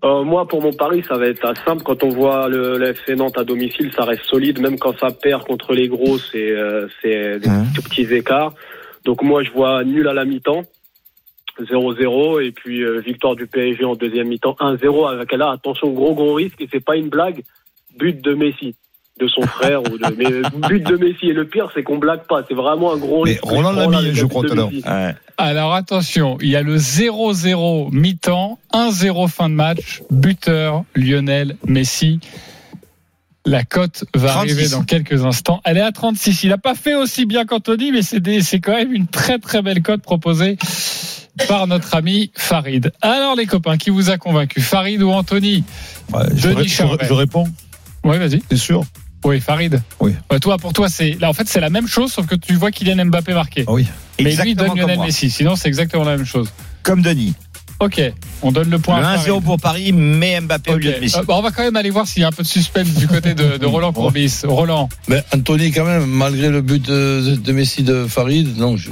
Euh, 0.03 0.25
moi, 0.25 0.49
pour 0.49 0.63
mon 0.63 0.73
pari, 0.73 1.05
ça 1.07 1.19
va 1.19 1.27
être 1.27 1.45
assez 1.47 1.61
simple. 1.67 1.83
Quand 1.83 2.03
on 2.03 2.09
voit 2.09 2.49
le, 2.49 2.79
le 2.79 2.89
FC 2.89 3.15
Nantes 3.17 3.37
à 3.37 3.45
domicile, 3.45 3.91
ça 3.95 4.05
reste 4.05 4.25
solide. 4.25 4.59
Même 4.59 4.79
quand 4.79 4.99
ça 4.99 5.11
perd 5.11 5.45
contre 5.45 5.75
les 5.75 5.89
gros, 5.89 6.19
c'est 6.19 6.51
euh, 6.53 6.87
des 7.05 7.41
tout 7.75 7.83
petits 7.83 8.13
écarts. 8.15 8.55
Donc 9.05 9.23
moi, 9.23 9.43
je 9.45 9.51
vois 9.51 9.85
nul 9.85 10.09
à 10.09 10.15
la 10.15 10.25
mi-temps, 10.25 10.63
0-0, 11.61 12.43
et 12.47 12.53
puis 12.53 12.83
euh, 12.83 13.01
victoire 13.01 13.37
du 13.37 13.47
PSG 13.47 13.85
en 13.85 13.95
deuxième 13.95 14.29
mi-temps, 14.29 14.57
1-0. 14.61 15.11
Avec 15.13 15.33
là, 15.33 15.51
attention, 15.51 15.91
gros 15.91 16.15
gros 16.15 16.35
risque, 16.35 16.61
et 16.61 16.69
c'est 16.73 16.85
pas 16.85 16.97
une 16.97 17.09
blague, 17.09 17.43
but 17.99 18.23
de 18.23 18.35
Messi, 18.35 18.75
de 19.21 19.29
son 19.29 19.43
frère 19.43 19.83
ou 19.83 19.99
de 19.99 20.15
mais 20.17 20.69
but 20.69 20.83
de 20.85 20.97
Messi. 20.97 21.27
Et 21.29 21.33
le 21.33 21.47
pire, 21.47 21.69
c'est 21.75 21.83
qu'on 21.83 21.99
blague 21.99 22.25
pas. 22.29 22.43
C'est 22.49 22.55
vraiment 22.55 22.93
un 22.95 22.97
gros 22.97 23.25
Mais 23.25 23.33
risque. 23.33 23.45
Roland 23.45 23.73
l'a 23.73 23.87
mis, 23.89 24.15
je 24.15 24.25
crois, 24.27 24.43
but 24.43 24.49
tout 24.49 24.53
à 24.53 24.57
l'heure. 24.57 24.71
Ouais. 24.73 25.15
Alors 25.39 25.75
attention, 25.75 26.37
il 26.41 26.49
y 26.51 26.57
a 26.57 26.63
le 26.63 26.77
0-0 26.77 27.91
mi-temps, 27.93 28.59
1-0 28.73 29.29
fin 29.29 29.49
de 29.49 29.55
match, 29.55 30.03
buteur 30.11 30.85
Lionel 30.95 31.57
Messi. 31.67 32.21
La 33.47 33.65
cote 33.65 34.05
va 34.15 34.29
36. 34.29 34.53
arriver 34.53 34.69
dans 34.69 34.85
quelques 34.85 35.25
instants. 35.25 35.61
Elle 35.65 35.79
est 35.79 35.83
à 35.83 35.93
36. 35.93 36.45
Il 36.45 36.51
n'a 36.51 36.59
pas 36.59 36.75
fait 36.75 36.95
aussi 36.95 37.25
bien 37.25 37.47
qu'Anthony, 37.47 37.91
mais 37.91 38.03
c'est 38.03 38.21
des- 38.21 38.43
c'est 38.43 38.61
quand 38.61 38.75
même 38.75 38.93
une 38.93 39.07
très 39.07 39.39
très 39.39 39.63
belle 39.63 39.81
cote 39.83 40.03
proposée 40.03 40.59
par 41.49 41.67
notre 41.67 41.95
ami 41.95 42.31
Farid. 42.37 42.93
Alors 43.01 43.37
les 43.37 43.47
copains, 43.47 43.79
qui 43.79 43.89
vous 43.89 44.11
a 44.11 44.19
convaincu? 44.19 44.61
Farid 44.61 45.03
ou 45.03 45.11
Anthony? 45.11 45.65
Ouais, 46.13 46.25
je, 46.37 46.49
Denis 46.51 46.69
je- 46.69 46.75
Charvet. 46.75 47.07
je 47.09 47.13
réponds, 47.15 47.45
Oui, 48.05 48.19
vas-y. 48.19 48.43
c'est 48.51 48.57
sûr. 48.59 48.83
Oui, 49.25 49.41
Farid. 49.41 49.83
Oui. 50.01 50.13
Toi, 50.41 50.57
pour 50.59 50.73
toi, 50.73 50.89
c'est 50.89 51.17
là 51.21 51.29
en 51.29 51.33
fait 51.35 51.49
c'est 51.49 51.61
la 51.61 51.71
même 51.71 51.87
chose, 51.87 52.13
sauf 52.13 52.27
que 52.27 52.35
tu 52.35 52.55
vois 52.55 52.71
Kylian 52.71 53.05
Mbappé 53.07 53.35
marqué. 53.35 53.65
Oui. 53.69 53.87
Mais 54.19 54.25
lui 54.25 54.31
Exactement 54.33 54.69
donne 54.69 54.79
Lionel 54.79 54.97
moi. 54.97 55.07
Messi. 55.07 55.31
Sinon, 55.31 55.57
c'est 55.57 55.69
exactement 55.69 56.05
la 56.05 56.17
même 56.17 56.27
chose. 56.27 56.51
Comme 56.83 57.03
Denis. 57.03 57.35
Ok, 57.83 57.99
on 58.43 58.53
donne 58.53 58.69
le 58.69 58.79
point. 58.79 59.01
Le 59.01 59.07
à 59.07 59.17
1-0 59.17 59.25
Farid. 59.25 59.43
pour 59.45 59.59
Paris, 59.59 59.93
mais 59.95 60.39
Mbappé 60.43 60.71
au 60.73 60.75
Ok. 60.75 60.83
lieu 60.85 60.93
de 60.93 61.01
Messi. 61.01 61.17
Euh, 61.19 61.23
bah, 61.23 61.35
on 61.39 61.41
va 61.41 61.51
quand 61.51 61.63
même 61.63 61.77
aller 61.77 61.89
voir 61.89 62.07
s'il 62.07 62.21
y 62.21 62.25
a 62.27 62.29
un 62.29 62.33
peu 62.33 62.43
de 62.43 62.49
suspense 62.49 62.89
du 62.95 63.09
côté 63.09 63.33
de, 63.33 63.57
de 63.57 63.65
Roland 63.67 63.95
Courbis. 63.95 64.41
Roland, 64.45 64.91
Mais 65.09 65.25
Anthony, 65.35 65.71
quand 65.71 65.87
même, 65.87 66.05
malgré 66.05 66.51
le 66.51 66.61
but 66.61 66.85
de, 66.85 67.37
de 67.43 67.53
Messi 67.53 67.83
de 67.83 68.07
Farid, 68.07 68.55
non, 68.59 68.77
je, 68.77 68.91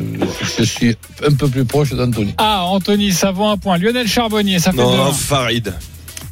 je 0.58 0.62
suis 0.64 0.96
un 1.26 1.34
peu 1.34 1.48
plus 1.48 1.66
proche 1.66 1.92
d'Anthony. 1.92 2.32
ah 2.38 2.62
Anthony, 2.64 3.12
ça 3.12 3.30
vaut 3.30 3.44
un 3.46 3.58
point. 3.58 3.76
Lionel 3.76 4.08
Charbonnier, 4.08 4.58
ça 4.58 4.72
fait 4.72 4.78
Non, 4.78 5.08
deux. 5.08 5.12
Farid. 5.12 5.74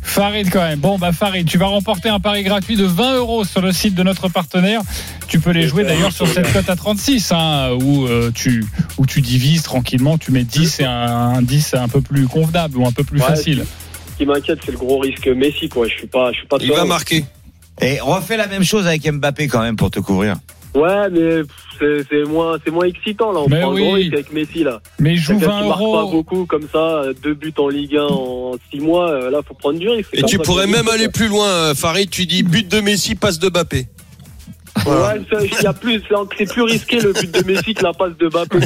Farid 0.07 0.51
quand 0.51 0.63
même. 0.63 0.79
Bon 0.79 0.99
bah 0.99 1.13
Farid, 1.13 1.47
tu 1.47 1.59
vas 1.59 1.67
remporter 1.67 2.09
un 2.09 2.21
pari 2.21 2.43
gratuit 2.43 2.77
de 2.77 2.85
20 2.85 3.17
euros 3.17 3.45
sur 3.45 3.61
le 3.61 3.73
site 3.73 3.95
de 3.95 4.03
notre 4.03 4.29
partenaire. 4.29 4.81
Tu 5.29 5.41
peux 5.41 5.51
les 5.51 5.67
jouer 5.67 5.85
d'ailleurs 5.85 6.13
sur 6.13 6.27
cette 6.29 6.51
cote 6.53 6.71
à 6.71 6.77
36, 6.77 7.33
hein, 7.33 7.71
où 7.83 8.07
euh, 8.07 8.31
tu 8.35 8.65
où 8.99 9.07
tu 9.07 9.21
divises 9.21 9.63
tranquillement, 9.63 10.17
tu 10.17 10.31
mets 10.31 10.45
10 10.45 10.81
et 10.81 10.85
un, 10.85 10.91
un 10.91 11.43
10 11.43 11.75
un 11.75 11.89
peu 11.89 12.01
plus 12.01 12.27
convenable 12.27 12.79
ou 12.79 12.87
un 12.87 12.93
peu 12.93 13.05
plus 13.05 13.21
Ouais, 13.21 13.27
facile. 13.27 13.65
Ce 14.13 14.19
qui 14.19 14.27
m'inquiète, 14.27 14.61
c'est 14.65 14.73
le 14.73 14.79
gros 14.79 14.99
risque 14.99 15.27
Messi, 15.27 15.69
quoi. 15.69 15.89
Je 15.89 15.95
suis 15.95 16.07
pas, 16.07 16.33
je 16.33 16.39
suis 16.39 16.47
pas 16.47 16.57
Il 16.61 16.73
va 16.73 16.85
marquer. 16.85 17.25
Et 17.81 18.01
refais 18.01 18.37
la 18.37 18.47
même 18.47 18.65
chose 18.65 18.87
avec 18.87 19.07
Mbappé 19.11 19.49
quand 19.49 19.61
même 19.61 19.77
pour 19.77 19.91
te 19.91 20.01
couvrir. 20.01 20.37
Ouais, 20.77 21.09
mais 21.11 21.43
c'est 21.79 22.07
c'est 22.11 22.25
moins, 22.25 22.57
c'est 22.65 22.71
moins 22.71 22.87
excitant 22.87 23.33
là. 23.33 23.41
On 23.41 23.49
Mais 23.49 23.61
prend 23.61 23.73
oui. 23.73 23.83
un 23.83 23.85
gros 23.87 23.95
risque 23.95 24.13
avec 24.15 24.33
Messi 24.33 24.63
là. 24.65 24.81
Mais 24.99 25.17
joue 25.17 25.39
Quelqu'un 25.39 25.49
20 25.55 25.63
qui 25.63 25.69
marque 25.69 25.81
pas 25.81 25.85
euros. 25.87 26.11
beaucoup 26.13 26.47
comme 26.47 26.69
ça, 26.73 27.03
deux 27.23 27.35
buts 27.35 27.55
en 27.59 27.69
Ligue 27.69 27.97
1 27.97 28.03
en 28.05 28.53
six 28.71 28.81
mois. 28.81 29.11
euh, 29.11 29.31
Là, 29.31 29.41
faut 29.47 29.55
prendre 29.55 29.79
du 29.79 29.89
risque. 29.89 30.11
Et 30.13 30.23
tu 30.23 30.37
ça 30.37 30.43
pourrais 30.43 30.67
même 30.67 30.89
aller 30.89 31.09
plus 31.09 31.29
loin, 31.29 31.47
euh, 31.49 31.75
Farid. 31.75 32.11
Tu 32.11 32.27
dis 32.27 32.43
but 32.43 32.69
de 32.71 32.81
Messi, 32.81 33.15
passe 33.15 33.39
de 33.39 33.49
Mbappé. 33.49 33.87
Ouais, 34.87 35.21
il 35.59 35.63
y 35.63 35.67
a 35.67 35.73
plus, 35.73 36.03
c'est 36.39 36.49
plus 36.53 36.63
risqué 36.63 37.01
le 37.01 37.13
but 37.13 37.31
de 37.33 37.45
Messi 37.47 37.75
que 37.75 37.83
la 37.83 37.93
passe 37.93 38.13
de 38.19 38.29
Mbappé. 38.29 38.59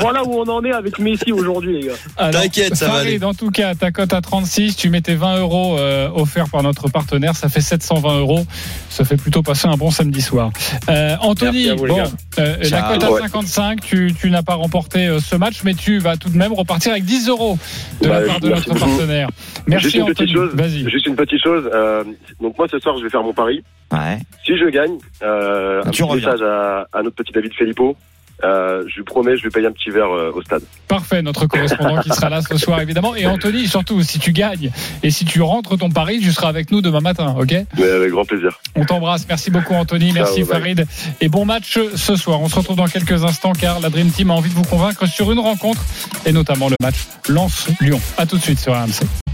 voilà 0.00 0.24
où 0.24 0.32
on 0.40 0.48
en 0.48 0.64
est 0.64 0.72
avec 0.72 0.98
Messi 0.98 1.32
aujourd'hui, 1.32 1.80
les 1.80 1.86
gars. 1.88 2.30
T'inquiète, 2.30 2.74
ça 2.76 2.88
va 2.88 2.98
aller. 2.98 3.22
en 3.24 3.34
tout 3.34 3.50
cas, 3.50 3.74
ta 3.74 3.90
cote 3.92 4.12
à 4.12 4.20
36, 4.20 4.76
tu 4.76 4.90
mettais 4.90 5.14
20 5.14 5.38
euros 5.40 5.76
euh, 5.78 6.08
offerts 6.14 6.48
par 6.50 6.62
notre 6.62 6.88
partenaire, 6.88 7.34
ça 7.36 7.48
fait 7.48 7.60
720 7.60 8.18
euros. 8.20 8.44
Ça 8.88 9.04
fait 9.04 9.16
plutôt 9.16 9.42
passer 9.42 9.68
un 9.68 9.76
bon 9.76 9.90
samedi 9.90 10.22
soir. 10.22 10.50
Euh, 10.88 11.16
Anthony, 11.20 11.68
vous, 11.76 11.86
bon, 11.86 12.02
euh, 12.38 12.56
la 12.70 12.82
cote 12.82 13.04
à 13.04 13.12
Ouais. 13.12 13.20
55, 13.22 13.80
tu, 13.80 14.14
tu 14.18 14.30
n'as 14.30 14.42
pas 14.42 14.54
remporté 14.54 15.06
euh, 15.06 15.20
ce 15.20 15.36
match, 15.36 15.60
mais 15.64 15.74
tu 15.74 15.98
vas 15.98 16.16
tout 16.16 16.28
de 16.28 16.36
même 16.36 16.52
repartir 16.52 16.92
avec 16.92 17.04
10 17.04 17.28
euros 17.28 17.58
de 18.02 18.08
la 18.08 18.20
part 18.22 18.40
de 18.40 18.48
notre 18.48 18.68
beaucoup. 18.72 18.80
partenaire. 18.80 19.28
Merci 19.66 19.84
juste 19.84 19.94
une 19.96 20.02
Anthony. 20.02 20.14
petite 20.16 20.34
chose. 20.34 20.50
Vas-y. 20.54 20.90
Juste 20.90 21.06
une 21.06 21.16
petite 21.16 21.42
chose. 21.42 21.68
euh, 21.72 22.04
donc 22.40 22.56
moi 22.58 22.66
ce 22.70 22.78
soir 22.78 22.96
je 22.98 23.04
vais 23.04 23.10
faire 23.10 23.22
mon 23.22 23.32
pari. 23.32 23.62
Ouais. 23.92 24.18
Si 24.44 24.56
je 24.58 24.68
gagne, 24.70 24.98
euh, 25.22 25.80
un 25.80 25.90
Tu 25.90 25.90
petit 25.90 26.02
reviens. 26.02 26.26
message 26.32 26.42
à, 26.42 26.86
à 26.92 27.02
notre 27.02 27.16
petit 27.16 27.32
David 27.32 27.52
Filippo. 27.54 27.96
Euh, 28.44 28.84
je 28.86 28.96
lui 28.96 29.02
promets, 29.04 29.34
je 29.38 29.44
vais 29.44 29.48
payer 29.48 29.66
un 29.66 29.72
petit 29.72 29.88
verre 29.88 30.10
euh, 30.14 30.30
au 30.34 30.42
stade. 30.42 30.60
Parfait, 30.88 31.22
notre 31.22 31.46
correspondant 31.46 32.02
qui 32.02 32.10
sera 32.10 32.28
là 32.28 32.42
ce 32.42 32.58
soir 32.58 32.78
évidemment. 32.82 33.14
Et 33.14 33.24
Anthony, 33.24 33.66
surtout, 33.66 34.02
si 34.02 34.18
tu 34.18 34.32
gagnes 34.32 34.70
et 35.02 35.10
si 35.10 35.24
tu 35.24 35.40
rentres 35.40 35.78
ton 35.78 35.88
pari, 35.88 36.18
tu 36.20 36.30
seras 36.32 36.48
avec 36.48 36.70
nous 36.70 36.82
demain 36.82 37.00
matin, 37.00 37.34
ok? 37.38 37.54
Mais 37.78 37.90
avec 37.90 38.10
grand 38.10 38.26
plaisir. 38.26 38.58
On 38.74 38.84
t'embrasse. 38.84 39.26
Merci 39.26 39.50
beaucoup, 39.50 39.72
Anthony. 39.72 40.12
Merci, 40.12 40.40
Ciao, 40.44 40.48
bye. 40.52 40.60
Farid. 40.60 40.86
Et 41.22 41.30
bon 41.30 41.46
match 41.46 41.78
ce 41.94 42.16
soir. 42.16 42.42
On 42.42 42.48
se 42.50 42.56
retrouve 42.56 42.76
dans 42.76 42.88
quelques 42.88 43.24
instants 43.24 43.52
car 43.54 43.80
la 43.80 43.88
Dream 43.88 44.10
Team 44.10 44.30
a 44.30 44.34
envie 44.34 44.50
de 44.50 44.54
vous 44.54 44.64
convaincre 44.64 45.06
sur 45.06 45.32
une 45.32 45.38
rencontre 45.40 45.80
et 46.26 46.32
notamment 46.32 46.68
le 46.68 46.76
match 46.82 47.06
Lens-Lyon. 47.30 48.00
À 48.18 48.26
tout 48.26 48.36
de 48.36 48.42
suite 48.42 48.58
sur 48.58 48.74
RMC. 48.74 49.25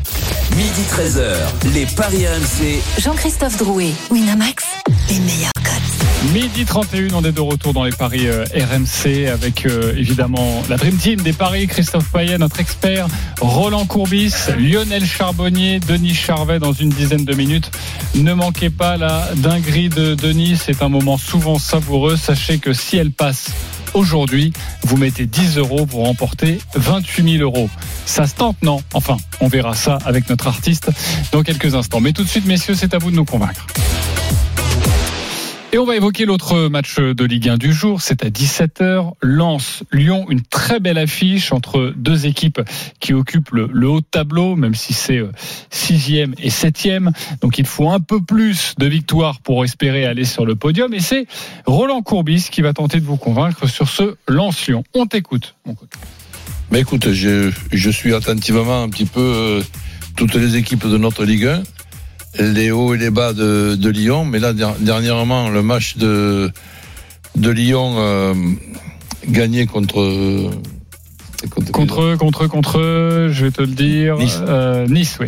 Midi 0.57 0.83
13h, 0.91 1.73
les 1.75 1.87
Paris 1.87 2.27
RMC. 2.27 2.83
Jean-Christophe 3.01 3.57
Drouet, 3.57 3.93
Winamax, 4.11 4.65
les 5.09 5.19
meilleurs 5.21 5.51
cotes. 5.65 6.33
Midi 6.35 6.65
31, 6.67 7.15
on 7.15 7.25
est 7.25 7.33
de 7.33 7.41
retour 7.41 7.73
dans 7.73 7.85
les 7.85 7.91
paris 7.93 8.29
euh, 8.29 8.45
RMC 8.55 9.29
avec 9.29 9.65
euh, 9.67 9.95
évidemment 9.97 10.63
la 10.69 10.77
Dream 10.77 10.97
Team 10.97 11.21
des 11.23 11.33
paris, 11.33 11.67
Christophe 11.67 12.11
Payet, 12.13 12.37
notre 12.39 12.61
expert, 12.61 13.07
Roland 13.41 13.87
Courbis, 13.87 14.35
Lionel 14.59 15.07
Charbonnier, 15.07 15.81
Denis 15.81 16.15
Charvet 16.15 16.59
dans 16.59 16.73
une 16.73 16.91
dizaine 16.91 17.25
de 17.25 17.35
minutes. 17.35 17.71
Ne 18.15 18.35
manquez 18.35 18.69
pas 18.71 18.97
la 18.99 19.31
dinguerie 19.37 19.89
de 19.89 20.15
Denis, 20.15 20.59
c'est 20.63 20.83
un 20.83 20.89
moment 20.89 21.17
souvent 21.17 21.59
savoureux. 21.59 22.17
Sachez 22.17 22.59
que 22.59 22.73
si 22.73 22.99
elle 22.99 23.11
passe 23.11 23.51
aujourd'hui, 23.95 24.53
vous 24.85 24.97
mettez 24.97 25.27
10 25.27 25.59
euros, 25.59 25.87
vous 25.89 26.03
remportez 26.03 26.59
28 26.75 27.39
000 27.39 27.43
euros. 27.43 27.71
Ça 28.07 28.27
se 28.27 28.35
tente, 28.35 28.57
non? 28.63 28.83
Enfin, 28.95 29.17
on 29.41 29.49
verra 29.49 29.75
ça 29.75 29.99
avec 30.05 30.29
notre 30.29 30.47
artiste 30.47 30.91
dans 31.33 31.43
quelques 31.43 31.75
instants. 31.75 32.01
Mais 32.01 32.13
tout 32.13 32.25
de 32.25 32.29
suite, 32.29 32.47
messieurs, 32.47 32.75
c'est 32.75 32.95
à 32.95 32.99
vous 32.99 33.11
de 33.11 33.17
nous 33.17 33.25
convaincre. 33.25 33.67
Et 35.75 35.79
on 35.79 35.87
va 35.87 35.97
évoquer 35.97 36.27
l'autre 36.27 36.69
match 36.69 36.99
de 36.99 37.25
Ligue 37.25 37.49
1 37.49 37.57
du 37.57 37.73
jour. 37.73 38.03
C'est 38.03 38.23
à 38.27 38.29
17h. 38.29 39.13
Lens, 39.23 39.85
Lyon, 39.91 40.27
une 40.29 40.43
très 40.43 40.81
belle 40.81 40.99
affiche 40.99 41.51
entre 41.51 41.95
deux 41.97 42.27
équipes 42.27 42.61
qui 43.01 43.15
occupent 43.15 43.53
le, 43.53 43.89
haut 43.89 44.03
tableau, 44.03 44.55
même 44.55 44.75
si 44.75 44.93
c'est 44.93 45.17
euh, 45.17 45.33
sixième 45.71 46.35
et 46.37 46.51
septième. 46.51 47.13
Donc 47.41 47.57
il 47.57 47.65
faut 47.65 47.89
un 47.89 48.01
peu 48.01 48.21
plus 48.21 48.75
de 48.77 48.85
victoires 48.85 49.41
pour 49.41 49.65
espérer 49.65 50.05
aller 50.05 50.27
sur 50.27 50.45
le 50.45 50.57
podium. 50.57 50.93
Et 50.93 51.01
c'est 51.01 51.27
Roland 51.65 52.03
Courbis 52.03 52.49
qui 52.51 52.61
va 52.61 52.75
tenter 52.75 53.01
de 53.01 53.07
vous 53.07 53.17
convaincre 53.17 53.67
sur 53.67 53.89
ce 53.89 54.17
Lens-Lyon. 54.29 54.85
On 54.93 55.07
t'écoute. 55.07 55.55
mon 55.65 55.75
coach. 55.75 55.89
Mais 56.71 56.81
écoute, 56.81 57.13
je, 57.13 57.51
je 57.73 57.91
suis 57.91 58.13
attentivement 58.13 58.83
un 58.83 58.91
petit 58.91 59.07
peu 59.07 59.21
euh, 59.21 59.63
toutes 60.17 60.35
les 60.35 60.57
équipes 60.57 60.87
de 60.87 60.99
notre 60.99 61.25
Ligue 61.25 61.47
1, 61.47 61.63
les 62.39 62.71
hauts 62.71 62.95
et 62.95 62.99
les 62.99 63.11
bas 63.11 63.33
de, 63.33 63.75
de 63.77 63.89
Lyon. 63.91 64.25
Mais 64.25 64.39
là, 64.39 64.53
der- 64.53 64.77
dernièrement, 64.81 65.49
le 65.51 65.63
match 65.63 65.97
de, 65.97 66.51
de 67.37 67.51
Lyon 67.51 67.95
euh, 67.99 68.35
gagné 69.29 69.67
contre. 69.67 70.51
Contre, 71.73 72.15
contre, 72.17 72.47
contre, 72.47 73.29
je 73.33 73.45
vais 73.45 73.51
te 73.51 73.63
le 73.63 73.69
dire. 73.69 74.17
Nice. 74.17 74.39
Euh, 74.47 74.87
nice, 74.87 75.19
oui. 75.21 75.27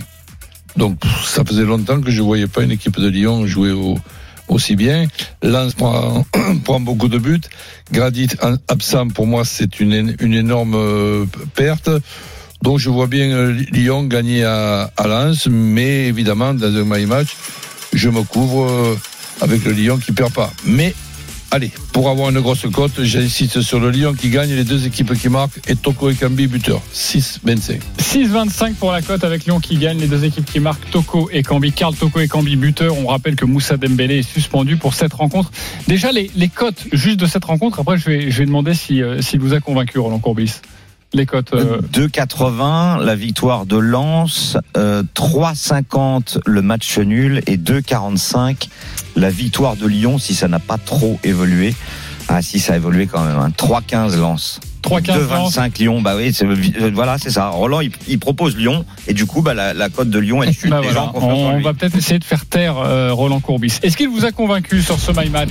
Donc 0.77 0.99
ça 1.25 1.45
faisait 1.45 1.65
longtemps 1.65 2.01
que 2.01 2.11
je 2.11 2.21
ne 2.21 2.25
voyais 2.27 2.47
pas 2.47 2.63
une 2.63 2.71
équipe 2.73 2.99
de 3.01 3.09
Lyon 3.09 3.47
jouer 3.47 3.73
au- 3.73 3.99
aussi 4.49 4.77
bien. 4.77 5.07
Lens 5.43 5.75
prend, 5.75 6.25
prend 6.65 6.81
beaucoup 6.81 7.09
de 7.09 7.19
buts. 7.19 7.41
Gradit 7.93 8.29
en- 8.43 8.57
absent, 8.69 9.09
pour 9.09 9.27
moi, 9.27 9.45
c'est 9.45 9.81
une, 9.81 10.15
une 10.21 10.35
énorme 10.35 10.75
euh, 10.77 11.25
perte. 11.55 11.91
Donc 12.63 12.79
je 12.79 12.89
vois 12.89 13.07
bien 13.07 13.31
euh, 13.31 13.53
Lyon 13.73 14.05
gagner 14.05 14.45
à, 14.45 14.91
à 14.97 15.07
Lens, 15.07 15.49
mais 15.51 16.07
évidemment, 16.07 16.55
dans 16.55 16.75
un 16.75 16.85
match, 17.07 17.37
je 17.93 18.09
me 18.09 18.23
couvre 18.23 18.65
euh, 18.65 18.99
avec 19.41 19.65
le 19.65 19.73
Lyon 19.73 19.99
qui 19.99 20.13
perd 20.13 20.33
pas. 20.33 20.53
Mais 20.65 20.95
allez, 21.51 21.71
pour 21.93 22.09
avoir 22.09 22.31
une 22.31 22.41
grosse 22.41 22.67
cote, 22.73 23.03
j'insiste 23.03 23.61
sur 23.61 23.79
le 23.81 23.91
Lyon 23.91 24.15
qui 24.15 24.29
gagne, 24.29 24.51
les 24.55 24.65
deux 24.65 24.87
équipes 24.87 25.15
qui 25.15 25.29
marquent, 25.29 25.61
et 25.69 25.77
Toko 25.77 26.11
et 26.11 26.15
Kambi 26.15 26.47
buteur. 26.47 26.81
6-25. 26.95 27.81
6-25 28.01 28.75
pour 28.75 28.93
la 28.93 29.03
cote 29.03 29.25
avec 29.25 29.45
Lyon 29.45 29.61
qui 29.61 29.77
gagne, 29.77 29.99
les 29.99 30.07
deux 30.07 30.25
équipes 30.25 30.51
qui 30.51 30.61
marquent 30.61 30.91
Toko 30.91 31.29
et 31.33 31.43
Cambi. 31.43 31.73
Karl 31.73 31.95
Toko 31.95 32.21
et 32.21 32.29
Cambi 32.29 32.57
buteur. 32.57 32.97
On 32.99 33.07
rappelle 33.07 33.37
que 33.37 33.45
Moussa 33.45 33.77
Dembélé 33.77 34.19
est 34.19 34.23
suspendu 34.23 34.77
pour 34.77 34.95
cette 34.95 35.13
rencontre. 35.13 35.51
Déjà 35.87 36.13
les, 36.13 36.31
les 36.35 36.49
cotes 36.49 36.87
juste 36.93 37.21
de 37.21 37.27
cette 37.27 37.45
rencontre. 37.45 37.81
Après 37.81 37.99
je 37.99 38.09
vais, 38.09 38.31
je 38.31 38.39
vais 38.39 38.47
demander 38.47 38.75
si, 38.75 39.03
euh, 39.03 39.21
s'il 39.21 39.41
vous 39.41 39.55
a 39.55 39.61
convaincu 39.61 39.99
Roland 39.99 40.19
Courbis. 40.19 40.61
Les 41.15 41.27
cotes. 41.27 41.55
euh, 41.55 41.81
2,80 41.93 43.03
la 43.05 43.15
victoire 43.15 43.67
de 43.67 43.77
Lens, 43.77 44.57
euh, 44.77 45.03
3,50 45.15 46.39
le 46.45 46.61
match 46.61 46.99
nul 46.99 47.41
et 47.47 47.57
2,45 47.57 48.69
la 49.17 49.31
victoire 49.31 49.77
de 49.77 49.87
Lyon 49.87 50.19
si 50.19 50.35
ça 50.35 50.49
n'a 50.49 50.59
pas 50.59 50.77
trop 50.77 51.19
évolué. 51.23 51.75
Ah 52.29 52.43
si 52.43 52.59
ça 52.59 52.73
a 52.73 52.77
évolué 52.77 53.07
quand 53.07 53.23
même. 53.25 53.37
Hein. 53.39 53.51
3,15 53.57 54.17
Lens. 54.19 54.61
3,15 54.83 55.29
Lens. 55.29 55.57
2,25 55.57 55.79
Lyon. 55.79 56.03
Bah 56.03 56.15
oui, 56.17 56.37
euh, 56.43 56.91
voilà, 56.95 57.17
c'est 57.19 57.31
ça. 57.31 57.49
Roland, 57.49 57.81
il, 57.81 57.91
il 58.09 58.19
propose 58.19 58.57
Lyon 58.57 58.85
et 59.07 59.15
du 59.15 59.25
coup, 59.27 59.41
bah 59.43 59.55
la, 59.55 59.73
la 59.75 59.89
cote 59.89 60.11
de 60.11 60.19
Lyon 60.19 60.43
elle 60.43 60.53
chute. 60.55 60.69
bah 60.71 60.81
Les 60.83 60.89
voilà, 60.89 61.13
gens 61.13 61.13
on 61.15 61.57
lui. 61.57 61.63
va 61.65 61.73
peut-être 61.75 61.97
essayer 61.97 62.19
de 62.19 62.25
faire 62.25 62.45
taire 62.47 62.77
euh, 62.79 63.13
Roland 63.13 63.41
Courbis. 63.41 63.79
Est-ce 63.83 63.97
qu'il 63.97 64.09
vous 64.09 64.25
a 64.25 64.33
convaincu 64.33 64.83
sur 64.83 64.99
ce 64.99 65.13
my 65.13 65.29
match 65.31 65.51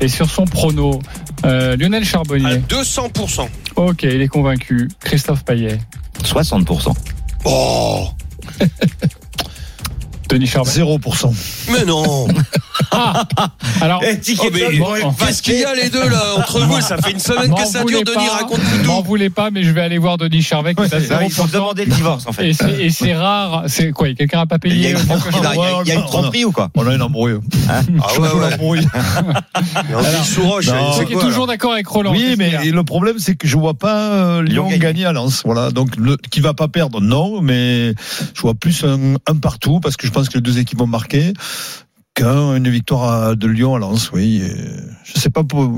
et 0.00 0.08
sur 0.08 0.30
son 0.30 0.44
prono 0.44 1.00
Euh, 1.44 1.76
Lionel 1.76 2.04
Charbonnier? 2.04 2.58
200%. 2.68 3.48
Ok, 3.76 4.02
il 4.02 4.20
est 4.22 4.28
convaincu. 4.28 4.88
Christophe 5.00 5.44
Payet. 5.44 5.78
60%. 6.22 6.92
Oh 7.44 8.08
Denis 10.30 10.46
Charbonnier. 10.46 10.98
0%. 10.98 11.32
Mais 11.72 11.84
non 11.84 12.28
Ah 12.92 13.24
Alors, 13.80 14.02
Eh, 14.04 14.18
Oh, 14.40 14.44
mais 14.52 14.60
de 14.74 14.78
bon, 14.78 15.12
Qu'est-ce 15.18 15.42
qu'il 15.42 15.58
y 15.60 15.64
a 15.64 15.74
les 15.74 15.90
deux 15.90 16.08
là 16.08 16.34
entre 16.38 16.60
vous 16.60 16.80
Ça 16.80 16.96
fait 16.96 17.10
une 17.12 17.18
semaine 17.20 17.50
M'en 17.50 17.56
que 17.56 17.66
ça 17.66 17.84
dure, 17.84 18.02
Denis, 18.04 18.26
pas, 18.26 18.36
raconte-nous 18.38 18.84
M'en 18.84 19.02
tout. 19.02 19.08
voulez 19.08 19.28
pas, 19.30 19.50
mais 19.50 19.62
je 19.64 19.70
vais 19.70 19.80
aller 19.82 19.98
voir 19.98 20.16
Denis 20.18 20.42
Charvet 20.42 20.74
qui 20.74 20.82
est 20.82 20.94
à 20.94 20.98
Là, 20.98 21.22
il 21.24 21.30
faut 21.30 21.44
0%. 21.44 21.52
demander 21.52 21.84
le 21.84 21.92
divorce 21.92 22.26
en 22.26 22.32
fait. 22.32 22.48
Et 22.48 22.52
c'est, 22.54 22.70
et 22.80 22.90
c'est 22.90 23.14
rare. 23.14 23.64
C'est 23.66 23.90
quoi 23.92 24.12
Quelqu'un 24.14 24.38
n'a 24.38 24.46
pas 24.46 24.58
payé 24.58 24.74
a 24.74 24.78
il 25.84 25.88
y 25.88 25.92
a- 25.92 25.94
a 25.96 25.98
une 26.00 26.04
tromperie 26.06 26.44
ou 26.44 26.52
quoi 26.52 26.70
On 26.74 26.86
a 26.86 26.94
une 26.94 27.02
embrouille. 27.02 27.38
Ah 27.68 27.80
ouais, 28.18 28.28
ouais. 28.28 28.54
embrouille. 28.54 28.86
On 29.94 31.04
dit 31.04 31.12
quoi, 31.12 31.22
toujours 31.22 31.46
d'accord 31.46 31.72
avec 31.72 31.86
Roland. 31.86 32.12
Oui, 32.12 32.34
mais 32.38 32.54
a 32.54 32.64
le 32.64 32.84
problème, 32.84 33.18
c'est 33.18 33.34
que 33.36 33.46
je 33.46 33.56
vois 33.56 33.74
pas 33.74 34.10
euh, 34.12 34.42
Lyon 34.42 34.68
gagner. 34.78 35.04
à 35.04 35.12
Lens. 35.12 35.42
Voilà. 35.44 35.70
Donc, 35.70 35.90
qui 36.30 36.40
va 36.40 36.54
pas 36.54 36.68
perdre, 36.68 37.00
non, 37.00 37.40
mais 37.40 37.94
je 38.34 38.40
vois 38.40 38.54
plus 38.54 38.84
un, 38.84 39.14
un 39.26 39.36
partout 39.36 39.80
parce 39.80 39.96
que 39.96 40.06
je 40.06 40.12
pense 40.12 40.19
que 40.28 40.34
les 40.34 40.40
deux 40.42 40.58
équipes 40.58 40.78
vont 40.78 40.86
marquer 40.86 41.32
qu'une 42.14 42.68
victoire 42.68 43.36
de 43.36 43.46
Lyon 43.46 43.76
à 43.76 43.78
Lens. 43.78 44.10
Oui. 44.12 44.42
Et 44.44 44.52
je 45.04 45.20
sais 45.20 45.30
pas 45.30 45.44
pour. 45.44 45.70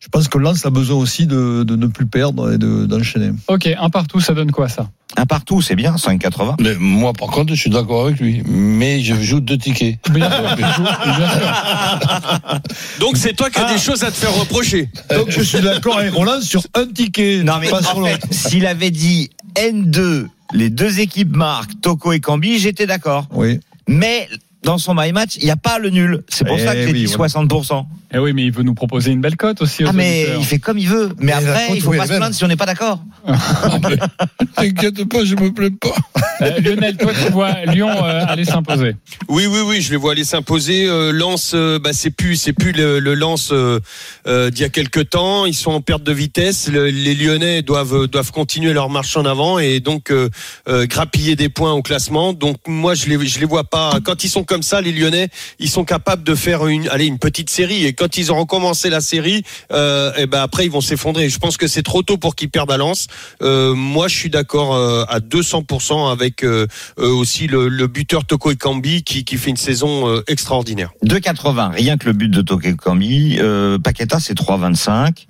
Je 0.00 0.08
pense 0.10 0.28
que 0.28 0.36
Lens 0.36 0.66
a 0.66 0.70
besoin 0.70 0.98
aussi 0.98 1.26
de, 1.26 1.62
de 1.64 1.76
ne 1.76 1.86
plus 1.86 2.04
perdre 2.06 2.52
et 2.52 2.58
de- 2.58 2.84
d'enchaîner. 2.84 3.30
Ok, 3.48 3.66
un 3.78 3.88
partout, 3.88 4.20
ça 4.20 4.34
donne 4.34 4.52
quoi 4.52 4.68
ça? 4.68 4.90
Un 5.16 5.24
partout, 5.24 5.62
c'est 5.62 5.76
bien, 5.76 5.94
5,80. 5.96 6.56
Mais 6.60 6.74
moi, 6.78 7.14
par 7.14 7.28
contre, 7.28 7.54
je 7.54 7.60
suis 7.60 7.70
d'accord 7.70 8.06
avec 8.06 8.20
lui. 8.20 8.42
Mais 8.46 9.00
je 9.00 9.14
joue 9.14 9.40
deux 9.40 9.56
tickets. 9.56 9.96
Bien 10.10 10.30
sûr, 10.30 10.56
bien 10.56 10.72
sûr. 10.74 10.84
Donc 13.00 13.16
c'est 13.16 13.32
toi 13.34 13.48
qui 13.48 13.58
as 13.60 13.66
Ah. 13.68 13.72
des 13.72 13.78
choses 13.80 14.04
à 14.04 14.10
te 14.10 14.16
faire 14.16 14.34
reprocher. 14.34 14.90
Donc, 15.14 15.30
je 15.30 15.40
suis 15.40 15.60
d'accord 15.60 15.98
avec 15.98 16.12
Roland 16.12 16.40
sur 16.42 16.62
un 16.74 16.86
ticket. 16.86 17.42
Non 17.42 17.54
mais 17.60 17.70
pas 17.70 17.78
en 17.78 18.04
fait, 18.04 18.12
l'autre. 18.12 18.26
s'il 18.30 18.66
avait 18.66 18.90
dit 18.90 19.30
N2, 19.56 20.26
les 20.52 20.70
deux 20.70 21.00
équipes 21.00 21.34
marquent 21.34 21.80
Toko 21.80 22.12
et 22.12 22.20
Cambi, 22.20 22.58
j'étais 22.58 22.86
d'accord. 22.86 23.26
Oui. 23.32 23.60
Mais 23.88 24.28
dans 24.64 24.78
son 24.78 24.94
my 24.94 25.12
match, 25.12 25.36
il 25.38 25.44
n'y 25.44 25.50
a 25.50 25.56
pas 25.56 25.78
le 25.78 25.90
nul. 25.90 26.22
C'est 26.28 26.46
pour 26.46 26.56
Eh 26.58 26.64
ça 26.64 26.74
que 26.74 26.80
j'ai 26.80 26.86
oui, 26.92 27.04
dit 27.04 27.12
voilà. 27.14 27.32
60%. 27.32 27.84
Eh 28.16 28.18
oui, 28.18 28.32
mais 28.32 28.44
il 28.44 28.52
veut 28.52 28.62
nous 28.62 28.74
proposer 28.74 29.10
une 29.10 29.20
belle 29.20 29.36
cote 29.36 29.60
aussi. 29.60 29.84
Aux 29.84 29.88
Ah 29.88 29.92
mais 29.92 30.22
auditeurs. 30.22 30.40
il 30.40 30.44
fait 30.46 30.58
comme 30.58 30.78
il 30.78 30.88
veut. 30.88 31.10
Mais 31.18 31.32
après, 31.32 31.68
il 31.74 31.80
faut 31.82 31.90
oui, 31.90 31.98
pas 31.98 32.06
se 32.06 32.12
plaindre 32.14 32.34
si 32.34 32.44
on 32.44 32.48
n'est 32.48 32.56
pas 32.56 32.66
d'accord. 32.66 33.00
T'inquiète 34.56 35.04
pas, 35.08 35.24
je 35.24 35.34
me 35.34 35.52
plains 35.52 35.68
pas. 35.80 35.94
Euh, 36.42 36.60
Lionel, 36.60 36.96
toi, 36.96 37.12
tu 37.12 37.30
vois 37.32 37.64
Lyon 37.66 37.90
euh, 37.90 38.24
aller 38.26 38.44
s'imposer. 38.44 38.96
Oui, 39.28 39.46
oui, 39.46 39.58
oui, 39.66 39.80
je 39.80 39.90
les 39.90 39.96
vois 39.96 40.12
aller 40.12 40.24
s'imposer. 40.24 40.86
Euh, 40.86 41.12
Lens, 41.12 41.52
euh, 41.54 41.78
bah, 41.78 41.90
c'est 41.92 42.10
plus, 42.10 42.36
c'est 42.36 42.52
plus 42.52 42.72
le, 42.72 42.98
le 43.00 43.14
Lens 43.14 43.50
euh, 43.52 43.80
euh, 44.26 44.50
d'il 44.50 44.60
y 44.62 44.64
a 44.64 44.68
quelques 44.68 45.10
temps. 45.10 45.46
Ils 45.46 45.54
sont 45.54 45.72
en 45.72 45.80
perte 45.80 46.02
de 46.02 46.12
vitesse. 46.12 46.68
Le- 46.68 46.90
les 46.90 47.14
Lyonnais 47.14 47.62
doivent 47.62 48.06
doivent 48.06 48.32
continuer 48.32 48.72
leur 48.72 48.90
marche 48.90 49.16
en 49.16 49.24
avant 49.24 49.58
et 49.58 49.80
donc 49.80 50.10
euh, 50.10 50.28
euh, 50.68 50.86
grappiller 50.86 51.36
des 51.36 51.48
points 51.48 51.72
au 51.72 51.82
classement. 51.82 52.32
Donc 52.32 52.56
moi, 52.66 52.94
je 52.94 53.06
les 53.06 53.26
je 53.26 53.38
les 53.40 53.46
vois 53.46 53.64
pas. 53.64 53.98
Quand 54.04 54.22
ils 54.24 54.28
sont 54.28 54.44
comme 54.44 54.53
ça, 54.62 54.80
les 54.80 54.92
Lyonnais, 54.92 55.28
ils 55.58 55.68
sont 55.68 55.84
capables 55.84 56.22
de 56.22 56.34
faire 56.34 56.66
une, 56.66 56.88
allez, 56.88 57.06
une 57.06 57.18
petite 57.18 57.50
série. 57.50 57.84
Et 57.84 57.92
quand 57.92 58.16
ils 58.16 58.30
auront 58.30 58.46
commencé 58.46 58.90
la 58.90 59.00
série, 59.00 59.42
euh, 59.72 60.12
et 60.16 60.26
ben 60.26 60.42
après 60.42 60.64
ils 60.64 60.70
vont 60.70 60.80
s'effondrer. 60.80 61.28
Je 61.28 61.38
pense 61.38 61.56
que 61.56 61.66
c'est 61.66 61.82
trop 61.82 62.02
tôt 62.02 62.16
pour 62.16 62.34
qu'ils 62.36 62.50
perdent 62.50 62.70
à 62.72 62.76
Lens. 62.76 63.06
Euh, 63.42 63.74
moi, 63.74 64.08
je 64.08 64.16
suis 64.16 64.30
d'accord 64.30 64.74
euh, 64.74 65.04
à 65.08 65.20
200% 65.20 66.10
avec 66.10 66.44
euh, 66.44 66.66
aussi 66.98 67.46
le, 67.46 67.68
le 67.68 67.86
buteur 67.86 68.24
Toko 68.24 68.50
Ekambi 68.50 69.02
qui, 69.02 69.24
qui 69.24 69.36
fait 69.36 69.50
une 69.50 69.56
saison 69.56 70.08
euh, 70.08 70.22
extraordinaire. 70.28 70.92
2,80, 71.04 71.72
rien 71.72 71.96
que 71.96 72.06
le 72.06 72.12
but 72.12 72.28
de 72.28 72.42
Toko 72.42 72.68
et 72.68 72.74
Cambi. 72.74 73.36
Euh, 73.40 73.78
Paqueta, 73.78 74.20
c'est 74.20 74.36
3,25. 74.38 75.26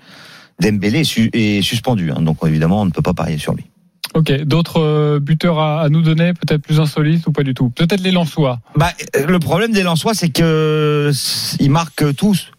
Dembélé 0.61 1.01
est, 1.01 1.37
est 1.37 1.63
suspendu. 1.63 2.11
hein, 2.13 2.21
donc 2.21 2.39
évidemment, 2.47 2.83
on 2.83 2.85
ne 2.87 2.91
peut 2.91 3.03
pas 3.03 3.15
parier 3.15 3.39
sur 3.39 3.55
lui. 3.55 3.65
Ok, 4.15 4.33
d'autres 4.45 4.81
euh, 4.81 5.19
buteurs 5.19 5.59
à, 5.59 5.89
nous 5.89 6.01
donner, 6.01 6.35
peut-être 6.35 6.63
plus 6.63 6.79
insolites 6.79 7.27
ou 7.27 7.33
pas 7.33 7.43
du 7.43 7.53
tout? 7.53 7.71
Peut-être 7.71 8.01
les 8.01 8.13
Lensois. 8.13 8.61
Bah, 8.77 8.93
euh, 9.17 9.27
le 9.27 9.39
problème 9.41 9.73
des 9.73 9.83
Lensois, 9.83 10.15
c'est 10.15 10.29
que 10.29 11.11
ils 11.59 11.71
marquent 11.71 12.15
tous. 12.15 12.53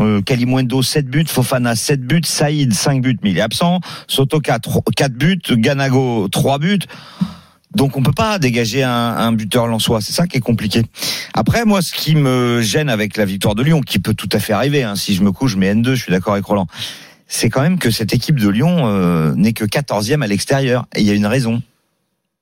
Euh, 0.00 0.22
Kalimundo 0.22 0.82
7 0.82 1.08
buts, 1.08 1.26
Fofana 1.26 1.74
7 1.74 2.06
buts, 2.06 2.22
Saïd 2.24 2.72
5 2.72 3.02
buts 3.02 3.18
mais 3.22 3.32
il 3.32 3.38
est 3.38 3.42
absent, 3.42 3.80
Sotoka 4.06 4.58
4 4.96 5.12
buts, 5.12 5.42
Ganago 5.50 6.28
3 6.28 6.58
buts. 6.58 6.78
Donc 7.74 7.96
on 7.96 8.02
peut 8.02 8.12
pas 8.12 8.38
dégager 8.38 8.82
un, 8.82 8.90
un 8.90 9.32
buteur 9.32 9.66
lensois, 9.66 10.00
c'est 10.00 10.12
ça 10.12 10.26
qui 10.26 10.38
est 10.38 10.40
compliqué. 10.40 10.82
Après 11.34 11.64
moi 11.64 11.82
ce 11.82 11.92
qui 11.92 12.14
me 12.14 12.62
gêne 12.62 12.88
avec 12.88 13.16
la 13.16 13.26
victoire 13.26 13.54
de 13.54 13.62
Lyon, 13.62 13.82
qui 13.82 13.98
peut 13.98 14.14
tout 14.14 14.28
à 14.32 14.38
fait 14.38 14.54
arriver, 14.54 14.84
hein, 14.84 14.96
si 14.96 15.14
je 15.14 15.22
me 15.22 15.32
couche 15.32 15.52
je 15.52 15.58
mets 15.58 15.74
N2, 15.74 15.94
je 15.94 16.02
suis 16.02 16.12
d'accord 16.12 16.32
avec 16.32 16.46
Roland, 16.46 16.66
c'est 17.30 17.48
quand 17.48 17.62
même 17.62 17.78
que 17.78 17.90
cette 17.92 18.12
équipe 18.12 18.38
de 18.38 18.48
Lyon 18.48 18.88
euh, 18.88 19.32
n'est 19.36 19.52
que 19.52 19.64
14e 19.64 20.20
à 20.22 20.26
l'extérieur. 20.26 20.86
Et 20.96 21.00
il 21.00 21.06
y 21.06 21.10
a 21.10 21.14
une 21.14 21.26
raison. 21.26 21.62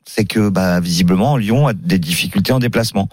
C'est 0.06 0.24
que 0.24 0.48
bah, 0.48 0.80
visiblement 0.80 1.36
Lyon 1.36 1.68
a 1.68 1.74
des 1.74 1.98
difficultés 1.98 2.52
en 2.52 2.58
déplacement. 2.58 3.08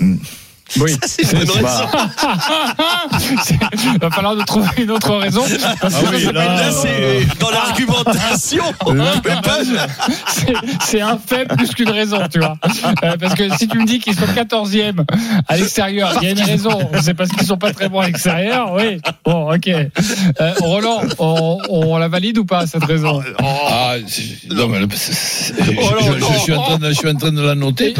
Oui, 0.76 0.96
c'est 1.06 1.32
une 1.32 1.44
bonne 1.44 1.62
bah, 1.62 1.90
Il 3.94 3.98
va 4.00 4.10
falloir 4.10 4.36
nous 4.36 4.44
trouver 4.44 4.68
une 4.78 4.90
autre 4.90 5.16
raison. 5.16 5.42
Ah 5.64 5.74
oui, 6.12 6.24
ça 6.24 6.32
là, 6.32 6.42
s'appelle- 6.42 6.58
Là, 6.58 6.70
c'est 6.72 7.38
dans 7.38 7.50
l'argumentation. 7.50 8.64
C'est- 10.80 11.00
un 11.00 11.18
fait 11.18 11.46
plus 11.46 11.70
qu'une 11.74 11.90
raison, 11.90 12.18
tu 12.30 12.38
vois. 12.40 12.56
Euh, 13.04 13.16
parce 13.18 13.34
que 13.34 13.48
si 13.56 13.68
tu 13.68 13.78
me 13.78 13.86
dis 13.86 13.98
qu'ils 13.98 14.14
sont 14.14 14.26
14e 14.26 15.04
à 15.46 15.56
l'extérieur, 15.56 16.12
il 16.20 16.24
y 16.24 16.26
a 16.28 16.30
une 16.32 16.40
raison. 16.40 16.78
C'est 17.02 17.14
parce 17.14 17.30
qu'ils 17.30 17.46
sont 17.46 17.56
pas 17.56 17.72
très 17.72 17.88
bons 17.88 18.00
à 18.00 18.06
l'extérieur. 18.06 18.72
Oui. 18.74 19.00
Bon, 19.24 19.54
ok. 19.54 19.68
Euh, 19.68 19.88
Roland, 20.60 21.02
on, 21.18 21.58
on 21.68 21.96
la 21.98 22.08
valide 22.08 22.38
ou 22.38 22.44
pas 22.44 22.66
cette 22.66 22.84
raison? 22.84 23.22
Ah, 23.38 23.94
non, 24.50 24.68
mais 24.68 24.80
je, 24.80 26.38
suis 26.40 26.52
en 26.52 26.62
train 26.62 26.78
de, 26.78 26.88
je 26.88 26.94
suis 26.94 27.08
en 27.08 27.14
train 27.14 27.32
de 27.32 27.40
la 27.40 27.54
noter 27.54 27.94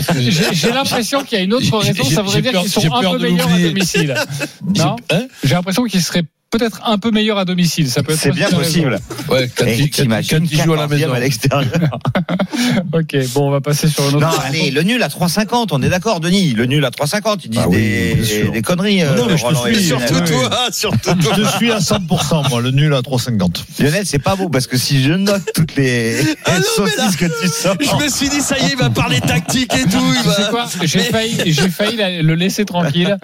J'ai 0.53 0.73
l'impression 0.73 1.23
qu'il 1.23 1.39
y 1.39 1.41
a 1.41 1.45
une 1.45 1.55
autre 1.55 1.79
raison. 1.79 2.05
Ça 2.05 2.23
dire 2.41 2.58
l'impression 2.63 2.81
qu'ils 2.81 2.91
sont 2.91 2.95
un 2.95 3.13
peu 3.13 3.19
meilleurs 3.19 3.53
à 3.53 3.59
domicile. 3.59 4.15
Non 4.77 4.97
J'ai 5.45 5.55
l'impression 5.55 5.85
qu'ils 5.85 6.03
seraient 6.03 6.25
peut-être 6.51 6.81
un 6.87 6.99
peu 6.99 7.11
meilleur 7.11 7.39
à 7.39 7.45
domicile. 7.45 7.91
Ça 7.91 8.03
peut 8.03 8.13
être 8.13 8.19
C'est 8.21 8.31
bien 8.33 8.49
possible. 8.51 8.99
Ouais, 9.29 9.51
quand, 9.55 9.67
Et 9.67 9.77
il, 9.79 9.91
quand, 9.91 10.03
t'imagines 10.03 10.39
quand 10.41 10.47
il 10.51 10.63
joue 10.63 10.73
à 10.75 10.77
la 10.77 10.87
14e 10.87 10.91
maison. 10.91 11.13
à 11.13 11.21
l'extérieur. 11.21 11.99
ok, 12.93 13.17
bon, 13.35 13.49
on 13.49 13.51
va 13.51 13.61
passer 13.61 13.89
sur 13.89 14.09
une 14.09 14.17
autre. 14.17 14.27
Non, 14.27 14.39
allez, 14.45 14.71
le 14.71 14.83
nul 14.83 15.03
à 15.03 15.09
3,50, 15.09 15.69
on 15.73 15.83
est 15.83 15.89
d'accord, 15.89 16.21
Denis. 16.21 16.53
Le 16.55 16.67
nul 16.67 16.85
à 16.85 16.91
3,50, 16.91 17.41
ils 17.45 17.51
disent 17.51 17.61
Ah 17.65 17.69
oui, 17.69 18.51
des, 18.53 18.63
conneries. 18.63 19.03
euh, 19.03 19.15
Non, 19.17 19.27
mais 19.27 19.37
je 19.37 19.47
te 19.47 19.55
suis. 19.77 19.89
Lionel. 19.91 20.09
Surtout 20.09 20.33
toi, 20.33 20.69
surtout 20.73 21.15
toi. 21.15 21.35
Je 21.37 21.45
suis 21.57 21.71
à 21.73 21.79
100%, 21.79 22.49
moi, 22.49 22.61
le 22.61 22.71
nul 22.71 22.95
à 22.95 23.01
3,50. 23.01 23.65
Lionel, 23.83 24.07
c'est 24.07 24.19
pas 24.19 24.37
beau 24.37 24.49
parce 24.49 24.67
que 24.67 24.77
si 24.77 25.03
je 25.03 25.13
note 25.13 25.43
toutes 25.55 25.77
les, 25.77 26.21
Ah 26.45 26.59
non, 26.59 26.65
saucisses 26.77 27.17
que 27.17 27.27
tu 27.43 27.49
sors. 27.49 27.77
Je 27.81 28.05
me 28.05 28.09
suis 28.09 28.29
dit, 28.29 28.41
ça 28.41 28.59
y 28.59 28.65
est, 28.65 28.71
il 28.73 28.77
va 28.79 28.91
parler 28.91 29.21
tactique 29.21 29.73
et 29.75 29.83
tout. 29.83 29.99
il 30.15 30.23
Tu 30.23 30.29
va- 30.29 30.35
sais 30.35 30.51
quoi 30.51 30.67
J'ai 30.83 31.01
failli, 31.01 31.37
j'ai 31.53 31.69
failli 31.69 32.23
le 32.23 32.35
laisser 32.35 32.65
tranquille. 32.65 33.17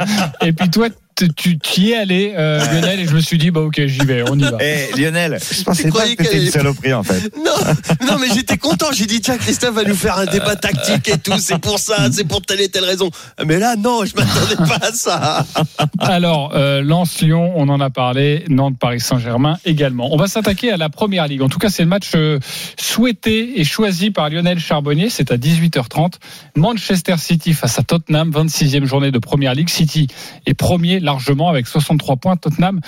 Et 0.44 0.52
puis 0.52 0.68
toi, 0.70 0.88
tu 1.14 1.58
t'y 1.58 1.92
es 1.92 1.96
allé, 1.96 2.34
euh, 2.36 2.58
Lionel, 2.72 3.00
et 3.00 3.06
je 3.06 3.14
me 3.14 3.20
suis 3.20 3.38
dit, 3.38 3.50
bah 3.50 3.60
ok, 3.60 3.86
j'y 3.86 4.04
vais, 4.04 4.22
on 4.28 4.38
y 4.38 4.42
va. 4.42 4.58
Eh, 4.60 5.00
Lionel, 5.00 5.38
je 5.40 5.62
pensais 5.62 5.84
pas 5.84 5.88
croyais 5.90 6.16
que 6.16 6.22
t'étais 6.22 6.34
qu'elle 6.36 6.46
une 6.46 6.50
saloperie, 6.50 6.94
en 6.94 7.02
fait. 7.02 7.32
Non, 7.44 8.06
non, 8.06 8.18
mais 8.18 8.28
j'étais 8.34 8.56
content. 8.56 8.86
J'ai 8.92 9.06
dit, 9.06 9.20
tiens, 9.20 9.36
Christophe 9.36 9.74
va 9.74 9.84
nous 9.84 9.94
faire 9.94 10.18
un 10.18 10.24
débat 10.24 10.56
tactique 10.56 11.08
et 11.08 11.18
tout. 11.18 11.38
C'est 11.38 11.58
pour 11.58 11.78
ça, 11.78 12.10
c'est 12.10 12.24
pour 12.24 12.40
telle 12.42 12.60
et 12.60 12.68
telle 12.68 12.84
raison. 12.84 13.10
Mais 13.44 13.58
là, 13.58 13.76
non, 13.76 14.04
je 14.04 14.14
m'attendais 14.16 14.56
pas 14.56 14.86
à 14.86 14.92
ça. 14.92 15.46
Alors, 15.98 16.52
euh, 16.54 16.82
Lens-Lyon, 16.82 17.52
on 17.56 17.68
en 17.68 17.80
a 17.80 17.90
parlé. 17.90 18.44
Nantes-Paris 18.48 19.00
Saint-Germain 19.00 19.58
également. 19.64 20.12
On 20.12 20.16
va 20.16 20.26
s'attaquer 20.26 20.72
à 20.72 20.76
la 20.76 20.88
première 20.88 21.26
ligue. 21.26 21.42
En 21.42 21.48
tout 21.48 21.58
cas, 21.58 21.68
c'est 21.68 21.82
le 21.82 21.88
match 21.88 22.12
euh, 22.14 22.38
souhaité 22.78 23.60
et 23.60 23.64
choisi 23.64 24.10
par 24.10 24.30
Lionel 24.30 24.58
Charbonnier. 24.58 25.10
C'est 25.10 25.30
à 25.30 25.36
18h30. 25.36 26.14
Manchester 26.56 27.16
City 27.18 27.52
face 27.52 27.78
à 27.78 27.82
Tottenham, 27.82 28.30
26e 28.30 28.84
journée 28.84 29.10
de 29.10 29.18
première 29.18 29.54
ligue. 29.54 29.68
City 29.68 30.08
est 30.46 30.54
premier 30.54 31.00
largement 31.04 31.48
avec 31.48 31.66
63 31.66 32.16
points. 32.16 32.36
Tottenham, 32.36 32.80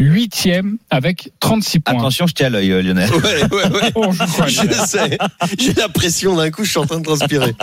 8e 0.00 0.76
avec 0.90 1.30
36 1.40 1.80
points. 1.80 1.98
Attention, 1.98 2.26
je 2.26 2.34
tiens 2.34 2.46
à 2.46 2.50
l'œil, 2.50 2.72
euh, 2.72 2.82
Lionel. 2.82 3.10
Ouais, 3.10 3.42
ouais, 3.52 3.96
ouais. 3.96 4.10
Je 4.48 4.86
sais. 4.86 5.18
J'ai 5.58 5.74
la 5.74 5.88
pression 5.88 6.36
d'un 6.36 6.50
coup, 6.50 6.64
je 6.64 6.70
suis 6.70 6.78
en 6.78 6.86
train 6.86 6.98
de 6.98 7.04
transpirer. 7.04 7.54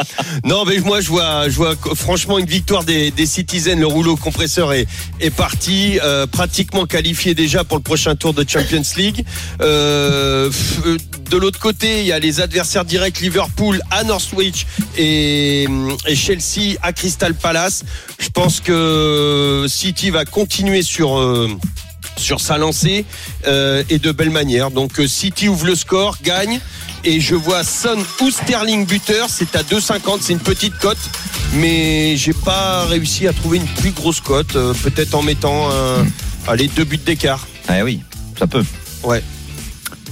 Non, 0.44 0.66
mais 0.66 0.80
moi, 0.80 1.02
je 1.02 1.08
vois, 1.08 1.50
je 1.50 1.56
vois 1.56 1.76
franchement 1.96 2.38
une 2.38 2.46
victoire 2.46 2.84
des, 2.84 3.12
des 3.12 3.26
Citizens. 3.26 3.80
Le 3.80 3.88
rouleau 3.88 4.16
compresseur 4.16 4.74
est, 4.74 4.88
est 5.20 5.30
parti, 5.30 6.00
euh, 6.04 6.28
pratiquement 6.28 6.86
qualifié 6.86 7.34
déjà 7.34 7.64
pour 7.64 7.78
le 7.78 7.84
prochain 7.84 8.16
tour 8.16 8.34
de 8.34 8.46
Champions 8.48 8.82
League. 8.98 9.26
Euh, 9.62 10.50
de 11.30 11.38
l'autre 11.38 11.60
côté, 11.60 12.02
il 12.02 12.08
y 12.08 12.12
a 12.12 12.20
les 12.20 12.42
adversaires 12.42 12.84
directs 12.84 13.22
Liverpool 13.22 13.82
à 13.90 14.04
Northwich 14.04 14.66
et, 14.98 15.66
et 16.08 16.16
Chelsea 16.16 16.78
à 16.82 16.92
Crystal 16.92 17.34
Palace. 17.34 17.84
Je 18.22 18.30
pense 18.30 18.62
que 18.62 19.66
City 19.68 20.10
va 20.12 20.24
continuer 20.26 20.84
sur. 20.84 21.18
euh, 21.18 21.50
sur 22.18 22.42
sa 22.42 22.58
lancée 22.58 23.06
euh, 23.48 23.84
et 23.90 23.98
de 23.98 24.12
belle 24.12 24.30
manière. 24.30 24.70
Donc 24.70 25.00
euh, 25.00 25.08
City 25.08 25.48
ouvre 25.48 25.66
le 25.66 25.76
score, 25.76 26.18
gagne 26.24 26.60
et 27.04 27.20
je 27.20 27.34
vois 27.36 27.64
Son 27.64 27.98
ou 28.22 28.30
Sterling 28.30 28.86
buteur, 28.86 29.28
c'est 29.30 29.56
à 29.56 29.64
2,50, 29.64 30.20
c'est 30.22 30.34
une 30.34 30.40
petite 30.40 30.78
cote, 30.78 31.00
mais 31.54 32.16
j'ai 32.18 32.34
pas 32.34 32.86
réussi 32.86 33.28
à 33.28 33.34
trouver 33.34 33.58
une 33.58 33.66
plus 33.66 33.92
grosse 33.92 34.20
cote, 34.20 34.56
euh, 34.56 34.74
peut-être 34.84 35.16
en 35.16 35.24
mettant 35.24 35.70
allez, 36.48 36.68
deux 36.68 36.84
buts 36.84 36.98
d'écart. 36.98 37.48
Ah 37.68 37.84
oui, 37.84 38.02
ça 38.38 38.46
peut. 38.46 38.66
Ouais. 39.04 39.24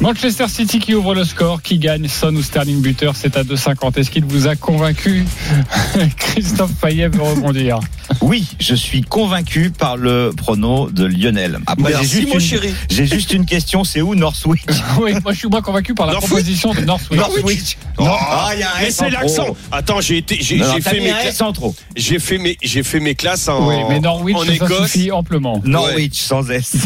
Manchester 0.01 0.47
City 0.47 0.79
qui 0.79 0.95
ouvre 0.95 1.13
le 1.13 1.25
score, 1.25 1.62
qui 1.62 1.77
gagne 1.77 2.07
Son 2.07 2.33
ou 2.35 2.41
Sterling 2.41 2.81
buteur, 2.81 3.15
c'est 3.17 3.35
à 3.35 3.43
2,50. 3.43 3.99
Est-ce 3.99 4.09
qu'il 4.09 4.23
vous 4.23 4.47
a 4.47 4.55
convaincu 4.55 5.25
Christophe 6.17 6.71
Payet 6.81 7.09
veut 7.09 7.21
rebondir. 7.21 7.79
Oui, 8.21 8.47
je 8.59 8.73
suis 8.75 9.01
convaincu 9.01 9.71
par 9.71 9.97
le 9.97 10.31
prono 10.35 10.89
de 10.89 11.05
Lionel. 11.05 11.59
Après, 11.67 11.91
j'ai 11.91 11.97
Merci 11.97 12.15
juste, 12.15 12.27
mon 12.29 12.33
une, 12.35 12.39
chéri. 12.39 12.73
j'ai 12.89 13.05
juste 13.05 13.33
une 13.33 13.45
question, 13.45 13.83
c'est 13.83 14.01
où 14.01 14.15
Northwich 14.15 14.63
Oui, 15.01 15.13
moi 15.23 15.33
je 15.33 15.39
suis 15.39 15.47
moins 15.49 15.62
convaincu 15.62 15.93
par 15.93 16.07
la 16.07 16.13
Northwich. 16.13 16.29
proposition 16.31 16.73
de 16.73 16.81
Northwich. 16.81 17.19
Northwich. 17.19 17.77
Oh, 17.97 18.05
Ah, 18.07 18.51
il 18.53 18.59
y 18.62 18.63
a 18.63 18.69
un 18.75 18.79
mais 18.81 18.88
S 18.88 18.95
c'est 18.95 19.05
en 19.05 19.09
l'accent. 19.09 19.55
Attends, 19.71 20.01
j'ai 20.01 20.17
été, 20.17 20.38
j'ai, 20.41 20.57
Non, 20.57 20.65
j'ai 20.73 20.81
fait 20.81 20.99
mes 21.01 21.09
classes. 21.09 21.25
S 21.27 21.41
en 21.41 21.51
trop. 21.51 21.75
J'ai 21.97 22.19
fait 22.19 22.38
mes, 22.38 22.57
j'ai 22.63 22.83
fait 22.83 22.99
mes 23.01 23.15
classes 23.15 23.47
en, 23.49 23.67
Oui, 23.67 23.75
mais 23.89 23.99
Norwich, 23.99 24.35
en 24.38 24.45
ça 24.45 24.53
Écosse. 24.53 24.91
suffit 24.91 25.12
amplement. 25.12 25.62
Norwich 25.65 26.15
sans 26.19 26.49
S. 26.49 26.77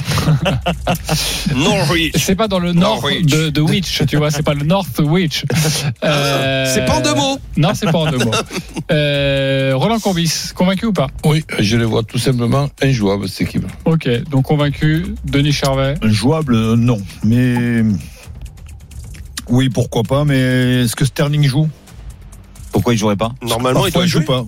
Norwich. 1.56 2.14
C'est 2.18 2.36
pas 2.36 2.48
dans 2.48 2.60
le 2.60 2.74
nord 2.74 2.96
Norwich. 2.96 3.03
De, 3.24 3.50
de 3.50 3.62
Witch, 3.62 4.06
tu 4.08 4.18
vois, 4.18 4.32
c'est 4.32 4.44
pas 4.44 4.54
le 4.54 4.64
Northwich. 4.66 5.46
Euh, 6.04 6.66
C'est 6.74 6.86
pas 6.86 6.96
en 6.98 7.02
deux 7.02 7.14
mots. 7.16 7.38
Non, 7.58 7.70
c'est 7.74 7.92
pas 7.92 7.98
en 8.00 8.12
deux 8.12 8.18
mots. 8.18 8.32
Euh, 8.92 9.72
Roland 9.76 10.00
Courbis, 10.00 10.52
convaincu 10.54 10.88
ou 10.88 10.94
pas? 10.94 11.08
Oui, 11.26 11.44
je 11.58 11.78
les 11.78 11.86
vois 11.86 12.04
tout 12.04 12.18
simplement 12.20 12.70
injouables, 12.82 13.30
cette 13.30 13.48
équipe. 13.48 13.66
Ok, 13.86 14.10
donc 14.30 14.44
convaincu. 14.46 15.16
Denis 15.24 15.54
Charvet? 15.54 15.96
Jouable, 16.04 16.54
euh, 16.54 16.76
non. 16.76 17.02
Mais. 17.24 17.84
Oui, 19.50 19.70
pourquoi 19.70 20.04
pas, 20.04 20.26
mais 20.26 20.84
est-ce 20.84 20.96
que 20.96 21.06
Sterling 21.06 21.48
joue? 21.48 21.70
Pourquoi 22.74 22.94
il 22.94 22.98
jouerait 22.98 23.16
pas? 23.16 23.32
Normalement, 23.42 23.86
il 23.88 23.94
doit 23.94 24.06
joue 24.06 24.20
jouer. 24.20 24.26
pas. 24.26 24.46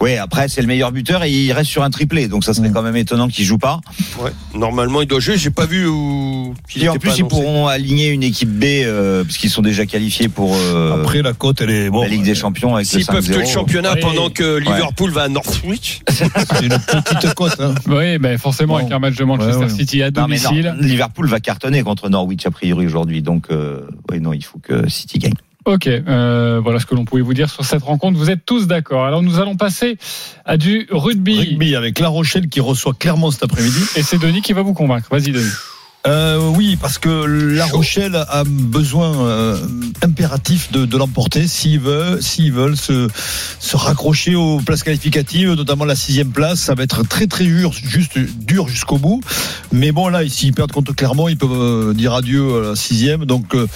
Oui, 0.00 0.16
après, 0.16 0.48
c'est 0.48 0.60
le 0.60 0.66
meilleur 0.66 0.90
buteur 0.92 1.22
et 1.22 1.30
il 1.30 1.52
reste 1.52 1.70
sur 1.70 1.82
un 1.84 1.90
triplé. 1.90 2.26
Donc, 2.28 2.44
ça 2.44 2.52
serait 2.52 2.70
quand 2.72 2.82
même 2.82 2.96
étonnant 2.96 3.28
qu'il 3.28 3.44
joue 3.44 3.58
pas. 3.58 3.80
Ouais. 4.20 4.32
Normalement, 4.54 5.00
il 5.02 5.06
doit 5.06 5.20
jouer. 5.20 5.36
J'ai 5.38 5.50
pas 5.50 5.66
vu 5.66 5.86
où. 5.86 6.52
qu'il 6.68 6.82
Et 6.82 6.88
en 6.88 6.96
plus, 6.96 7.16
ils 7.18 7.24
pourront 7.24 7.68
aligner 7.68 8.08
une 8.08 8.22
équipe 8.24 8.50
B, 8.50 8.64
euh, 8.64 9.22
puisqu'ils 9.24 9.50
sont 9.50 9.62
déjà 9.62 9.86
qualifiés 9.86 10.28
pour 10.28 10.54
euh, 10.56 11.00
Après, 11.00 11.22
la 11.22 11.32
cote, 11.32 11.60
elle 11.60 11.70
est. 11.70 11.90
Bon, 11.90 12.02
la 12.02 12.08
Ligue 12.08 12.24
des 12.24 12.34
Champions 12.34 12.74
avec 12.74 12.86
S'ils 12.86 12.98
le 13.00 13.04
5-0. 13.04 13.12
peuvent 13.12 13.30
que 13.30 13.38
le 13.38 13.46
championnat 13.46 13.92
Oui. 13.94 14.00
pendant 14.00 14.30
que 14.30 14.56
Liverpool 14.58 15.10
va 15.10 15.22
à 15.22 15.28
Northwich. 15.28 16.00
c'est 16.10 16.24
une 16.62 16.78
petite 16.78 17.34
cote. 17.34 17.56
Hein. 17.60 17.74
Oui, 17.86 18.18
ben 18.18 18.36
forcément, 18.36 18.74
Bon. 18.74 18.80
avec 18.80 18.92
un 18.92 18.98
match 18.98 19.14
de 19.16 19.24
Manchester 19.24 19.56
Ouais, 19.58 19.64
ouais. 19.64 19.70
City 19.70 20.02
à 20.02 20.10
Non, 20.10 20.26
mais 20.28 20.36
non, 20.38 20.50
domicile. 20.50 20.74
Liverpool 20.80 21.28
va 21.28 21.38
cartonner 21.40 21.82
contre 21.82 22.08
Norwich 22.08 22.44
a 22.46 22.50
priori 22.50 22.84
aujourd'hui. 22.86 23.22
Donc, 23.22 23.46
euh, 23.50 23.82
oui, 24.10 24.20
non, 24.20 24.32
il 24.32 24.42
faut 24.44 24.58
que 24.58 24.88
City 24.88 25.18
gagne. 25.18 25.34
Ok, 25.64 25.86
euh, 25.86 26.60
voilà 26.62 26.78
ce 26.78 26.86
que 26.86 26.94
l'on 26.94 27.04
pouvait 27.04 27.22
vous 27.22 27.32
dire 27.32 27.48
sur 27.48 27.64
cette 27.64 27.82
rencontre. 27.82 28.18
Vous 28.18 28.30
êtes 28.30 28.44
tous 28.44 28.66
d'accord. 28.66 29.06
Alors 29.06 29.22
nous 29.22 29.38
allons 29.38 29.56
passer 29.56 29.96
à 30.44 30.56
du 30.56 30.86
rugby. 30.90 31.38
Rugby 31.38 31.74
avec 31.74 31.98
La 31.98 32.08
Rochelle 32.08 32.48
qui 32.48 32.60
reçoit 32.60 32.92
Clermont 32.92 33.30
cet 33.30 33.44
après-midi. 33.44 33.80
Et 33.96 34.02
c'est 34.02 34.18
Denis 34.18 34.42
qui 34.42 34.52
va 34.52 34.62
vous 34.62 34.74
convaincre. 34.74 35.08
Vas-y 35.10 35.32
Denis. 35.32 35.52
Euh, 36.06 36.50
oui, 36.54 36.76
parce 36.78 36.98
que 36.98 37.08
La 37.08 37.64
Rochelle 37.64 38.14
a 38.14 38.44
besoin 38.44 39.26
euh, 39.26 39.58
impératif 40.02 40.70
de, 40.70 40.84
de 40.84 40.96
l'emporter 40.98 41.48
s'ils 41.48 41.80
veulent, 41.80 42.22
s'ils 42.22 42.52
veulent 42.52 42.76
se, 42.76 43.08
se 43.58 43.76
raccrocher 43.76 44.34
aux 44.34 44.58
places 44.58 44.82
qualificatives, 44.82 45.52
notamment 45.52 45.86
la 45.86 45.96
sixième 45.96 46.30
place. 46.30 46.60
Ça 46.60 46.74
va 46.74 46.82
être 46.82 47.04
très 47.08 47.26
très 47.26 47.44
dur, 47.44 47.72
juste 47.72 48.18
dur 48.18 48.68
jusqu'au 48.68 48.98
bout. 48.98 49.22
Mais 49.72 49.92
bon, 49.92 50.08
là, 50.08 50.28
s'ils 50.28 50.52
perdent 50.52 50.72
contre 50.72 50.94
Clermont, 50.94 51.28
ils 51.28 51.38
peuvent 51.38 51.50
euh, 51.52 51.94
dire 51.94 52.12
adieu 52.12 52.58
à 52.58 52.68
la 52.70 52.76
sixième. 52.76 53.24
Donc 53.24 53.54
euh, 53.54 53.66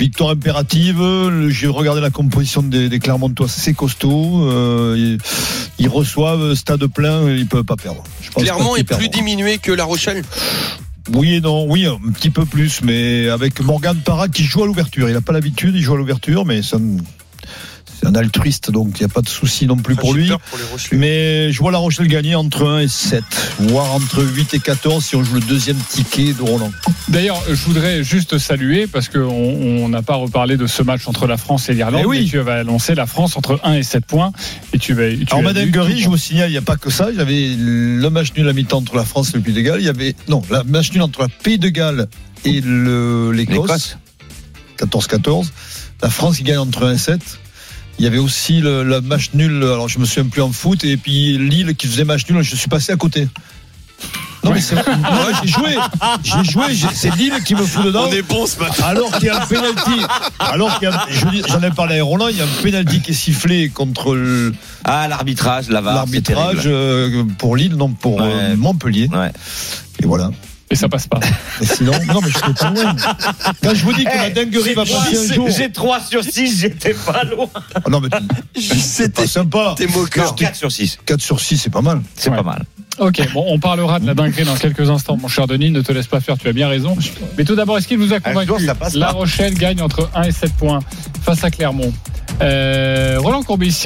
victoire 0.00 0.30
impérative. 0.30 1.00
J'ai 1.48 1.68
regardé 1.68 2.00
la 2.00 2.10
composition 2.10 2.62
des, 2.62 2.88
des 2.88 2.98
Clermontois, 2.98 3.46
c'est 3.48 3.74
costaud. 3.74 4.50
Euh, 4.50 4.96
ils, 4.98 5.18
ils 5.78 5.88
reçoivent 5.88 6.54
stade 6.54 6.86
plein, 6.88 7.30
ils 7.30 7.46
peuvent 7.46 7.62
pas 7.62 7.76
perdre. 7.76 8.02
Je 8.20 8.30
pense 8.30 8.42
Clermont 8.42 8.74
est 8.74 8.82
plus 8.82 9.08
diminué 9.08 9.58
que 9.58 9.70
La 9.70 9.84
Rochelle? 9.84 10.24
Oui 11.14 11.34
et 11.34 11.40
non, 11.40 11.66
oui, 11.68 11.86
un 11.86 11.98
petit 12.12 12.30
peu 12.30 12.44
plus, 12.44 12.82
mais 12.82 13.28
avec 13.28 13.60
Morgan 13.60 13.96
Parra 14.04 14.28
qui 14.28 14.44
joue 14.44 14.64
à 14.64 14.66
l'ouverture. 14.66 15.08
Il 15.08 15.14
n'a 15.14 15.20
pas 15.20 15.32
l'habitude, 15.32 15.74
il 15.74 15.80
joue 15.80 15.94
à 15.94 15.98
l'ouverture, 15.98 16.44
mais 16.44 16.62
c'est 16.62 16.76
un, 16.76 16.96
c'est 18.00 18.06
un 18.06 18.14
altruiste, 18.14 18.70
donc 18.70 19.00
il 19.00 19.02
n'y 19.02 19.10
a 19.10 19.12
pas 19.12 19.22
de 19.22 19.28
souci 19.28 19.66
non 19.66 19.76
plus 19.76 19.96
pour 19.96 20.14
lui. 20.14 20.28
pour. 20.28 20.38
Mais 20.92 21.52
je 21.52 21.58
vois 21.58 21.72
la 21.72 21.78
Rochelle 21.78 22.06
gagner 22.06 22.34
entre 22.34 22.66
1 22.66 22.80
et 22.80 22.88
7, 22.88 23.22
voire 23.60 23.92
entre 23.92 24.22
8 24.22 24.54
et 24.54 24.60
14 24.60 25.04
si 25.04 25.16
on 25.16 25.24
joue 25.24 25.34
le 25.34 25.40
deuxième 25.40 25.76
ticket 25.88 26.32
de 26.32 26.42
Roland. 26.42 26.70
D'ailleurs, 27.08 27.42
je 27.48 27.54
voudrais 27.64 28.04
juste 28.04 28.38
saluer 28.38 28.86
parce 28.86 29.08
qu'on 29.08 29.18
on 29.28 29.88
n'a 29.88 30.02
pas 30.02 30.14
reparlé 30.14 30.56
de 30.56 30.66
ce 30.66 30.82
match 30.82 31.08
entre 31.08 31.26
la 31.26 31.36
France 31.36 31.68
et 31.68 31.74
l'Irlande. 31.74 32.02
Eh 32.04 32.06
oui. 32.06 32.20
mais 32.20 32.26
tu 32.26 32.38
vas 32.38 32.60
annoncer 32.60 32.94
la 32.94 33.06
France 33.06 33.36
entre 33.36 33.58
1 33.64 33.74
et 33.74 33.82
7 33.82 34.04
points. 34.06 34.32
Et 34.72 34.78
tu 34.78 34.94
vas. 34.94 35.08
Tu 35.10 35.24
Alors 35.30 35.42
Madame 35.42 35.70
tout- 35.70 35.80
je 35.96 36.08
vous 36.08 36.16
signale, 36.16 36.48
il 36.50 36.52
n'y 36.52 36.58
a 36.58 36.62
pas 36.62 36.76
que 36.76 36.90
ça. 36.90 37.10
Il 37.10 37.16
y 37.16 37.20
avait 37.20 37.48
le 37.58 38.08
match 38.10 38.32
nul 38.36 38.48
à 38.48 38.52
mi-temps 38.52 38.78
entre 38.78 38.96
la 38.96 39.04
France 39.04 39.30
et 39.30 39.36
le 39.38 39.42
Pays 39.42 39.54
de 39.54 39.60
Galles. 39.60 39.80
Il 39.80 39.86
y 39.86 39.90
avait 39.90 40.14
non, 40.28 40.42
le 40.50 40.62
match 40.64 40.92
nul 40.92 41.02
entre 41.02 41.22
la 41.22 41.28
Pays 41.28 41.58
de 41.58 41.68
Galles 41.68 42.06
et 42.44 42.60
l'Écosse. 43.32 43.96
14-14. 44.78 45.46
La 46.02 46.10
France 46.10 46.36
qui 46.36 46.44
gagne 46.44 46.58
entre 46.58 46.84
1 46.86 46.92
et 46.94 46.98
7. 46.98 47.20
Il 47.98 48.04
y 48.04 48.06
avait 48.06 48.18
aussi 48.18 48.60
le, 48.60 48.84
le 48.84 49.00
match 49.00 49.30
nul, 49.34 49.56
alors 49.62 49.88
je 49.88 49.98
me 49.98 50.04
souviens 50.04 50.28
plus 50.30 50.42
en 50.42 50.52
foot, 50.52 50.84
et 50.84 50.96
puis 50.96 51.36
Lille 51.38 51.74
qui 51.76 51.86
faisait 51.88 52.04
match 52.04 52.22
nul, 52.30 52.42
je 52.42 52.54
suis 52.56 52.68
passé 52.68 52.92
à 52.92 52.96
côté. 52.96 53.28
Non 54.44 54.52
mais 54.52 54.60
c'est 54.60 54.76
mais 54.76 54.82
j'ai 55.42 55.48
joué, 55.48 55.76
j'ai 56.22 56.44
joué, 56.44 56.64
c'est 56.94 57.12
Lille 57.16 57.34
qui 57.44 57.56
me 57.56 57.62
fout 57.64 57.84
dedans. 57.84 58.04
On 58.08 58.12
est 58.12 58.22
bon 58.22 58.46
ce 58.46 58.56
matin. 58.60 58.84
Alors 58.86 59.10
qu'il 59.18 59.26
y 59.26 59.30
a 59.30 59.42
un 59.42 59.46
penalty, 59.46 60.00
alors 60.38 60.78
qu'il 60.78 60.88
j'en 61.48 61.60
ai 61.60 61.70
parlé 61.72 61.98
à 61.98 62.04
Roland, 62.04 62.28
il 62.28 62.36
y 62.36 62.40
a 62.40 62.44
un 62.44 62.62
penalty 62.62 63.00
qui 63.00 63.10
est 63.10 63.14
sifflé 63.14 63.68
contre 63.68 64.14
le- 64.14 64.54
Ah, 64.84 65.08
l'arbitrage, 65.08 65.68
la 65.68 65.80
l'arbitrage 65.80 66.62
euh, 66.66 67.24
pour 67.38 67.56
Lille, 67.56 67.74
non 67.74 67.88
pour 67.90 68.22
euh, 68.22 68.50
Ouais. 68.50 68.56
Montpellier. 68.56 69.08
Ouais. 69.12 69.32
Et 70.00 70.06
voilà. 70.06 70.30
Et 70.70 70.74
ça 70.74 70.88
passe 70.88 71.06
pas. 71.06 71.18
Et 71.62 71.66
sinon, 71.66 71.92
non, 72.08 72.20
mais 72.22 72.28
je 72.30 72.36
serais 72.38 72.52
pas 72.52 72.70
loin. 72.70 72.94
Quand 73.62 73.74
je 73.74 73.84
vous 73.84 73.92
dis 73.94 74.04
que 74.04 74.14
la 74.16 74.28
dinguerie 74.30 74.74
va 74.74 74.84
passer 74.84 75.30
un 75.30 75.34
jour. 75.34 75.48
J'ai 75.50 75.72
3 75.72 76.00
sur 76.00 76.22
6, 76.22 76.60
j'étais 76.60 76.92
pas 76.94 77.24
loin. 77.24 77.46
Ah 77.74 77.88
non, 77.88 78.00
mais 78.00 78.08
c'est 78.60 79.14
pas 79.14 79.26
sympa. 79.26 79.74
T'es 79.78 79.86
moqueur. 79.86 80.34
4 80.34 80.54
sur 80.54 80.70
6. 80.70 80.98
4 81.06 81.20
sur 81.22 81.40
6, 81.40 81.56
c'est 81.58 81.70
pas 81.70 81.80
mal. 81.80 82.02
C'est 82.16 82.28
Ouais. 82.30 82.36
pas 82.36 82.42
mal. 82.42 82.64
Ok, 82.98 83.32
bon, 83.32 83.44
on 83.46 83.58
parlera 83.60 84.00
de 84.00 84.06
la 84.06 84.14
dinguerie 84.14 84.44
dans 84.44 84.56
quelques 84.56 84.90
instants, 84.90 85.16
mon 85.16 85.28
cher 85.28 85.46
Denis. 85.46 85.70
Ne 85.70 85.80
te 85.82 85.92
laisse 85.92 86.08
pas 86.08 86.20
faire, 86.20 86.36
tu 86.36 86.48
as 86.48 86.52
bien 86.52 86.68
raison. 86.68 86.96
Mais 87.38 87.44
tout 87.44 87.54
d'abord, 87.54 87.78
est-ce 87.78 87.86
qu'il 87.88 87.96
vous 87.98 88.12
a 88.12 88.16
jour, 88.16 88.22
convaincu 88.24 88.66
passe 88.78 88.94
La 88.94 89.06
pas. 89.06 89.12
Rochelle 89.12 89.54
gagne 89.54 89.80
entre 89.80 90.10
1 90.14 90.24
et 90.24 90.32
7 90.32 90.52
points 90.54 90.80
face 91.22 91.44
à 91.44 91.50
Clermont. 91.50 91.92
Euh, 92.42 93.16
Roland 93.20 93.42
Courbis, 93.42 93.84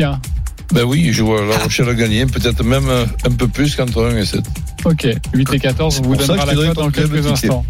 Ben 0.73 0.83
oui, 0.85 1.11
je 1.13 1.23
vois 1.23 1.45
La 1.45 1.59
Rochelle 1.59 1.95
gagner, 1.95 2.25
peut-être 2.27 2.65
même 2.65 2.89
euh, 2.89 3.05
un 3.27 3.31
peu 3.31 3.47
plus 3.49 3.77
qu'entre 3.77 4.03
1 4.07 4.17
et 4.17 4.25
7. 4.25 4.41
Ok, 4.85 5.07
8 5.33 5.55
et 5.55 5.59
14, 5.61 6.01
on 6.01 6.09
vous 6.09 6.17
donnera 6.17 6.45
la 6.47 6.55
cote 6.55 6.75
dans 6.77 6.91
quelques 6.91 7.27
instants. 7.27 7.65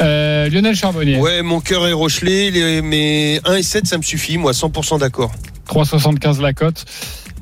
Euh, 0.00 0.48
Lionel 0.48 0.74
Charbonnier, 0.74 1.18
Ouais, 1.18 1.42
mon 1.42 1.60
cœur 1.60 1.86
est 1.86 1.92
Rochelet, 1.92 2.50
les- 2.50 2.80
mais 2.82 3.40
1 3.44 3.56
et 3.56 3.62
7, 3.62 3.86
ça 3.86 3.98
me 3.98 4.02
suffit, 4.02 4.38
moi, 4.38 4.52
100% 4.54 4.98
d'accord. 4.98 5.30
3,75 5.66 6.40
la 6.40 6.52
cote. 6.54 6.84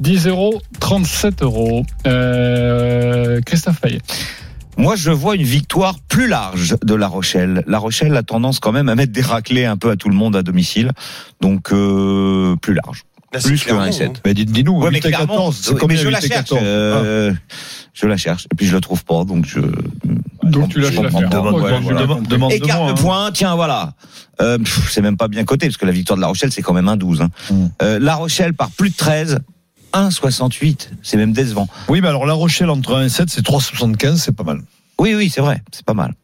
10 0.00 0.26
euros, 0.26 0.60
37 0.80 1.42
euros. 1.42 1.84
Euh, 2.06 3.40
Christophe 3.46 3.80
Payet. 3.80 4.00
Moi, 4.76 4.94
je 4.96 5.10
vois 5.10 5.34
une 5.34 5.42
victoire 5.42 5.96
plus 6.08 6.28
large 6.28 6.76
de 6.84 6.94
La 6.94 7.08
Rochelle. 7.08 7.64
La 7.66 7.78
Rochelle 7.78 8.16
a 8.16 8.22
tendance 8.22 8.60
quand 8.60 8.70
même 8.72 8.88
à 8.88 8.94
mettre 8.94 9.12
des 9.12 9.22
raclés 9.22 9.64
un 9.64 9.76
peu 9.76 9.90
à 9.90 9.96
tout 9.96 10.08
le 10.08 10.14
monde 10.14 10.36
à 10.36 10.42
domicile. 10.42 10.92
Donc, 11.40 11.72
euh, 11.72 12.54
plus 12.56 12.74
large. 12.74 13.02
Là, 13.32 13.40
c'est 13.40 13.48
Plus 13.48 13.58
que 13.60 13.64
Clermont, 13.64 13.82
1 13.82 13.86
et 13.86 13.88
hein. 13.88 13.92
7. 13.92 14.22
Mais 14.24 14.32
dis-nous, 14.34 14.72
Ouais, 14.80 14.86
8 14.86 14.90
mais 14.92 14.98
et 14.98 15.00
clairement, 15.00 15.26
14, 15.26 15.58
c'est 15.62 15.72
mais 15.74 15.78
combien 15.80 15.96
je 15.98 16.04
8 16.06 16.10
la 16.12 16.20
cherche. 16.20 16.30
14 16.48 16.60
euh, 16.64 17.34
Je 17.92 18.06
la 18.06 18.16
cherche. 18.16 18.46
Et 18.50 18.54
puis 18.54 18.66
je 18.66 18.74
la 18.74 18.80
trouve 18.80 19.04
pas, 19.04 19.24
donc 19.24 19.44
je. 19.46 19.60
Donc 20.44 20.70
tu 20.70 20.80
lâches 20.80 20.94
je 20.94 21.02
l'affaire. 21.02 21.28
demande- 21.28 22.52
je 22.52 22.56
Écart 22.56 22.86
de 22.86 22.92
hein. 22.92 22.94
points, 22.94 23.30
tiens, 23.32 23.54
voilà. 23.54 23.92
Euh, 24.40 24.56
c'est 24.88 25.02
même 25.02 25.18
pas 25.18 25.28
bien 25.28 25.44
coté, 25.44 25.66
parce 25.66 25.76
que 25.76 25.84
la 25.84 25.92
victoire 25.92 26.16
de 26.16 26.22
La 26.22 26.28
Rochelle, 26.28 26.50
c'est 26.52 26.62
quand 26.62 26.72
même 26.72 26.88
un 26.88 26.96
12. 26.96 27.20
hein. 27.20 27.28
Mm. 27.50 27.66
Euh, 27.82 27.98
La 27.98 28.14
Rochelle 28.14 28.54
par 28.54 28.70
plus 28.70 28.88
de 28.90 28.96
13, 28.96 29.40
1,68. 29.92 30.88
C'est 31.02 31.16
même 31.18 31.32
décevant. 31.32 31.68
Oui, 31.88 32.00
mais 32.00 32.08
alors 32.08 32.24
La 32.24 32.32
Rochelle 32.34 32.70
entre 32.70 32.94
1 32.96 33.04
et 33.04 33.08
7, 33.10 33.28
c'est 33.28 33.42
3,75, 33.44 34.16
c'est 34.16 34.32
pas 34.34 34.44
mal. 34.44 34.60
Oui, 34.98 35.14
oui, 35.14 35.28
c'est 35.32 35.40
vrai, 35.42 35.62
c'est 35.72 35.84
pas 35.84 35.94
mal. 35.94 36.14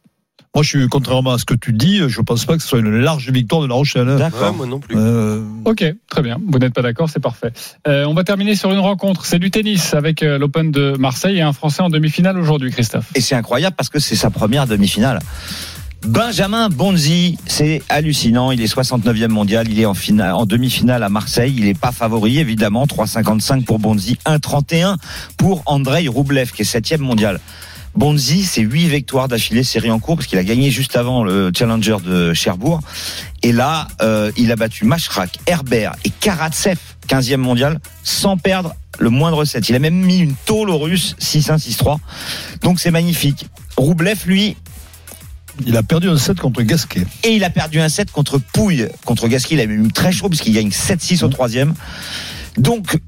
Moi, 0.55 0.63
je 0.63 0.69
suis, 0.69 0.89
contrairement 0.89 1.33
à 1.33 1.39
ce 1.39 1.45
que 1.45 1.55
tu 1.55 1.73
dis, 1.73 2.01
je 2.07 2.21
pense 2.21 2.45
pas 2.45 2.57
que 2.57 2.63
ce 2.63 2.69
soit 2.69 2.79
une 2.79 3.01
large 3.01 3.29
victoire 3.31 3.61
de 3.63 3.67
La 3.67 3.75
Rochelle. 3.75 4.09
hein. 4.09 4.13
Ouais, 4.15 4.19
D'accord. 4.21 4.55
moi 4.55 4.67
non 4.67 4.79
plus. 4.79 4.95
Euh, 4.97 5.43
Ok, 5.65 5.85
très 6.09 6.23
bien. 6.23 6.39
Vous 6.49 6.59
n'êtes 6.61 6.73
pas 6.73 6.83
d'accord, 6.83 7.11
c'est 7.11 7.19
parfait. 7.19 7.53
Euh, 7.89 8.05
on 8.05 8.15
va 8.15 8.23
terminer 8.23 8.55
sur 8.55 8.71
une 8.71 8.79
rencontre. 8.79 9.27
C'est 9.27 9.41
du 9.41 9.51
tennis 9.51 9.95
avec 9.95 10.23
euh, 10.23 10.39
l'Open 10.39 10.71
de 10.71 10.97
Marseille 10.97 11.39
et 11.39 11.43
un 11.43 11.53
Français 11.53 11.83
en 11.83 11.89
demi-finale 11.91 12.39
aujourd'hui, 12.39 12.71
Christophe. 12.71 13.07
Et 13.17 13.21
c'est 13.21 13.35
incroyable 13.35 13.75
parce 13.77 13.89
que 13.89 13.99
c'est 13.99 14.15
sa 14.15 14.31
première 14.31 14.69
demi-finale. 14.69 15.19
Benjamin 16.07 16.69
Bonzi, 16.69 17.37
c'est 17.47 17.83
hallucinant. 17.89 18.53
Il 18.53 18.61
est 18.61 18.73
69e 18.73 19.29
mondial. 19.29 19.67
Il 19.69 19.81
est 19.81 19.87
en, 19.87 19.95
finale, 19.95 20.35
en 20.35 20.47
demi-finale 20.47 21.03
à 21.03 21.09
Marseille. 21.09 21.53
Il 21.57 21.65
n'est 21.65 21.75
pas 21.75 21.91
favori, 21.91 22.39
évidemment. 22.39 22.85
3,55 22.85 23.65
pour 23.65 23.81
Bonzi. 23.81 24.19
1,31 24.27 24.97
pour 25.37 25.63
Andrei 25.67 26.07
Roublev, 26.07 26.53
qui 26.53 26.63
est 26.63 26.65
7e 26.79 26.99
mondial. 26.99 27.41
Bonzi, 27.97 28.45
c'est 28.45 28.63
8 28.63 28.89
victoires 28.89 29.29
d'affilée 29.29 29.63
série 29.63 29.91
en 29.91 30.01
cours 30.01 30.17
parce 30.17 30.27
qu'il 30.27 30.39
a 30.39 30.45
gagné 30.45 30.71
juste 30.71 30.97
avant 30.97 31.23
le 31.23 31.53
challenger 31.57 31.97
de 32.05 32.35
Cherbourg. 32.35 32.81
Et 33.43 33.53
là, 33.53 33.87
euh, 34.03 34.33
il 34.37 34.51
a 34.51 34.57
battu 34.57 34.85
Mashrak, 34.85 35.39
Herbert 35.47 35.95
et 36.05 36.11
Karatsev, 36.11 36.79
15e 37.09 37.37
mondial, 37.37 37.79
sans 38.03 38.37
perdre 38.37 38.75
le 38.99 39.11
moindre 39.11 39.45
set. 39.45 39.69
Il 39.69 39.77
a 39.77 39.79
même 39.79 39.95
mis 39.95 40.19
une 40.19 40.35
tôle 40.45 40.71
aux 40.71 40.79
Russes, 40.79 41.15
6-1, 41.21 41.59
6-3. 41.59 41.99
Donc 42.63 42.81
c'est 42.81 42.91
magnifique. 42.91 43.47
Roublev, 43.77 44.19
lui, 44.27 44.57
il 45.65 45.77
a 45.77 45.85
perdu 45.85 46.09
un 46.09 46.19
7 46.19 46.41
contre 46.41 46.63
Gasquet. 46.63 47.07
et 47.23 47.37
il 47.37 47.45
a 47.45 47.51
perdu 47.51 47.81
un 47.81 47.89
set 47.89 48.11
contre 48.11 48.39
Pouille. 48.39 48.89
Contre 49.05 49.29
Gasquet, 49.29 49.55
il 49.55 49.61
a 49.61 49.67
même 49.67 49.87
eu 49.87 49.93
très 49.93 50.11
chaud 50.11 50.29
puisqu'il 50.29 50.53
gagne 50.53 50.71
7-6 50.71 51.25
au 51.25 51.29
troisième. 51.29 51.75
Donc, 52.57 52.99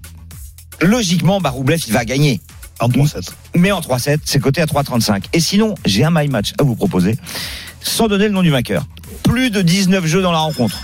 logiquement, 0.81 1.41
bah, 1.41 1.51
Roublev, 1.51 1.83
il 1.87 1.93
va 1.93 2.05
gagner. 2.05 2.41
En 2.81 2.89
3-7. 2.89 3.31
Mais 3.55 3.73
en 3.73 3.81
3-7, 3.81 4.19
c'est 4.25 4.41
coté 4.41 4.61
à 4.61 4.67
3,35. 4.67 5.25
Et 5.33 5.41
sinon, 5.41 5.75
j'ai 5.85 6.05
un 6.05 6.11
my 6.11 6.29
match 6.29 6.53
à 6.59 6.63
vous 6.63 6.77
proposer, 6.77 7.17
sans 7.81 8.09
donner 8.09 8.27
le 8.27 8.33
nom 8.33 8.43
du 8.43 8.51
vainqueur. 8.51 8.85
Plus 9.23 9.51
de 9.51 9.63
19 9.63 10.05
jeux 10.07 10.23
dans 10.23 10.33
la 10.33 10.39
rencontre. 10.39 10.79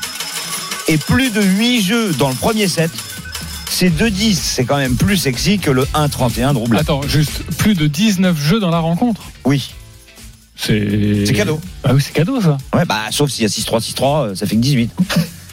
Et 0.88 0.96
plus 0.96 1.31
de 1.31 1.42
8 1.42 1.83
jeux 1.83 2.12
dans 2.14 2.28
le 2.28 2.35
premier 2.35 2.68
set. 2.68 2.90
C'est 3.70 3.90
2-10. 3.90 4.35
C'est 4.35 4.64
quand 4.64 4.76
même 4.76 4.96
plus 4.96 5.16
sexy 5.16 5.59
que 5.59 5.70
le 5.70 5.85
1-31 5.94 6.52
de 6.52 6.59
Roublev. 6.59 6.81
Attends, 6.81 7.02
juste 7.02 7.42
plus 7.59 7.74
de 7.74 7.87
19 7.87 8.38
jeux 8.38 8.61
dans 8.61 8.70
la 8.70 8.78
rencontre. 8.78 9.22
Oui. 9.44 9.72
C'est. 10.57 11.24
C'est 11.26 11.33
cadeau. 11.33 11.61
Ah 11.83 11.94
oui, 11.94 12.02
c'est 12.05 12.12
cadeau 12.12 12.40
ça. 12.40 12.59
Ouais, 12.74 12.85
bah, 12.85 13.00
sauf 13.11 13.31
s'il 13.31 13.42
y 13.42 13.46
a 13.46 13.48
6-3, 13.48 13.81
6-3, 13.81 14.05
euh, 14.05 14.35
ça 14.35 14.46
fait 14.46 14.57
que 14.57 14.61
18. 14.61 14.90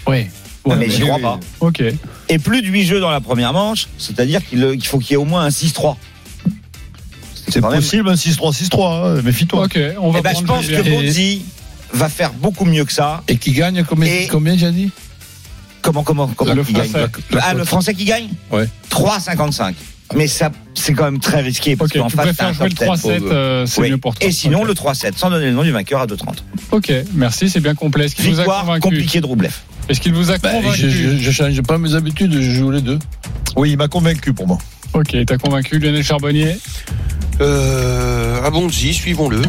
Oui. 0.08 0.28
mais 0.66 0.90
j'y 0.90 1.02
crois 1.02 1.20
pas. 1.20 1.40
Ok. 1.62 1.82
Et 2.28 2.40
plus 2.40 2.62
de 2.62 2.68
8 2.68 2.86
jeux 2.86 3.00
dans 3.00 3.10
la 3.10 3.22
première 3.22 3.54
manche, 3.54 3.88
c'est-à-dire 3.98 4.46
qu'il 4.46 4.64
euh, 4.64 4.74
qu'il 4.74 4.86
faut 4.86 5.00
qu'il 5.00 5.12
y 5.12 5.14
ait 5.14 5.18
au 5.18 5.26
moins 5.26 5.46
un 5.46 5.50
6-3. 5.50 5.96
C'est 7.52 7.62
possible 7.62 8.10
un 8.10 8.14
6-3-6-3, 8.16 9.18
hein, 9.18 9.22
méfie-toi. 9.24 9.66
Ok, 9.66 9.80
on 10.00 10.12
va 10.12 10.20
Eh 10.20 10.22
ben, 10.22 10.34
je 10.38 10.44
pense 10.44 10.68
que 10.68 10.82
Bonzi 10.90 11.44
va 11.94 12.10
faire 12.10 12.34
beaucoup 12.34 12.66
mieux 12.66 12.86
que 12.86 12.94
ça. 12.94 13.24
Et 13.28 13.38
qui 13.38 13.52
gagne 13.52 13.84
combien, 13.84 14.12
Et- 14.12 14.28
combien 14.28 14.58
j'ai 14.58 14.72
dit? 14.72 14.92
Comment, 15.82 16.04
comment, 16.04 16.28
comment 16.28 16.54
Le 16.54 16.64
il 16.68 16.74
gagne 16.76 16.90
Français. 16.90 17.08
Ah, 17.42 17.54
le 17.54 17.64
français 17.66 17.94
qui 17.94 18.06
gagne 18.06 18.28
Ouais. 18.52 18.68
3,55. 18.90 19.74
Mais 20.16 20.28
ça, 20.28 20.52
c'est 20.74 20.94
quand 20.94 21.06
même 21.06 21.20
très 21.20 21.42
risqué 21.42 21.76
parce 21.76 21.92
Ok, 21.92 21.98
qu'en 21.98 22.10
face, 22.10 22.16
t'as 22.16 22.24
préfères 22.24 22.48
un 22.50 22.54
jouer 22.54 22.70
le 22.70 22.74
top 22.76 22.96
10. 22.96 23.02
3-7, 23.02 23.22
euh, 23.32 23.66
c'est 23.66 23.82
Oui. 23.82 23.90
mieux 23.92 23.98
pour 23.98 24.16
toi. 24.16 24.28
Et 24.28 24.32
sinon, 24.32 24.64
le 24.66 24.74
3-7, 24.74 25.18
sans 25.18 25.30
donner 25.30 25.46
le 25.46 25.52
nom 25.54 25.64
du 25.64 25.72
vainqueur 25.72 26.02
à 26.02 26.08
2,30. 26.08 26.44
Ok, 26.72 26.92
merci, 27.14 27.50
c'est 27.50 27.60
bien 27.60 27.76
complet. 27.76 28.06
Est-ce 28.06 28.16
qu'il 28.16 28.26
vous 28.26 28.40
a 28.40 28.44
Victoire 28.44 28.62
convaincu 28.62 28.82
compliquée 28.82 29.22
de 29.22 29.26
Roublev. 29.28 29.54
Est-ce 29.88 30.02
qu'il 30.02 30.14
vous 30.14 30.32
a 30.32 30.38
Ben, 30.40 30.52
convaincu 30.52 30.82
je, 30.82 30.90
je, 30.90 31.18
je 31.18 31.32
change 31.32 31.62
pas 31.62 31.78
mes 31.78 31.94
habitudes, 31.96 32.34
je 32.34 32.52
joue 32.52 32.72
les 32.72 32.82
deux. 32.82 33.00
Oui, 33.56 33.72
il 33.72 33.78
m'a 33.78 33.88
convaincu 33.88 34.34
pour 34.34 34.48
moi. 34.48 34.58
Ok, 34.94 35.16
t'as 35.26 35.38
convaincu 35.38 35.78
Lionel 35.80 36.04
Charbonnier? 36.04 36.58
Euh, 37.42 38.50
Bonzi, 38.50 38.94
suivons-le. 38.94 39.42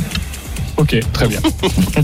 Ok, 0.76 0.96
très 1.12 1.29
bien. 1.29 1.40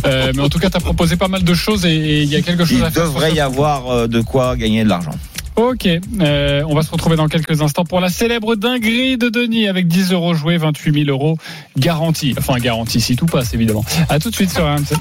Euh, 0.05 0.33
mais 0.35 0.42
en 0.42 0.49
tout 0.49 0.59
cas, 0.59 0.68
t'as 0.68 0.81
proposé 0.81 1.16
pas 1.16 1.29
mal 1.29 1.42
de 1.42 1.55
choses 1.55 1.87
et 1.87 2.22
il 2.22 2.29
y 2.29 2.37
a 2.37 2.42
quelque 2.42 2.64
chose 2.64 2.79
Il 2.79 2.85
à 2.85 2.90
faire. 2.90 3.05
sur 3.05 3.12
devrait 3.14 3.33
y 3.33 3.40
avoir 3.40 3.88
euh, 3.90 4.07
de 4.07 4.20
quoi 4.20 4.57
gagner 4.57 4.85
de 4.85 4.88
l'argent. 4.88 5.12
Ok, 5.57 5.87
euh, 5.87 6.62
on 6.68 6.75
va 6.75 6.83
se 6.83 6.90
retrouver 6.90 7.16
dans 7.16 7.29
quelques 7.29 7.62
instants 7.62 7.85
pour 7.85 8.01
la 8.01 8.11
célèbre 8.11 8.55
dinguerie 8.57 9.16
de 9.16 9.31
Denis 9.31 9.68
avec 9.68 9.88
10 9.88 10.12
euros 10.12 10.35
joués, 10.35 10.59
28 10.59 11.05
000 11.07 11.11
euros 11.11 11.38
garantis. 11.79 12.35
Enfin, 12.38 12.59
garantis 12.59 13.01
si 13.01 13.16
tout 13.16 13.27
passe, 13.27 13.55
évidemment. 13.55 13.85
À 14.11 14.18
tout 14.18 14.31
de 14.31 14.35
suite 14.35 14.51
sur 14.51 14.64
RMC. 14.64 14.94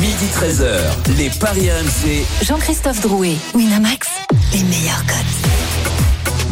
Midi 0.00 0.14
13h, 0.34 1.16
les 1.18 1.30
Paris 1.38 1.68
RMC. 1.70 2.24
Jean-Christophe 2.46 3.02
Drouet, 3.02 3.34
Winamax, 3.54 4.08
les 4.54 4.62
meilleurs 4.64 5.04
codes. 5.06 5.67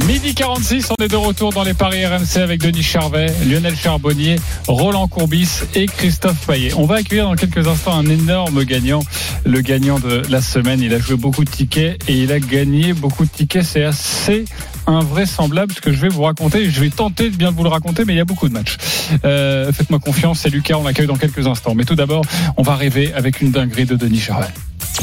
Midi 0.07 0.35
46, 0.37 0.93
on 0.97 1.03
est 1.03 1.09
de 1.09 1.17
retour 1.17 1.53
dans 1.53 1.65
les 1.65 1.75
paris 1.75 2.07
RMC 2.07 2.37
avec 2.37 2.61
Denis 2.61 2.85
Charvet, 2.85 3.27
Lionel 3.45 3.75
Charbonnier, 3.75 4.37
Roland 4.69 5.09
Courbis 5.09 5.49
et 5.75 5.87
Christophe 5.87 6.47
Payet. 6.47 6.75
On 6.75 6.87
va 6.87 6.97
accueillir 6.97 7.25
dans 7.25 7.35
quelques 7.35 7.67
instants 7.67 7.99
un 7.99 8.07
énorme 8.07 8.63
gagnant, 8.63 9.01
le 9.45 9.61
gagnant 9.63 9.99
de 9.99 10.23
la 10.29 10.41
semaine. 10.41 10.81
Il 10.81 10.95
a 10.95 11.01
joué 11.01 11.17
beaucoup 11.17 11.45
de 11.45 11.51
tickets 11.51 12.01
et 12.09 12.15
il 12.15 12.31
a 12.31 12.39
gagné 12.39 12.93
beaucoup 12.93 13.25
de 13.25 13.31
tickets. 13.31 13.65
C'est 13.65 13.83
assez 13.83 14.45
invraisemblable 14.87 15.73
ce 15.75 15.81
que 15.81 15.91
je 15.93 16.01
vais 16.01 16.09
vous 16.09 16.23
raconter. 16.23 16.71
Je 16.71 16.81
vais 16.81 16.91
tenter 16.91 17.29
de 17.29 17.37
bien 17.37 17.51
vous 17.51 17.65
le 17.65 17.69
raconter, 17.69 18.05
mais 18.05 18.15
il 18.15 18.19
y 18.19 18.21
a 18.21 18.25
beaucoup 18.25 18.49
de 18.49 18.55
matchs. 18.55 18.77
Euh, 19.25 19.73
Faites-moi 19.73 19.99
confiance, 19.99 20.39
c'est 20.41 20.51
Lucas, 20.51 20.77
on 20.79 20.85
l'accueille 20.85 21.09
dans 21.09 21.17
quelques 21.17 21.49
instants. 21.49 21.75
Mais 21.75 21.85
tout 21.85 21.97
d'abord, 21.97 22.23
on 22.57 22.63
va 22.63 22.77
rêver 22.77 23.13
avec 23.13 23.41
une 23.41 23.51
dinguerie 23.51 23.87
de 23.87 23.97
Denis 23.97 24.21
Charvet. 24.21 24.47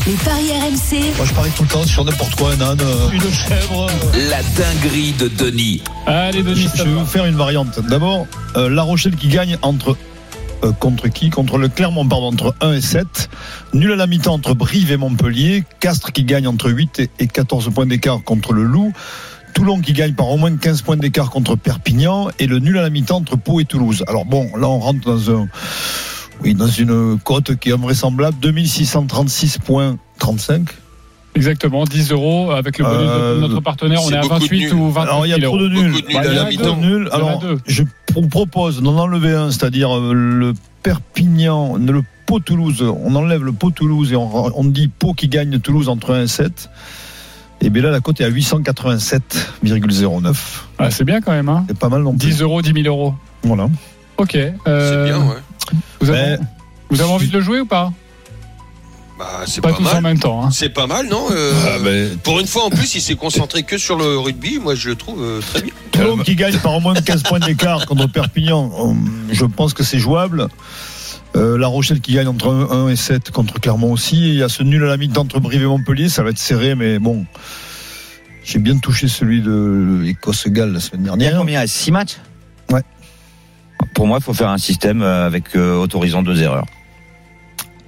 Les 0.07 0.13
paris 0.15 0.51
RMC, 0.51 1.15
Moi, 1.17 1.25
je 1.25 1.33
parie 1.33 1.51
tout 1.55 1.63
le 1.63 1.69
temps 1.69 1.83
sur 1.85 2.03
n'importe 2.03 2.35
quoi, 2.35 2.51
un 2.53 2.61
âne, 2.61 2.79
euh, 2.81 3.09
une 3.11 3.21
chèvre. 3.31 3.87
La 4.29 4.41
dinguerie 4.43 5.13
de 5.13 5.27
Denis. 5.29 5.81
Allez 6.07 6.43
Denis, 6.43 6.67
Je, 6.75 6.83
vais 6.83 6.89
va. 6.91 6.99
vous 7.01 7.05
faire 7.05 7.25
une 7.25 7.35
variante. 7.35 7.79
D'abord, 7.87 8.25
euh, 8.57 8.69
La 8.69 8.81
Rochelle 8.83 9.15
qui 9.15 9.27
gagne 9.27 9.57
entre 9.61 9.95
euh, 10.63 10.71
contre 10.73 11.07
qui? 11.07 11.29
Contre 11.29 11.57
le 11.57 11.69
Clermont, 11.69 12.05
pardon, 12.07 12.27
entre 12.27 12.55
1 12.61 12.73
et 12.73 12.81
7. 12.81 13.29
Nul 13.73 13.91
à 13.93 13.95
la 13.95 14.07
mi-temps 14.07 14.33
entre 14.33 14.53
Brive 14.55 14.91
et 14.91 14.97
Montpellier. 14.97 15.63
Castres 15.79 16.11
qui 16.11 16.23
gagne 16.23 16.47
entre 16.47 16.69
8 16.71 16.99
et- 16.99 17.09
et 17.19 17.27
14 17.27 17.69
points 17.73 17.85
d'écart 17.85 18.23
contre 18.23 18.51
le 18.53 18.63
Loup. 18.63 18.91
Toulon 19.53 19.79
qui 19.79 19.93
gagne 19.93 20.13
par 20.13 20.27
au 20.29 20.37
moins 20.37 20.55
15 20.57 20.81
points 20.81 20.97
d'écart 20.97 21.29
contre 21.29 21.55
Perpignan. 21.55 22.29
Et 22.39 22.47
le 22.47 22.59
nul 22.59 22.77
à 22.77 22.81
la 22.81 22.89
mi-temps 22.89 23.17
entre 23.17 23.37
Pau 23.37 23.59
et 23.61 23.65
Toulouse. 23.65 24.03
Alors 24.07 24.25
bon, 24.25 24.49
là 24.57 24.67
on 24.67 24.79
rentre 24.79 25.01
dans 25.05 25.31
un... 25.31 25.47
Oui, 26.41 26.53
dans 26.55 26.67
une 26.67 27.19
cote 27.23 27.55
qui 27.57 27.69
est 27.69 27.73
invraisemblable. 27.73 28.35
2636,35. 28.41 30.65
Exactement, 31.35 31.83
10 31.85 32.11
euros 32.11 32.51
avec 32.51 32.77
le 32.77 32.85
bonus 32.85 32.99
Euh, 33.09 33.35
de 33.35 33.39
notre 33.41 33.59
partenaire. 33.61 34.01
On 34.03 34.07
c'est 34.07 34.13
est 34.13 34.17
à 34.17 34.21
beaucoup 34.21 34.35
de 34.35 34.39
28 34.41 34.59
nuls. 34.59 34.73
ou 34.73 34.91
29 34.91 35.09
Alors 35.11 35.25
il 35.25 35.29
y 35.29 35.33
a 35.33 35.39
000 35.39 35.51
trop 35.51 35.57
de 35.63 35.67
nuls. 35.67 35.91
Nuls 35.91 36.03
Bah, 37.05 37.09
a 37.11 37.15
Alors 37.15 37.43
je 37.65 37.83
vous 38.15 38.27
propose 38.27 38.81
d'en 38.83 38.95
enlever 38.97 39.31
un, 39.33 39.49
c'est-à-dire 39.49 39.97
euh, 39.97 40.13
le 40.13 40.53
Perpignan, 40.83 41.75
le 41.77 42.03
Pau 42.27 42.39
Toulouse. 42.39 42.83
On 43.03 43.15
enlève 43.15 43.43
le 43.43 43.51
Pau 43.51 43.71
Toulouse 43.71 44.13
et 44.13 44.15
on, 44.15 44.29
on 44.59 44.63
dit 44.63 44.89
Pau 44.89 45.13
qui 45.13 45.27
gagne 45.27 45.57
Toulouse 45.59 45.89
entre 45.89 46.13
1 46.13 46.21
et 46.23 46.27
7. 46.27 46.69
Et 47.61 47.69
bien 47.71 47.81
là, 47.81 47.89
la 47.91 47.99
cote 47.99 48.21
est 48.21 48.25
à 48.25 48.29
887,09. 48.29 50.35
Ah, 50.77 50.91
c'est 50.91 51.03
bien 51.05 51.19
quand 51.21 51.31
même, 51.31 51.49
hein. 51.49 51.65
C'est 51.67 51.79
pas 51.79 51.89
mal 51.89 52.03
non 52.03 52.11
plus. 52.15 52.29
10 52.29 52.41
euros, 52.41 52.61
10 52.61 52.73
000 52.83 52.95
euros. 52.95 53.15
Voilà. 53.43 53.69
Ok. 54.17 54.31
C'est 54.33 54.53
euh, 54.67 55.05
bien, 55.05 55.17
ouais. 55.19 55.37
Vous 55.99 56.09
avez, 56.09 56.37
vous 56.89 57.01
avez 57.01 57.11
envie 57.11 57.27
de 57.27 57.33
le 57.33 57.41
jouer 57.41 57.59
ou 57.61 57.65
pas? 57.65 57.91
Bah, 59.17 59.41
c'est 59.45 59.61
Pas, 59.61 59.69
pas, 59.69 59.75
tous 59.77 59.83
mal. 59.83 59.97
en 59.97 60.01
même 60.01 60.19
temps. 60.19 60.43
Hein. 60.43 60.49
C'est 60.51 60.69
pas 60.69 60.87
mal, 60.87 61.07
non 61.07 61.27
euh, 61.31 61.53
Ah, 61.67 61.77
ben, 61.83 62.17
Pour 62.23 62.39
une 62.39 62.47
fois, 62.47 62.65
en 62.65 62.69
plus, 62.71 62.95
il 62.95 63.01
s'est 63.01 63.15
concentré 63.15 63.61
que 63.63 63.77
sur 63.77 63.95
le 63.95 64.17
rugby. 64.17 64.57
Moi, 64.59 64.73
je 64.75 64.89
le 64.89 64.95
trouve 64.95 65.21
euh, 65.21 65.39
très 65.39 65.61
bien. 65.61 65.71
Toulon 65.91 66.17
qui 66.17 66.35
gagne 66.35 66.57
par 66.57 66.73
au 66.73 66.79
moins 66.79 66.95
15 66.95 67.21
points 67.23 67.39
d'écart 67.39 67.85
contre 67.85 68.07
Perpignan, 68.07 68.71
hum, 68.75 69.07
je 69.31 69.45
pense 69.45 69.73
que 69.75 69.83
c'est 69.83 69.99
jouable. 69.99 70.47
Euh, 71.35 71.57
la 71.59 71.67
Rochelle 71.67 72.01
qui 72.01 72.13
gagne 72.13 72.27
entre 72.27 72.49
1, 72.51 72.85
1 72.85 72.89
et 72.89 72.95
7 72.95 73.29
contre 73.31 73.59
Clermont 73.59 73.91
aussi. 73.91 74.17
Il 74.17 74.35
y 74.35 74.43
a 74.43 74.49
ce 74.49 74.63
nul 74.63 74.83
à 74.83 74.87
la 74.87 74.97
mi-temps 74.97 75.21
entre 75.21 75.39
Brive 75.39 75.61
et 75.61 75.65
Montpellier, 75.67 76.09
ça 76.09 76.23
va 76.23 76.31
être 76.31 76.39
serré, 76.39 76.73
mais 76.75 76.97
bon. 76.99 77.25
J'ai 78.43 78.59
bien 78.59 78.77
touché 78.77 79.07
celui 79.07 79.41
de 79.41 79.99
l'Écosse-Galles 80.01 80.73
la 80.73 80.79
semaine 80.79 81.01
Il 81.03 81.07
y 81.07 81.09
a 81.13 81.15
dernière. 81.17 81.39
combien? 81.39 81.65
6 81.65 81.91
matchs? 81.91 82.17
Pour 83.93 84.07
moi, 84.07 84.17
il 84.19 84.23
faut 84.23 84.33
faire 84.33 84.49
un 84.49 84.57
système 84.57 85.01
euh, 85.01 85.25
avec 85.25 85.55
euh, 85.55 85.75
autorisant 85.75 86.21
deux 86.23 86.41
erreurs. 86.41 86.65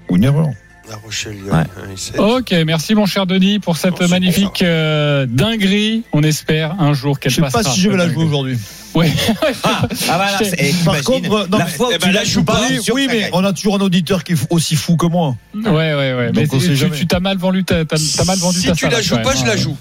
Ou 0.10 0.18
une 0.18 0.24
erreur. 0.24 0.50
La 0.90 0.98
Rochelle, 0.98 1.36
il 1.38 1.46
y 1.48 1.50
Ouais. 1.50 1.56
a 1.56 1.60
un 1.88 1.92
et 1.92 1.98
sept. 1.98 2.20
Ok, 2.20 2.52
merci 2.66 2.94
mon 2.94 3.08
cher 3.08 3.26
Denis 3.26 3.58
pour 3.60 3.76
cette 3.78 4.00
Non, 4.02 4.08
magnifique 4.08 4.62
euh, 4.62 5.26
dinguerie. 5.28 6.04
On 6.14 6.22
espère 6.22 6.80
un 6.80 6.94
jour 6.94 7.20
qu'elle 7.20 7.32
Je 7.32 7.38
sais 7.38 7.42
passera. 7.42 7.64
pas 7.64 7.70
si 7.70 7.82
je 7.82 7.90
vais 7.90 7.98
la 7.98 8.08
jouer 8.08 8.24
aujourd'hui. 8.26 8.60
Oui. 8.96 9.08
Ah, 9.64 9.82
ah 10.10 10.18
bah 10.18 10.26
là, 10.32 10.38
Je- 10.42 10.56
eh, 10.58 10.74
Par 10.86 11.02
contre, 11.04 11.30
non, 11.50 11.58
la 11.58 11.66
mais- 11.66 11.72
fois 11.72 11.88
où 11.90 11.92
eh 11.92 11.98
tu 11.98 12.10
ben, 12.12 12.24
joues 12.24 12.32
joue 12.32 12.44
pas. 12.44 12.62
Oui, 12.70 13.08
ça 13.08 13.14
mais 13.14 13.30
on 13.34 13.44
a 13.44 13.52
toujours 13.54 13.76
un 13.76 13.82
auditeur 13.82 14.24
qui 14.24 14.34
est 14.34 14.38
aussi 14.50 14.76
fou 14.76 14.96
que 14.96 15.06
moi. 15.06 15.36
Ouais, 15.54 15.64
ouais, 15.72 15.94
ouais. 16.14 16.32
Donc, 16.32 16.36
Mais 16.36 16.48
on 16.56 16.60
sait 16.60 16.68
tu- 16.68 16.76
jamais. 16.76 16.96
tu 16.98 17.06
t'as 17.08 17.20
mal 17.20 17.38
vendu 17.38 17.64
ta, 17.64 17.84
t'as, 17.86 17.98
t'as 17.98 18.24
mal 18.26 18.38
vendu 18.38 18.60
Si 18.60 18.68
ta 18.68 18.74
tu 18.74 18.88
la 18.88 19.02
joues 19.02 19.18
pas, 19.18 19.34
même, 19.34 19.38
je 19.42 19.46
la 19.46 19.58
joue. 19.58 19.76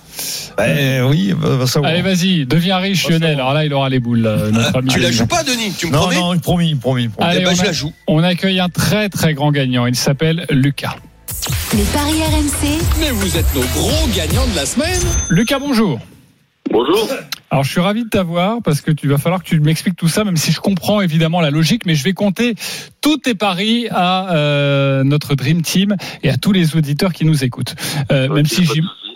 Ben 0.57 1.03
oui, 1.05 1.33
va, 1.37 1.57
va 1.57 1.67
savoir. 1.67 1.93
Allez, 1.93 2.03
vas-y, 2.03 2.45
deviens 2.47 2.79
riche, 2.79 3.09
Lionel. 3.09 3.35
Alors 3.35 3.53
là, 3.55 3.65
il 3.65 3.73
aura 3.73 3.89
les 3.89 4.01
boules, 4.01 4.27
euh, 4.27 4.51
notre 4.51 4.79
ami. 4.79 4.89
Tu 4.89 4.99
la 5.01 5.11
joues 5.13 5.27
pas, 5.27 5.43
Denis 5.45 5.73
Tu 5.79 5.87
me 5.87 5.93
non, 5.93 6.01
promets 6.01 6.17
non, 6.17 6.39
promis, 6.39 6.75
promis. 6.75 7.09
promis. 7.09 7.31
Allez, 7.31 7.41
Eh 7.43 7.45
ben, 7.45 7.53
on, 7.53 7.55
je 7.57 7.63
la 7.65 7.73
joue. 7.73 7.93
on 8.09 8.23
accueille 8.23 8.61
un 8.61 8.69
très 8.69 9.09
très 9.09 9.35
grand 9.35 9.53
gagnant. 9.53 9.87
Il 9.87 9.97
s'appelle 9.97 10.47
Lucas. 10.51 10.97
Les 11.75 11.83
paris 11.85 12.15
RMC, 12.23 12.79
Mais 13.01 13.11
vous 13.11 13.37
êtes 13.37 13.55
nos 13.55 13.63
gros 13.75 14.09
gagnants 14.17 14.47
de 14.47 14.57
la 14.57 14.67
semaine. 14.67 15.01
Lucas, 15.29 15.59
bonjour. 15.59 15.99
Bonjour. 16.71 17.09
Alors, 17.55 17.63
je 17.63 17.71
suis 17.71 17.81
ravi 17.81 18.03
de 18.03 18.09
t'avoir 18.09 18.61
parce 18.63 18.81
que 18.81 18.91
tu 18.91 19.07
vas 19.07 19.17
falloir 19.17 19.41
que 19.41 19.49
tu 19.49 19.61
m'expliques 19.61 19.95
tout 19.95 20.09
ça, 20.09 20.25
même 20.25 20.37
si 20.37 20.51
je 20.51 20.59
comprends 20.59 21.01
évidemment 21.01 21.41
la 21.41 21.53
logique, 21.53 21.87
mais 21.87 21.95
je 21.95 22.03
vais 22.03 22.13
compter 22.13 22.57
tous 23.01 23.19
tes 23.19 23.37
paris 23.37 23.87
à 23.93 24.35
euh, 24.35 25.05
notre 25.05 25.37
Dream 25.37 25.63
Team 25.63 25.95
et 26.25 26.31
à 26.31 26.37
tous 26.37 26.51
les 26.51 26.75
auditeurs 26.75 27.13
qui 27.13 27.25
nous 27.25 27.45
écoutent. 27.45 27.77
Euh, 28.11 28.29
même 28.29 28.47
si 28.47 28.69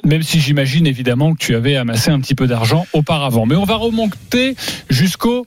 même 0.04 0.22
si 0.22 0.38
j'imagine 0.38 0.86
évidemment 0.86 1.34
que 1.34 1.38
tu 1.38 1.56
avais 1.56 1.74
amassé 1.74 2.12
un 2.12 2.20
petit 2.20 2.36
peu 2.36 2.46
d'argent 2.46 2.86
auparavant. 2.92 3.44
Mais 3.44 3.56
on 3.56 3.64
va 3.64 3.74
remonter 3.74 4.54
jusqu'au 4.88 5.44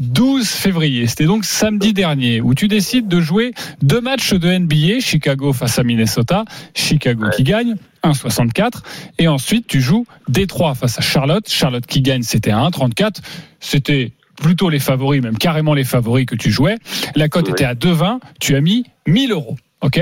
12 0.00 0.46
février. 0.46 1.06
C'était 1.06 1.24
donc 1.24 1.44
samedi 1.44 1.92
dernier 1.94 2.40
où 2.40 2.54
tu 2.54 2.68
décides 2.68 3.08
de 3.08 3.20
jouer 3.20 3.52
deux 3.82 4.00
matchs 4.00 4.34
de 4.34 4.58
NBA, 4.58 5.00
Chicago 5.00 5.52
face 5.52 5.78
à 5.78 5.84
Minnesota, 5.84 6.44
Chicago 6.74 7.26
qui 7.34 7.44
gagne 7.44 7.76
1,64 8.04 8.82
et 9.18 9.26
ensuite 9.28 9.66
tu 9.66 9.80
joues 9.80 10.06
Détroit 10.28 10.74
face 10.74 10.98
à 10.98 11.02
Charlotte, 11.02 11.48
Charlotte 11.48 11.86
qui 11.86 12.02
gagne 12.02 12.22
c'était 12.22 12.50
à 12.50 12.58
1,34. 12.58 13.20
C'était 13.60 14.12
plutôt 14.36 14.68
les 14.68 14.80
favoris, 14.80 15.22
même 15.22 15.38
carrément 15.38 15.72
les 15.72 15.84
favoris 15.84 16.26
que 16.26 16.34
tu 16.36 16.50
jouais. 16.50 16.76
La 17.14 17.28
cote 17.28 17.46
Ouais. 17.46 17.52
était 17.52 17.64
à 17.64 17.74
2,20, 17.74 18.20
tu 18.38 18.54
as 18.54 18.60
mis 18.60 18.84
1000 19.06 19.32
euros. 19.32 19.56
Ok? 19.80 20.00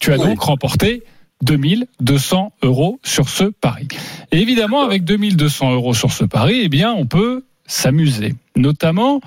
Tu 0.00 0.12
as 0.12 0.16
donc 0.16 0.40
remporté 0.40 1.02
2200 1.42 2.52
euros 2.62 2.98
sur 3.04 3.28
ce 3.28 3.44
pari. 3.44 3.86
Et 4.32 4.40
évidemment, 4.40 4.82
avec 4.82 5.04
2200 5.04 5.72
euros 5.74 5.92
sur 5.94 6.10
ce 6.12 6.24
pari, 6.24 6.60
eh 6.62 6.68
bien, 6.70 6.92
on 6.92 7.04
peut 7.06 7.44
s'amuser. 7.66 8.34
Notamment, 8.56 9.20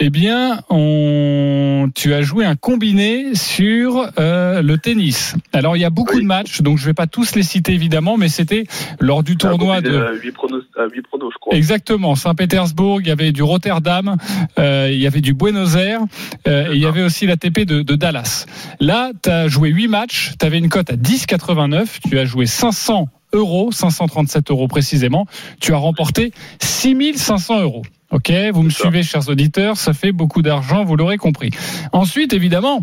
eh 0.00 0.10
bien, 0.10 0.60
on... 0.70 1.88
tu 1.94 2.14
as 2.14 2.22
joué 2.22 2.44
un 2.44 2.56
combiné 2.56 3.34
sur 3.34 4.10
euh, 4.18 4.60
le 4.60 4.76
tennis. 4.76 5.36
Alors, 5.52 5.76
il 5.76 5.80
y 5.80 5.84
a 5.84 5.90
beaucoup 5.90 6.16
Oui. 6.16 6.22
de 6.22 6.26
matchs, 6.26 6.62
donc 6.62 6.78
je 6.78 6.84
vais 6.84 6.94
pas 6.94 7.06
tous 7.06 7.36
les 7.36 7.44
citer 7.44 7.72
évidemment, 7.72 8.16
mais 8.16 8.28
c'était 8.28 8.64
lors 8.98 9.22
du 9.22 9.36
tournoi 9.36 9.80
de... 9.80 10.18
8 10.20 10.32
pronos, 10.32 10.64
à 10.76 10.86
8 10.92 11.02
pronos, 11.02 11.30
je 11.32 11.38
crois. 11.38 11.56
Exactement, 11.56 12.16
Saint-Pétersbourg, 12.16 13.00
il 13.02 13.06
y 13.06 13.10
avait 13.12 13.30
du 13.30 13.42
Rotterdam, 13.44 14.16
euh, 14.58 14.88
il 14.90 14.98
y 14.98 15.06
avait 15.06 15.20
du 15.20 15.32
Buenos 15.32 15.76
Aires, 15.76 16.00
euh, 16.48 16.72
et 16.72 16.74
il 16.74 16.82
y 16.82 16.86
avait 16.86 17.02
aussi 17.02 17.26
l'ATP 17.26 17.60
de, 17.60 17.82
de 17.82 17.94
Dallas. 17.94 18.46
Là, 18.80 19.12
tu 19.22 19.30
as 19.30 19.46
joué 19.46 19.68
8 19.70 19.86
matchs, 19.88 20.32
tu 20.38 20.44
avais 20.44 20.58
une 20.58 20.68
cote 20.68 20.90
à 20.90 20.96
10,89, 20.96 22.00
tu 22.10 22.18
as 22.18 22.24
joué 22.24 22.46
500 22.46 23.08
euros, 23.34 23.72
537 23.72 24.50
euros 24.50 24.68
précisément, 24.68 25.26
tu 25.60 25.74
as 25.74 25.76
remporté 25.76 26.32
6500 26.60 27.62
euros. 27.62 27.82
Ok, 28.10 28.32
vous 28.52 28.62
me 28.62 28.70
suivez, 28.70 29.02
chers 29.02 29.28
auditeurs, 29.28 29.76
ça 29.76 29.92
fait 29.92 30.12
beaucoup 30.12 30.42
d'argent, 30.42 30.84
vous 30.84 30.96
l'aurez 30.96 31.16
compris. 31.16 31.50
Ensuite, 31.92 32.32
évidemment, 32.32 32.82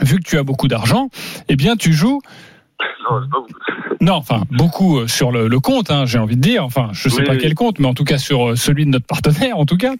vu 0.00 0.16
que 0.16 0.28
tu 0.28 0.38
as 0.38 0.42
beaucoup 0.42 0.68
d'argent, 0.68 1.08
eh 1.48 1.56
bien, 1.56 1.76
tu 1.76 1.92
joues 1.92 2.20
Non, 4.00 4.20
pas 4.22 4.34
enfin 4.36 4.42
beaucoup 4.50 4.98
euh, 4.98 5.06
sur 5.06 5.30
le, 5.30 5.46
le 5.48 5.60
compte, 5.60 5.90
hein, 5.90 6.04
j'ai 6.06 6.18
envie 6.18 6.36
de 6.36 6.40
dire. 6.40 6.64
Enfin, 6.64 6.88
je 6.92 7.08
sais 7.08 7.20
Oui, 7.20 7.24
pas 7.24 7.32
oui. 7.32 7.38
quel 7.40 7.54
compte, 7.54 7.78
mais 7.78 7.86
en 7.86 7.94
tout 7.94 8.04
cas 8.04 8.18
sur 8.18 8.50
euh, 8.50 8.56
celui 8.56 8.84
de 8.84 8.90
notre 8.90 9.06
partenaire, 9.06 9.58
en 9.58 9.66
tout 9.66 9.76
cas. 9.76 9.92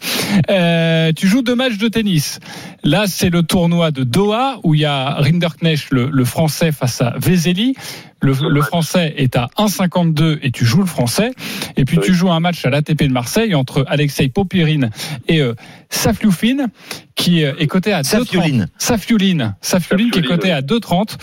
Euh, 0.51 1.13
tu 1.15 1.27
joues 1.29 1.43
deux 1.43 1.55
matchs 1.55 1.79
de 1.79 1.89
tennis. 1.89 2.41
Là, 2.83 3.05
c'est 3.07 3.31
le 3.31 3.43
tournoi 3.43 3.91
de 3.91 4.03
Doha 4.05 4.57
où 4.63 4.75
il 4.75 4.81
y 4.81 4.85
a 4.85 5.15
Rinderknecht, 5.15 5.91
le, 5.91 6.09
le 6.11 6.25
français, 6.25 6.73
face 6.73 7.01
à 7.01 7.15
Vezeli. 7.19 7.75
Le, 8.21 8.33
le 8.49 8.63
français 8.63 9.13
est 9.19 9.37
à 9.37 9.49
1,52 9.59 10.39
et 10.43 10.51
tu 10.51 10.65
joues 10.65 10.81
le 10.81 10.87
français. 10.87 11.33
Et 11.77 11.85
puis 11.85 11.99
Oui. 11.99 12.05
tu 12.07 12.15
joues 12.15 12.31
un 12.31 12.41
match 12.41 12.65
à 12.65 12.71
l'ATP 12.71 13.03
de 13.05 13.13
Marseille 13.13 13.55
entre 13.55 13.85
Alexei 13.87 14.29
Popirine 14.29 14.91
et 15.29 15.41
euh, 15.43 15.55
Safioufine, 15.91 16.69
qui 17.17 17.45
euh, 17.45 17.53
est 17.59 17.67
coté 17.67 17.93
à 17.93 18.01
2,30. 18.01 18.05
Safioline. 18.05 18.69
Safioline. 18.79 19.55
Safioline 19.61 20.11
qui 20.11 20.21
est 20.21 20.23
coté 20.23 20.49
oui. 20.49 20.53
à 20.53 20.63
2,30. 20.63 21.17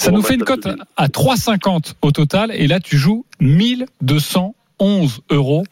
Ça 0.00 0.10
nous 0.12 0.22
fait 0.22 0.34
une 0.34 0.44
cote 0.44 0.66
à 0.96 1.08
3,50 1.08 1.92
au 2.02 2.10
total. 2.10 2.50
Et 2.54 2.66
là, 2.66 2.80
tu 2.80 2.96
joues 2.96 3.26
1211 3.40 5.20
euros. 5.30 5.64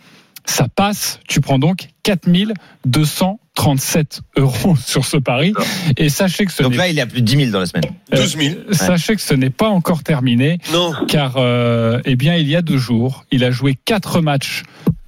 Ça 0.45 0.67
passe. 0.69 1.19
Tu 1.29 1.41
prends 1.41 1.59
donc 1.59 1.89
4237 2.05 4.21
euros 4.37 4.77
sur 4.85 5.05
ce 5.05 5.17
pari. 5.17 5.53
Et 5.97 6.09
sachez 6.09 6.45
que 6.47 6.53
ce 6.53 6.63
Donc 6.63 6.73
n'est 6.73 6.79
là, 6.79 6.89
il 6.89 6.99
est 6.99 7.03
à 7.03 7.07
plus 7.07 7.21
de 7.23 7.27
10 7.27 7.37
000 7.37 7.51
dans 7.51 7.61
la 7.61 7.67
semaine. 7.67 7.85
12 8.13 8.37
000. 8.37 8.55
euh, 8.69 8.73
Sachez 8.73 9.17
que 9.17 9.23
ce 9.23 9.35
n'est 9.35 9.51
pas 9.51 9.69
encore 9.69 10.03
terminé, 10.03 10.59
Non. 10.73 10.93
car 11.07 11.35
euh, 11.37 12.01
eh 12.05 12.17
bien 12.17 12.37
il 12.37 12.49
y 12.49 12.57
a 12.57 12.63
deux 12.63 12.79
jours, 12.79 13.25
il 13.31 13.45
a 13.45 13.51
joué 13.51 13.77
quatre 13.85 14.21
matchs 14.21 14.63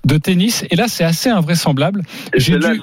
de 0.04 0.18
tennis, 0.18 0.64
et 0.70 0.76
là 0.76 0.88
c'est 0.88 1.04
assez 1.04 1.28
invraisemblable. 1.30 2.02
J'ai 2.36 2.58
dû-. 2.58 2.80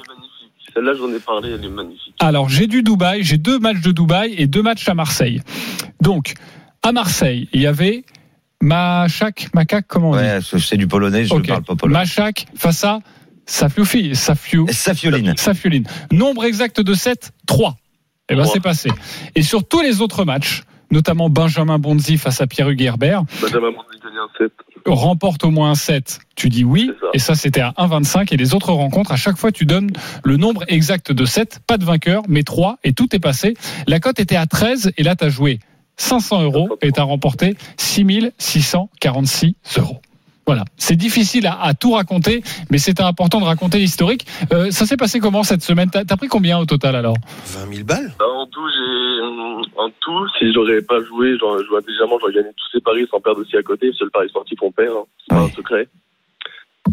Celle-là, 0.78 0.92
j'en 0.96 1.12
ai 1.12 1.18
parlé, 1.18 1.50
elle 1.50 1.64
est 1.64 1.68
magnifique. 1.68 2.14
Alors, 2.20 2.48
j'ai 2.48 2.68
du 2.68 2.84
Dubaï, 2.84 3.24
j'ai 3.24 3.36
deux 3.36 3.58
matchs 3.58 3.80
de 3.80 3.90
Dubaï 3.90 4.34
et 4.38 4.46
deux 4.46 4.62
matchs 4.62 4.88
à 4.88 4.94
Marseille. 4.94 5.42
Donc, 6.00 6.34
à 6.84 6.92
Marseille, 6.92 7.48
il 7.52 7.60
y 7.62 7.66
avait 7.66 8.04
Machak, 8.62 9.48
Macaque, 9.54 9.86
comment 9.88 10.10
on 10.10 10.16
dit 10.16 10.22
Ouais, 10.22 10.38
c'est 10.40 10.76
du 10.76 10.86
polonais, 10.86 11.24
je 11.24 11.34
ne 11.34 11.40
Ok. 11.40 11.48
parle 11.48 11.64
pas 11.64 11.74
polonais. 11.74 11.98
Machak 11.98 12.46
face 12.54 12.84
à 12.84 13.00
Safioufi, 13.44 14.14
Safiou, 14.14 14.66
Safioline. 14.70 15.36
Safioline. 15.36 15.84
Nombre 16.12 16.44
exact 16.44 16.80
de 16.80 16.94
7, 16.94 17.32
3. 17.48 17.76
Eh 18.28 18.36
ben, 18.36 18.44
c'est 18.44 18.60
passé. 18.60 18.90
Et 19.34 19.42
sur 19.42 19.66
tous 19.66 19.80
les 19.80 20.00
autres 20.00 20.24
matchs, 20.24 20.62
notamment 20.90 21.28
Benjamin 21.28 21.78
Bonzi 21.78 22.18
face 22.18 22.40
à 22.40 22.46
un 24.18 24.28
7. 24.38 24.52
remporte 24.86 25.44
au 25.44 25.50
moins 25.50 25.70
un 25.70 25.74
7, 25.74 26.20
tu 26.36 26.48
dis 26.48 26.64
oui, 26.64 26.90
ça. 27.00 27.06
et 27.12 27.18
ça 27.18 27.34
c'était 27.34 27.60
à 27.60 27.72
1,25, 27.78 28.32
et 28.32 28.36
les 28.36 28.54
autres 28.54 28.72
rencontres, 28.72 29.12
à 29.12 29.16
chaque 29.16 29.36
fois 29.36 29.52
tu 29.52 29.66
donnes 29.66 29.90
le 30.24 30.36
nombre 30.36 30.64
exact 30.68 31.12
de 31.12 31.24
7, 31.24 31.60
pas 31.66 31.78
de 31.78 31.84
vainqueur, 31.84 32.22
mais 32.28 32.42
3, 32.42 32.78
et 32.84 32.92
tout 32.92 33.14
est 33.14 33.20
passé. 33.20 33.54
La 33.86 34.00
cote 34.00 34.18
était 34.20 34.36
à 34.36 34.46
13, 34.46 34.92
et 34.96 35.02
là 35.02 35.16
tu 35.16 35.24
as 35.24 35.28
joué 35.28 35.60
500 35.96 36.42
euros, 36.42 36.68
et 36.82 36.92
tu 36.92 37.00
as 37.00 37.04
remporté 37.04 37.56
6646 37.76 39.54
euros. 39.78 40.00
Voilà, 40.48 40.64
c'est 40.78 40.96
difficile 40.96 41.46
à, 41.46 41.60
à 41.60 41.74
tout 41.74 41.92
raconter, 41.92 42.42
mais 42.70 42.78
c'était 42.78 43.02
important 43.02 43.38
de 43.38 43.44
raconter 43.44 43.76
l'historique. 43.76 44.24
Euh, 44.50 44.70
ça 44.70 44.86
s'est 44.86 44.96
passé 44.96 45.20
comment 45.20 45.42
cette 45.42 45.60
semaine? 45.60 45.90
T'as 45.90 46.04
as 46.08 46.16
pris 46.16 46.28
combien 46.28 46.58
au 46.58 46.64
total 46.64 46.96
alors? 46.96 47.16
20 47.44 47.70
000 47.70 47.84
balles 47.84 48.10
Bah, 48.18 48.24
en 48.34 48.46
tout, 48.46 48.66
j'ai, 48.70 49.20
en 49.76 49.90
tout, 50.00 50.26
si 50.38 50.50
j'aurais 50.54 50.80
pas 50.80 51.02
joué, 51.04 51.36
genre, 51.36 51.62
joué 51.64 51.76
intelligemment, 51.76 52.18
j'aurais 52.18 52.32
gagné 52.32 52.48
tous 52.56 52.64
ces 52.72 52.80
paris 52.80 53.06
sans 53.10 53.20
perdre 53.20 53.42
aussi 53.42 53.58
à 53.58 53.62
côté, 53.62 53.90
le 54.00 54.08
pari 54.08 54.30
sportif, 54.30 54.58
on 54.62 54.72
perd, 54.72 54.88
hein. 54.96 55.04
c'est 55.18 55.36
pas 55.36 55.42
un 55.42 55.50
secret. 55.50 55.86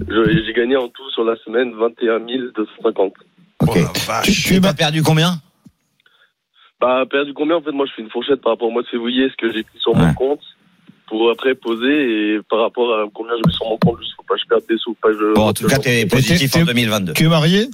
J'ai 0.09 0.53
gagné 0.53 0.75
en 0.75 0.89
tout 0.89 1.09
sur 1.11 1.23
la 1.23 1.37
semaine 1.37 1.73
21 1.79 2.19
250. 2.53 3.13
Ok. 3.61 3.69
Oh. 3.69 4.11
Tu, 4.25 4.33
tu 4.33 4.59
m'as 4.59 4.73
perdu 4.73 5.01
combien? 5.01 5.35
Bah, 6.81 7.05
perdu 7.09 7.33
combien, 7.33 7.55
en 7.55 7.61
fait, 7.61 7.71
moi, 7.71 7.85
je 7.85 7.93
fais 7.95 8.01
une 8.01 8.09
fourchette 8.09 8.41
par 8.41 8.51
rapport 8.51 8.67
au 8.67 8.71
mois 8.71 8.81
de 8.81 8.87
février, 8.87 9.29
ce 9.29 9.37
que 9.37 9.53
j'ai 9.53 9.63
pris 9.63 9.79
sur 9.79 9.95
mon 9.95 10.13
compte, 10.13 10.41
pour 11.07 11.29
après 11.31 11.55
poser, 11.55 12.35
et 12.35 12.39
par 12.49 12.61
rapport 12.61 12.93
à 12.93 13.05
combien 13.13 13.33
j'ai 13.35 13.43
mis 13.47 13.53
sur 13.53 13.65
mon 13.65 13.77
compte, 13.77 13.99
juste 13.99 14.13
faut 14.15 14.23
pas 14.23 14.35
que 14.35 14.41
je 14.41 14.47
perde 14.47 14.63
des 14.69 14.77
sous, 14.77 14.93
pas 14.95 15.09
que 15.09 15.17
je... 15.19 15.33
Bon, 15.35 15.47
en 15.47 15.53
tout 15.53 15.67
cas, 15.67 15.77
t'es 15.79 16.05
positif 16.05 16.51
t'es- 16.51 16.61
en 16.61 16.65
2022. 16.65 17.13
Tu 17.13 17.25
es 17.25 17.29
marié 17.29 17.67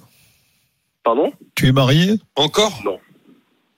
Pardon? 1.03 1.31
Tu 1.55 1.67
es 1.67 1.71
marié? 1.71 2.19
Encore? 2.35 2.71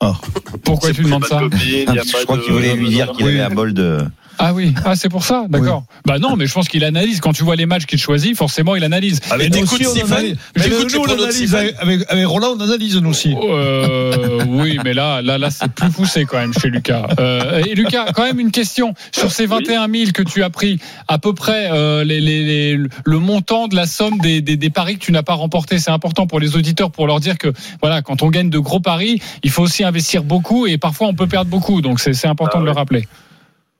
Pourquoi 0.66 0.92
tu 0.92 1.04
demandes 1.04 1.22
Pas 1.22 1.28
ça? 1.30 1.36
de 1.42 1.50
copine, 1.50 1.86
Ah, 1.88 1.94
je 2.06 2.24
crois 2.24 2.38
qu'il 2.38 2.52
voulait 2.54 2.76
lui 2.76 2.90
dire 2.90 3.12
qu'il 3.14 3.26
avait 3.28 3.40
un 3.42 3.50
bol 3.50 3.74
de. 3.74 4.00
Ah 4.40 4.54
oui, 4.54 4.74
ah, 4.86 4.96
c'est 4.96 5.10
pour 5.10 5.24
ça, 5.24 5.46
d'accord. 5.50 5.84
Bah 6.06 6.20
non, 6.20 6.36
mais 6.36 6.48
je 6.48 6.54
pense 6.54 6.68
qu'il 6.68 6.84
analyse. 6.84 7.20
Quand 7.22 7.34
tu 7.34 7.44
vois 7.44 7.56
les 7.56 7.66
matchs 7.66 7.86
qu'il 7.86 8.00
choisit, 8.00 8.36
forcément, 8.36 8.76
il 8.76 8.84
analyse. 8.84 9.20
Avec 9.32 9.54
Stephen 9.54 10.12
analyse. 10.12 10.36
J'écoute 10.56 10.58
Mais 10.58 10.64
les 10.68 10.70
nous, 10.98 11.04
on 11.04 11.06
de 11.08 11.24
analyse 11.24 11.56
avec, 11.56 11.76
avec, 11.80 12.02
avec 12.10 12.26
Roland, 12.28 12.56
on 12.58 12.60
analyse 12.62 12.98
nous 12.98 13.10
aussi. 13.12 13.36
Euh, 13.42 14.44
oui, 14.48 14.80
mais 14.84 14.94
là, 14.94 15.22
là, 15.22 15.38
là, 15.38 15.50
c'est 15.52 15.72
plus 15.72 15.90
poussé 15.92 16.26
quand 16.26 16.38
même 16.38 16.54
chez 16.54 16.70
Lucas. 16.70 17.08
Euh, 17.20 17.64
et 17.66 17.76
Lucas, 17.76 18.08
quand 18.14 18.24
même 18.24 18.40
une 18.40 18.52
question 18.52 18.94
sur 19.12 19.32
ces 19.32 19.46
21 19.46 19.88
000 19.90 20.12
que 20.14 20.24
tu 20.24 20.44
as 20.44 20.50
pris, 20.50 20.80
à 21.08 21.18
peu 21.20 21.34
près 21.34 21.70
euh, 21.72 22.04
les, 22.04 22.20
les- 22.20 22.44
les- 22.44 22.78
le 23.06 23.20
montant 23.20 23.68
de 23.68 23.76
la 23.76 23.86
somme 23.86 24.18
des, 24.20 24.42
des, 24.42 24.58
des 24.58 24.70
paris 24.70 24.96
que 24.98 25.06
tu 25.06 25.12
n'as 25.12 25.24
pas 25.24 25.34
remportés. 25.36 25.80
C'est 25.80 25.92
important 25.92 26.28
pour 26.28 26.40
les 26.40 26.56
auditeurs 26.56 26.92
pour 26.92 27.08
leur 27.08 27.20
dire 27.20 27.38
que 27.38 27.54
voilà, 27.82 28.02
quand 28.02 28.22
on 28.24 28.30
gagne 28.30 28.50
de 28.50 28.60
gros 28.60 28.80
paris, 28.80 29.22
il 29.44 29.52
faut 29.52 29.64
aussi 29.64 29.84
investir 29.84 30.24
beaucoup 30.24 30.66
et 30.68 30.78
parfois 30.78 31.08
on 31.08 31.14
peut 31.14 31.28
perdre 31.28 31.50
beaucoup. 31.50 31.82
Donc 31.82 32.00
c'est 32.00 32.14
c'est 32.14 32.28
important 32.28 32.58
Ah 32.58 32.62
de 32.62 32.66
le 32.66 32.72
ouais. 32.72 32.78
rappeler. 32.78 33.08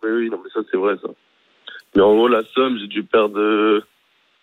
Oui, 0.04 0.10
oui, 0.12 0.30
non, 0.30 0.38
mais 0.44 0.50
ça, 0.54 0.60
c'est 0.72 0.78
vrai, 0.78 0.94
ça. 1.02 1.10
Mais 1.96 2.02
en 2.02 2.14
gros, 2.16 2.28
la 2.28 2.42
somme, 2.56 2.78
j'ai 2.80 2.88
dû 2.88 3.04
perdre, 3.04 3.38
euh, 3.40 3.84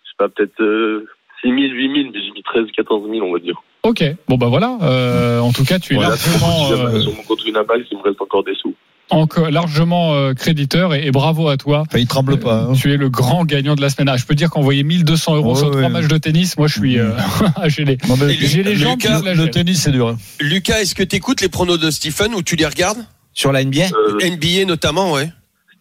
je 0.03 0.09
sais 0.09 0.15
pas, 0.17 0.29
peut-être 0.29 0.61
euh, 0.61 1.05
6 1.41 1.49
000, 1.49 1.59
8 1.59 1.93
000, 2.03 2.09
mais 2.13 2.19
j'ai 2.23 2.31
mis 2.31 2.43
13, 2.43 2.65
14 2.75 3.09
000, 3.11 3.25
on 3.25 3.33
va 3.33 3.39
dire. 3.39 3.61
Ok, 3.83 4.03
bon 4.27 4.37
bah 4.37 4.47
voilà. 4.47 4.77
Euh, 4.83 5.39
en 5.39 5.51
tout 5.51 5.63
cas, 5.65 5.79
tu 5.79 5.93
es 5.93 5.95
Voilà, 5.95 6.09
largement, 6.11 6.67
sur 6.67 6.77
mon 6.77 6.83
compte- 6.85 6.93
euh, 6.95 7.01
sur 7.01 7.15
mon 7.15 7.23
compte 7.23 7.43
Winamax, 7.43 7.81
il 7.91 7.97
me 7.97 8.03
reste 8.03 8.21
encore 8.21 8.43
des 8.43 8.53
sous. 8.55 8.75
encore 9.09 9.49
largement 9.49 10.13
euh, 10.13 10.33
créditeur 10.35 10.93
et, 10.93 11.07
et 11.07 11.11
bravo 11.11 11.49
à 11.49 11.57
toi. 11.57 11.83
il 11.95 12.07
tremble 12.07 12.37
pas. 12.39 12.67
hein. 12.69 12.73
Tu 12.73 12.93
es 12.93 12.97
le 12.97 13.09
grand 13.09 13.43
gagnant 13.43 13.73
de 13.75 13.81
la 13.81 13.89
semaine. 13.89 14.07
Ah, 14.07 14.17
je 14.17 14.25
peux 14.27 14.35
dire 14.35 14.51
qu'envoyer 14.51 14.83
1200 14.83 15.35
euros 15.35 15.49
Ouais, 15.53 15.55
sur 15.57 15.67
ouais. 15.69 15.77
trois 15.77 15.89
matchs 15.89 16.07
de 16.07 16.17
tennis, 16.19 16.57
moi 16.59 16.67
je 16.67 16.77
suis, 16.79 16.99
euh, 16.99 17.09
j'ai 17.65 17.83
les, 17.85 17.97
Non, 18.07 18.15
mais 18.17 18.31
j'ai 18.33 18.61
les 18.63 18.75
jambes 18.75 18.99
le 19.03 19.47
tennis, 19.49 19.81
c'est 19.81 19.91
dur. 19.91 20.09
hein. 20.09 20.17
Lucas, 20.39 20.79
est-ce 20.81 20.93
que 20.95 21.03
tu 21.03 21.15
écoutes 21.15 21.41
les 21.41 21.49
pronos 21.49 21.79
de 21.79 21.89
Stephen 21.89 22.35
ou 22.35 22.43
tu 22.43 22.55
les 22.55 22.67
regardes? 22.67 22.99
Sur 23.33 23.51
la 23.51 23.63
NBA 23.63 23.85
Euh, 23.95 24.19
NBA 24.29 24.65
notamment, 24.67 25.13
ouais. 25.13 25.29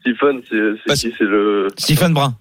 Stephen, 0.01 0.41
c'est 0.49 0.95
qui 1.09 1.15
C'est 1.19 1.25
le. 1.25 1.69
Stephen 1.77 2.13
Brun. 2.15 2.37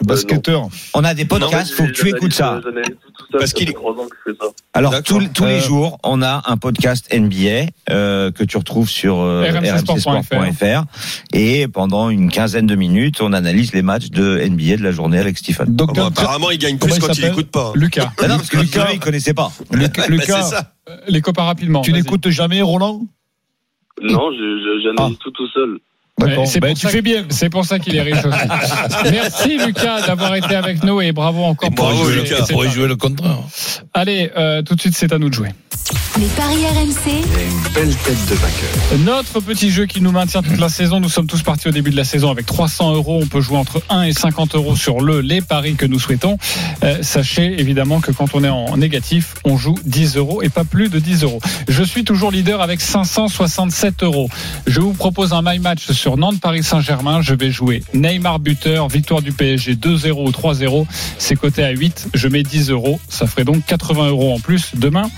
Le 0.00 0.06
basketteur. 0.06 0.68
On 0.94 1.02
a 1.02 1.12
des 1.12 1.24
podcasts, 1.24 1.72
faut 1.72 1.84
que 1.84 1.90
tu 1.90 2.08
écoutes 2.08 2.32
ça. 2.32 2.60
J'analyse 2.62 2.94
tout, 3.04 3.10
tout 3.18 3.26
ça. 3.32 3.38
Parce 3.38 3.52
qu'il 3.52 3.66
fait 3.66 3.74
est-. 3.74 4.36
Alors 4.72 5.02
tous, 5.02 5.18
les 5.18 5.28
Euh, 5.42 5.60
jours, 5.60 5.98
on 6.04 6.22
a 6.22 6.42
un 6.46 6.56
podcast 6.56 7.12
NBA 7.12 7.70
euh, 7.90 8.30
que 8.30 8.44
tu 8.44 8.56
retrouves 8.58 8.88
sur 8.88 9.18
euh, 9.18 9.42
rmcsport.fr. 9.50 10.84
et 11.32 11.66
pendant 11.66 12.10
une 12.10 12.30
quinzaine 12.30 12.68
de 12.68 12.76
minutes, 12.76 13.20
on 13.20 13.32
analyse 13.32 13.72
les 13.74 13.82
matchs 13.82 14.10
de 14.10 14.38
NBA 14.48 14.76
de 14.76 14.84
la 14.84 14.92
journée 14.92 15.18
avec 15.18 15.36
Stephen. 15.36 15.74
Donc, 15.74 15.90
Ah 15.94 15.94
bah, 15.96 16.06
apparemment, 16.06 16.50
il 16.52 16.58
gagne 16.58 16.78
Comment 16.78 16.94
plus 16.94 17.00
il 17.02 17.04
quand 17.04 17.12
il 17.12 17.16
s'appelle 17.16 17.32
écoute 17.32 17.50
pas. 17.50 17.72
Lucas, 17.74 18.12
Ah 18.22 18.28
non, 18.28 18.36
parce 18.36 18.50
que 18.50 18.58
Lucas, 18.58 18.90
il 18.92 19.00
connaissait 19.00 19.34
pas. 19.34 19.50
Lucas, 19.72 20.06
Bah, 20.08 20.42
ça. 20.42 20.74
les 21.08 21.20
copains 21.22 21.42
rapidement. 21.42 21.80
tu 21.80 21.92
n'écoutes 21.92 22.28
jamais 22.28 22.62
Roland? 22.62 23.00
Non, 24.00 24.30
j'analyse 24.30 25.16
Ah. 25.18 25.22
tout 25.24 25.32
tout 25.32 25.48
seul. 25.48 25.80
D'accord. 26.18 26.46
C'est 26.46 26.60
Ben, 26.60 26.74
tu 26.74 26.88
fais 26.88 27.02
bien. 27.02 27.24
C'est 27.30 27.48
pour 27.48 27.64
ça 27.64 27.78
qu'il 27.78 27.94
est 27.96 28.02
riche 28.02 28.24
aussi. 28.24 28.38
Merci 29.10 29.58
Lucas 29.64 30.02
d'avoir 30.06 30.34
été 30.34 30.54
avec 30.54 30.82
nous 30.82 31.00
et 31.00 31.12
bravo 31.12 31.44
encore 31.44 31.70
Et 31.70 31.74
pour 31.74 31.86
bravo, 31.86 32.04
jouer. 32.04 32.22
Lucas. 32.22 32.46
Pour 32.50 32.64
jouer 32.68 32.88
le 32.88 32.96
contraire. 32.96 33.38
Allez, 33.94 34.30
euh, 34.36 34.62
tout 34.62 34.74
de 34.74 34.80
suite, 34.80 34.94
c'est 34.96 35.12
à 35.12 35.18
nous 35.18 35.28
de 35.28 35.34
jouer. 35.34 35.48
Les 36.18 36.26
paris 36.26 36.56
RMC, 36.66 37.12
Une 37.12 37.72
belle 37.72 37.94
tête 37.96 38.26
de 38.28 38.34
vainqueur. 38.34 38.98
Notre 39.06 39.40
petit 39.40 39.70
jeu 39.70 39.86
qui 39.86 40.00
nous 40.02 40.10
maintient 40.10 40.42
toute 40.42 40.58
la 40.58 40.68
saison. 40.68 41.00
Nous 41.00 41.08
sommes 41.08 41.26
tous 41.28 41.42
partis 41.42 41.68
au 41.68 41.70
début 41.70 41.90
de 41.90 41.96
la 41.96 42.04
saison 42.04 42.30
avec 42.30 42.44
300 42.44 42.94
euros. 42.94 43.20
On 43.22 43.26
peut 43.26 43.40
jouer 43.40 43.56
entre 43.56 43.80
1 43.88 44.02
et 44.02 44.12
50 44.12 44.54
euros 44.56 44.76
sur 44.76 45.00
le 45.00 45.20
les 45.20 45.40
paris 45.40 45.76
que 45.76 45.86
nous 45.86 45.98
souhaitons. 45.98 46.36
Euh, 46.82 46.98
sachez 47.02 47.58
évidemment 47.60 48.00
que 48.00 48.10
quand 48.12 48.34
on 48.34 48.42
est 48.44 48.48
en 48.48 48.76
négatif, 48.76 49.34
on 49.44 49.56
joue 49.56 49.76
10 49.84 50.16
euros 50.16 50.42
et 50.42 50.48
pas 50.50 50.64
plus 50.64 50.88
de 50.90 50.98
10 50.98 51.22
euros. 51.22 51.40
Je 51.68 51.82
suis 51.84 52.04
toujours 52.04 52.30
leader 52.32 52.60
avec 52.60 52.80
567 52.80 54.02
euros. 54.02 54.28
Je 54.66 54.80
vous 54.80 54.92
propose 54.92 55.32
un 55.32 55.40
my 55.42 55.58
match 55.60 55.90
sur 55.92 56.07
Nantes 56.16 56.40
Paris 56.40 56.62
Saint-Germain. 56.62 57.20
Je 57.22 57.34
vais 57.34 57.50
jouer 57.50 57.82
Neymar 57.94 58.38
buteur, 58.38 58.88
victoire 58.88 59.22
du 59.22 59.32
PSG 59.32 59.74
2-0 59.74 60.12
ou 60.12 60.30
3-0. 60.30 60.86
C'est 61.18 61.36
coté 61.36 61.62
à 61.62 61.70
8. 61.70 62.08
Je 62.14 62.28
mets 62.28 62.42
10 62.42 62.70
euros. 62.70 63.00
Ça 63.08 63.26
ferait 63.26 63.44
donc 63.44 63.64
80 63.66 64.08
euros 64.08 64.34
en 64.34 64.40
plus 64.40 64.72
demain. 64.74 65.10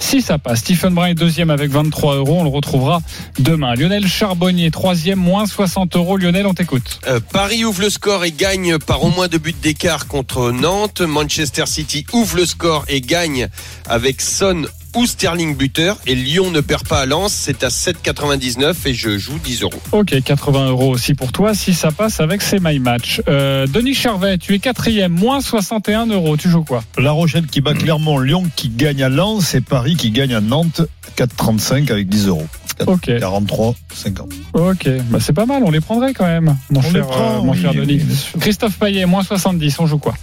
Si 0.00 0.20
ça 0.20 0.38
passe, 0.38 0.60
Stephen 0.60 0.94
Brun 0.94 1.06
est 1.06 1.14
deuxième 1.14 1.50
avec 1.50 1.70
23 1.70 2.16
euros. 2.16 2.40
On 2.40 2.44
le 2.44 2.50
retrouvera 2.50 3.00
demain. 3.38 3.74
Lionel 3.74 4.06
Charbonnier, 4.06 4.70
troisième, 4.70 5.18
moins 5.18 5.46
60 5.46 5.96
euros. 5.96 6.16
Lionel, 6.16 6.46
on 6.46 6.54
t'écoute. 6.54 7.00
Euh, 7.06 7.20
Paris 7.32 7.64
ouvre 7.64 7.80
le 7.80 7.90
score 7.90 8.24
et 8.24 8.32
gagne 8.32 8.78
par 8.78 9.02
au 9.02 9.10
moins 9.10 9.28
deux 9.28 9.38
buts 9.38 9.54
d'écart 9.60 10.06
contre 10.06 10.52
Nantes. 10.52 11.00
Manchester 11.00 11.66
City 11.66 12.04
ouvre 12.12 12.36
le 12.36 12.46
score 12.46 12.84
et 12.88 13.00
gagne 13.00 13.48
avec 13.88 14.20
Son 14.20 14.66
ou 14.94 15.06
Sterling 15.06 15.56
buteur. 15.56 15.98
Et 16.06 16.14
Lyon 16.14 16.50
ne 16.50 16.60
perd 16.60 16.86
pas 16.86 17.00
à 17.00 17.06
Lens. 17.06 17.32
C'est 17.32 17.64
à 17.64 17.68
7,99 17.68 18.74
et 18.86 18.94
je 18.94 19.18
joue 19.18 19.38
10 19.38 19.62
euros. 19.62 19.80
Ok, 19.92 20.14
80 20.22 20.68
euros 20.68 20.90
aussi 20.90 21.14
pour 21.14 21.32
toi. 21.32 21.54
Si 21.54 21.74
ça 21.74 21.90
passe 21.90 22.20
avec 22.20 22.42
ces 22.42 22.58
My 22.60 22.78
Match. 22.78 23.20
Euh, 23.28 23.66
Denis 23.66 23.94
Charvet, 23.94 24.38
tu 24.38 24.54
es 24.54 24.58
quatrième, 24.58 25.12
moins 25.12 25.40
61 25.40 26.06
euros. 26.06 26.36
Tu 26.36 26.48
joues 26.48 26.64
quoi? 26.64 26.82
La 26.98 27.12
Rochelle 27.12 27.46
qui 27.46 27.60
bat 27.60 27.74
Clermont, 27.74 28.18
Lyon 28.18 28.44
qui 28.56 28.68
gagne 28.68 29.02
à 29.02 29.08
Lens 29.08 29.54
et 29.54 29.60
Paris 29.60 29.96
qui 29.96 30.10
gagne 30.10 30.34
à 30.34 30.40
Nantes 30.40 30.82
4,35 31.16 31.90
avec 31.90 32.08
10 32.08 32.28
euros. 32.28 32.46
Ok. 32.86 33.18
43, 33.20 33.74
50. 33.94 34.32
Ok, 34.54 34.88
bah 35.08 35.18
c'est 35.20 35.32
pas 35.32 35.46
mal. 35.46 35.62
On 35.64 35.70
les 35.70 35.80
prendrait 35.80 36.12
quand 36.12 36.26
même, 36.26 36.56
mon 36.70 36.80
On 36.80 36.82
cher, 36.82 36.92
les 36.92 37.00
prend, 37.02 37.36
euh, 37.36 37.42
mon 37.42 37.52
oui, 37.52 37.60
cher 37.60 37.70
oui, 37.72 37.86
Denis. 37.86 38.02
Christophe 38.40 38.78
Payet, 38.78 39.06
moins 39.06 39.22
70. 39.22 39.78
On 39.78 39.86
joue 39.86 39.98
quoi? 39.98 40.14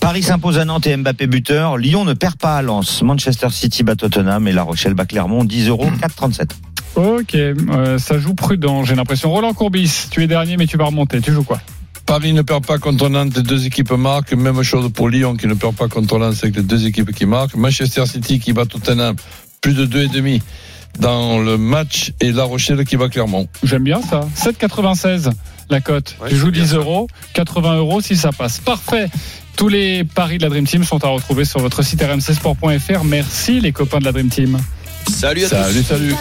Paris 0.00 0.22
s'impose 0.22 0.58
à 0.58 0.64
Nantes 0.64 0.86
et 0.86 0.96
Mbappé 0.96 1.26
buteur. 1.26 1.76
Lyon 1.78 2.04
ne 2.04 2.12
perd 2.14 2.36
pas 2.36 2.56
à 2.56 2.62
Lens. 2.62 3.02
Manchester 3.02 3.48
City 3.50 3.82
bat 3.82 3.96
Tottenham 3.96 4.46
et 4.48 4.52
La 4.52 4.62
Rochelle 4.62 4.94
bat 4.94 5.06
Clermont 5.06 5.44
10 5.44 5.68
euros 5.68 5.86
4,37. 6.18 6.50
Ok, 6.96 7.34
euh, 7.34 7.98
ça 7.98 8.18
joue 8.18 8.34
prudent. 8.34 8.84
J'ai 8.84 8.94
l'impression. 8.94 9.30
Roland 9.30 9.52
Courbis, 9.54 10.08
tu 10.10 10.22
es 10.22 10.26
dernier, 10.26 10.56
mais 10.56 10.66
tu 10.66 10.76
vas 10.76 10.84
remonter. 10.84 11.20
Tu 11.20 11.32
joues 11.32 11.42
quoi? 11.42 11.60
Paris 12.06 12.34
ne 12.34 12.42
perd 12.42 12.66
pas 12.66 12.78
contre 12.78 13.08
Nantes, 13.08 13.34
les 13.34 13.42
deux 13.42 13.64
équipes 13.66 13.92
marquent. 13.92 14.34
Même 14.34 14.62
chose 14.62 14.92
pour 14.92 15.08
Lyon 15.08 15.36
qui 15.36 15.46
ne 15.46 15.54
perd 15.54 15.74
pas 15.74 15.88
contre 15.88 16.18
Lens 16.18 16.44
avec 16.44 16.56
les 16.56 16.62
deux 16.62 16.86
équipes 16.86 17.12
qui 17.12 17.24
marquent. 17.24 17.56
Manchester 17.56 18.04
City 18.06 18.38
qui 18.38 18.52
bat 18.52 18.66
Tottenham, 18.66 19.16
plus 19.62 19.72
de 19.74 19.86
2,5 19.86 20.42
dans 21.00 21.38
le 21.40 21.56
match 21.56 22.12
et 22.20 22.30
La 22.30 22.44
Rochelle 22.44 22.84
qui 22.84 22.96
bat 22.96 23.08
Clermont. 23.08 23.48
J'aime 23.64 23.82
bien 23.84 24.00
ça. 24.02 24.20
7,96 24.36 25.30
la 25.70 25.80
cote. 25.80 26.14
Ouais, 26.20 26.28
tu 26.28 26.36
joues 26.36 26.46
c'est 26.46 26.52
bien 26.52 26.62
10 26.64 26.68
ça. 26.70 26.76
euros, 26.76 27.08
80 27.32 27.76
euros 27.78 28.00
si 28.02 28.16
ça 28.16 28.30
passe. 28.32 28.58
Parfait. 28.58 29.08
Tous 29.56 29.68
les 29.68 30.04
paris 30.04 30.38
de 30.38 30.42
la 30.42 30.48
Dream 30.48 30.66
Team 30.66 30.84
sont 30.84 31.04
à 31.04 31.08
retrouver 31.08 31.44
sur 31.44 31.60
votre 31.60 31.82
site 31.82 32.02
rmcsport.fr. 32.02 33.04
Merci 33.04 33.60
les 33.60 33.72
copains 33.72 33.98
de 33.98 34.04
la 34.04 34.12
Dream 34.12 34.28
Team. 34.28 34.58
Salut 35.08 35.44
à 35.44 35.48
tous. 35.48 35.54
Salut, 35.54 35.82
salut. 35.82 36.14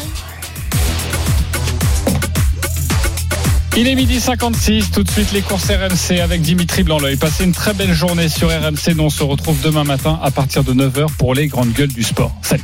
Il 3.76 3.88
est 3.88 3.96
midi 3.96 4.20
56, 4.20 4.92
tout 4.92 5.02
de 5.02 5.10
suite 5.10 5.32
les 5.32 5.42
courses 5.42 5.72
RMC 5.72 6.20
avec 6.20 6.42
Dimitri 6.42 6.84
Blanc-L'œil. 6.84 7.16
Passez 7.16 7.44
une 7.44 7.54
très 7.54 7.74
belle 7.74 7.94
journée 7.94 8.30
sur 8.30 8.50
RMC, 8.50 8.94
dont 8.96 9.06
on 9.06 9.10
se 9.10 9.24
retrouve 9.24 9.60
demain 9.64 9.84
matin 9.84 10.20
à 10.22 10.30
partir 10.30 10.64
de 10.64 10.74
9h 10.74 11.08
pour 11.18 11.34
les 11.34 11.48
grandes 11.48 11.74
gueules 11.74 11.92
du 11.92 12.04
sport. 12.04 12.36
Salut. 12.44 12.64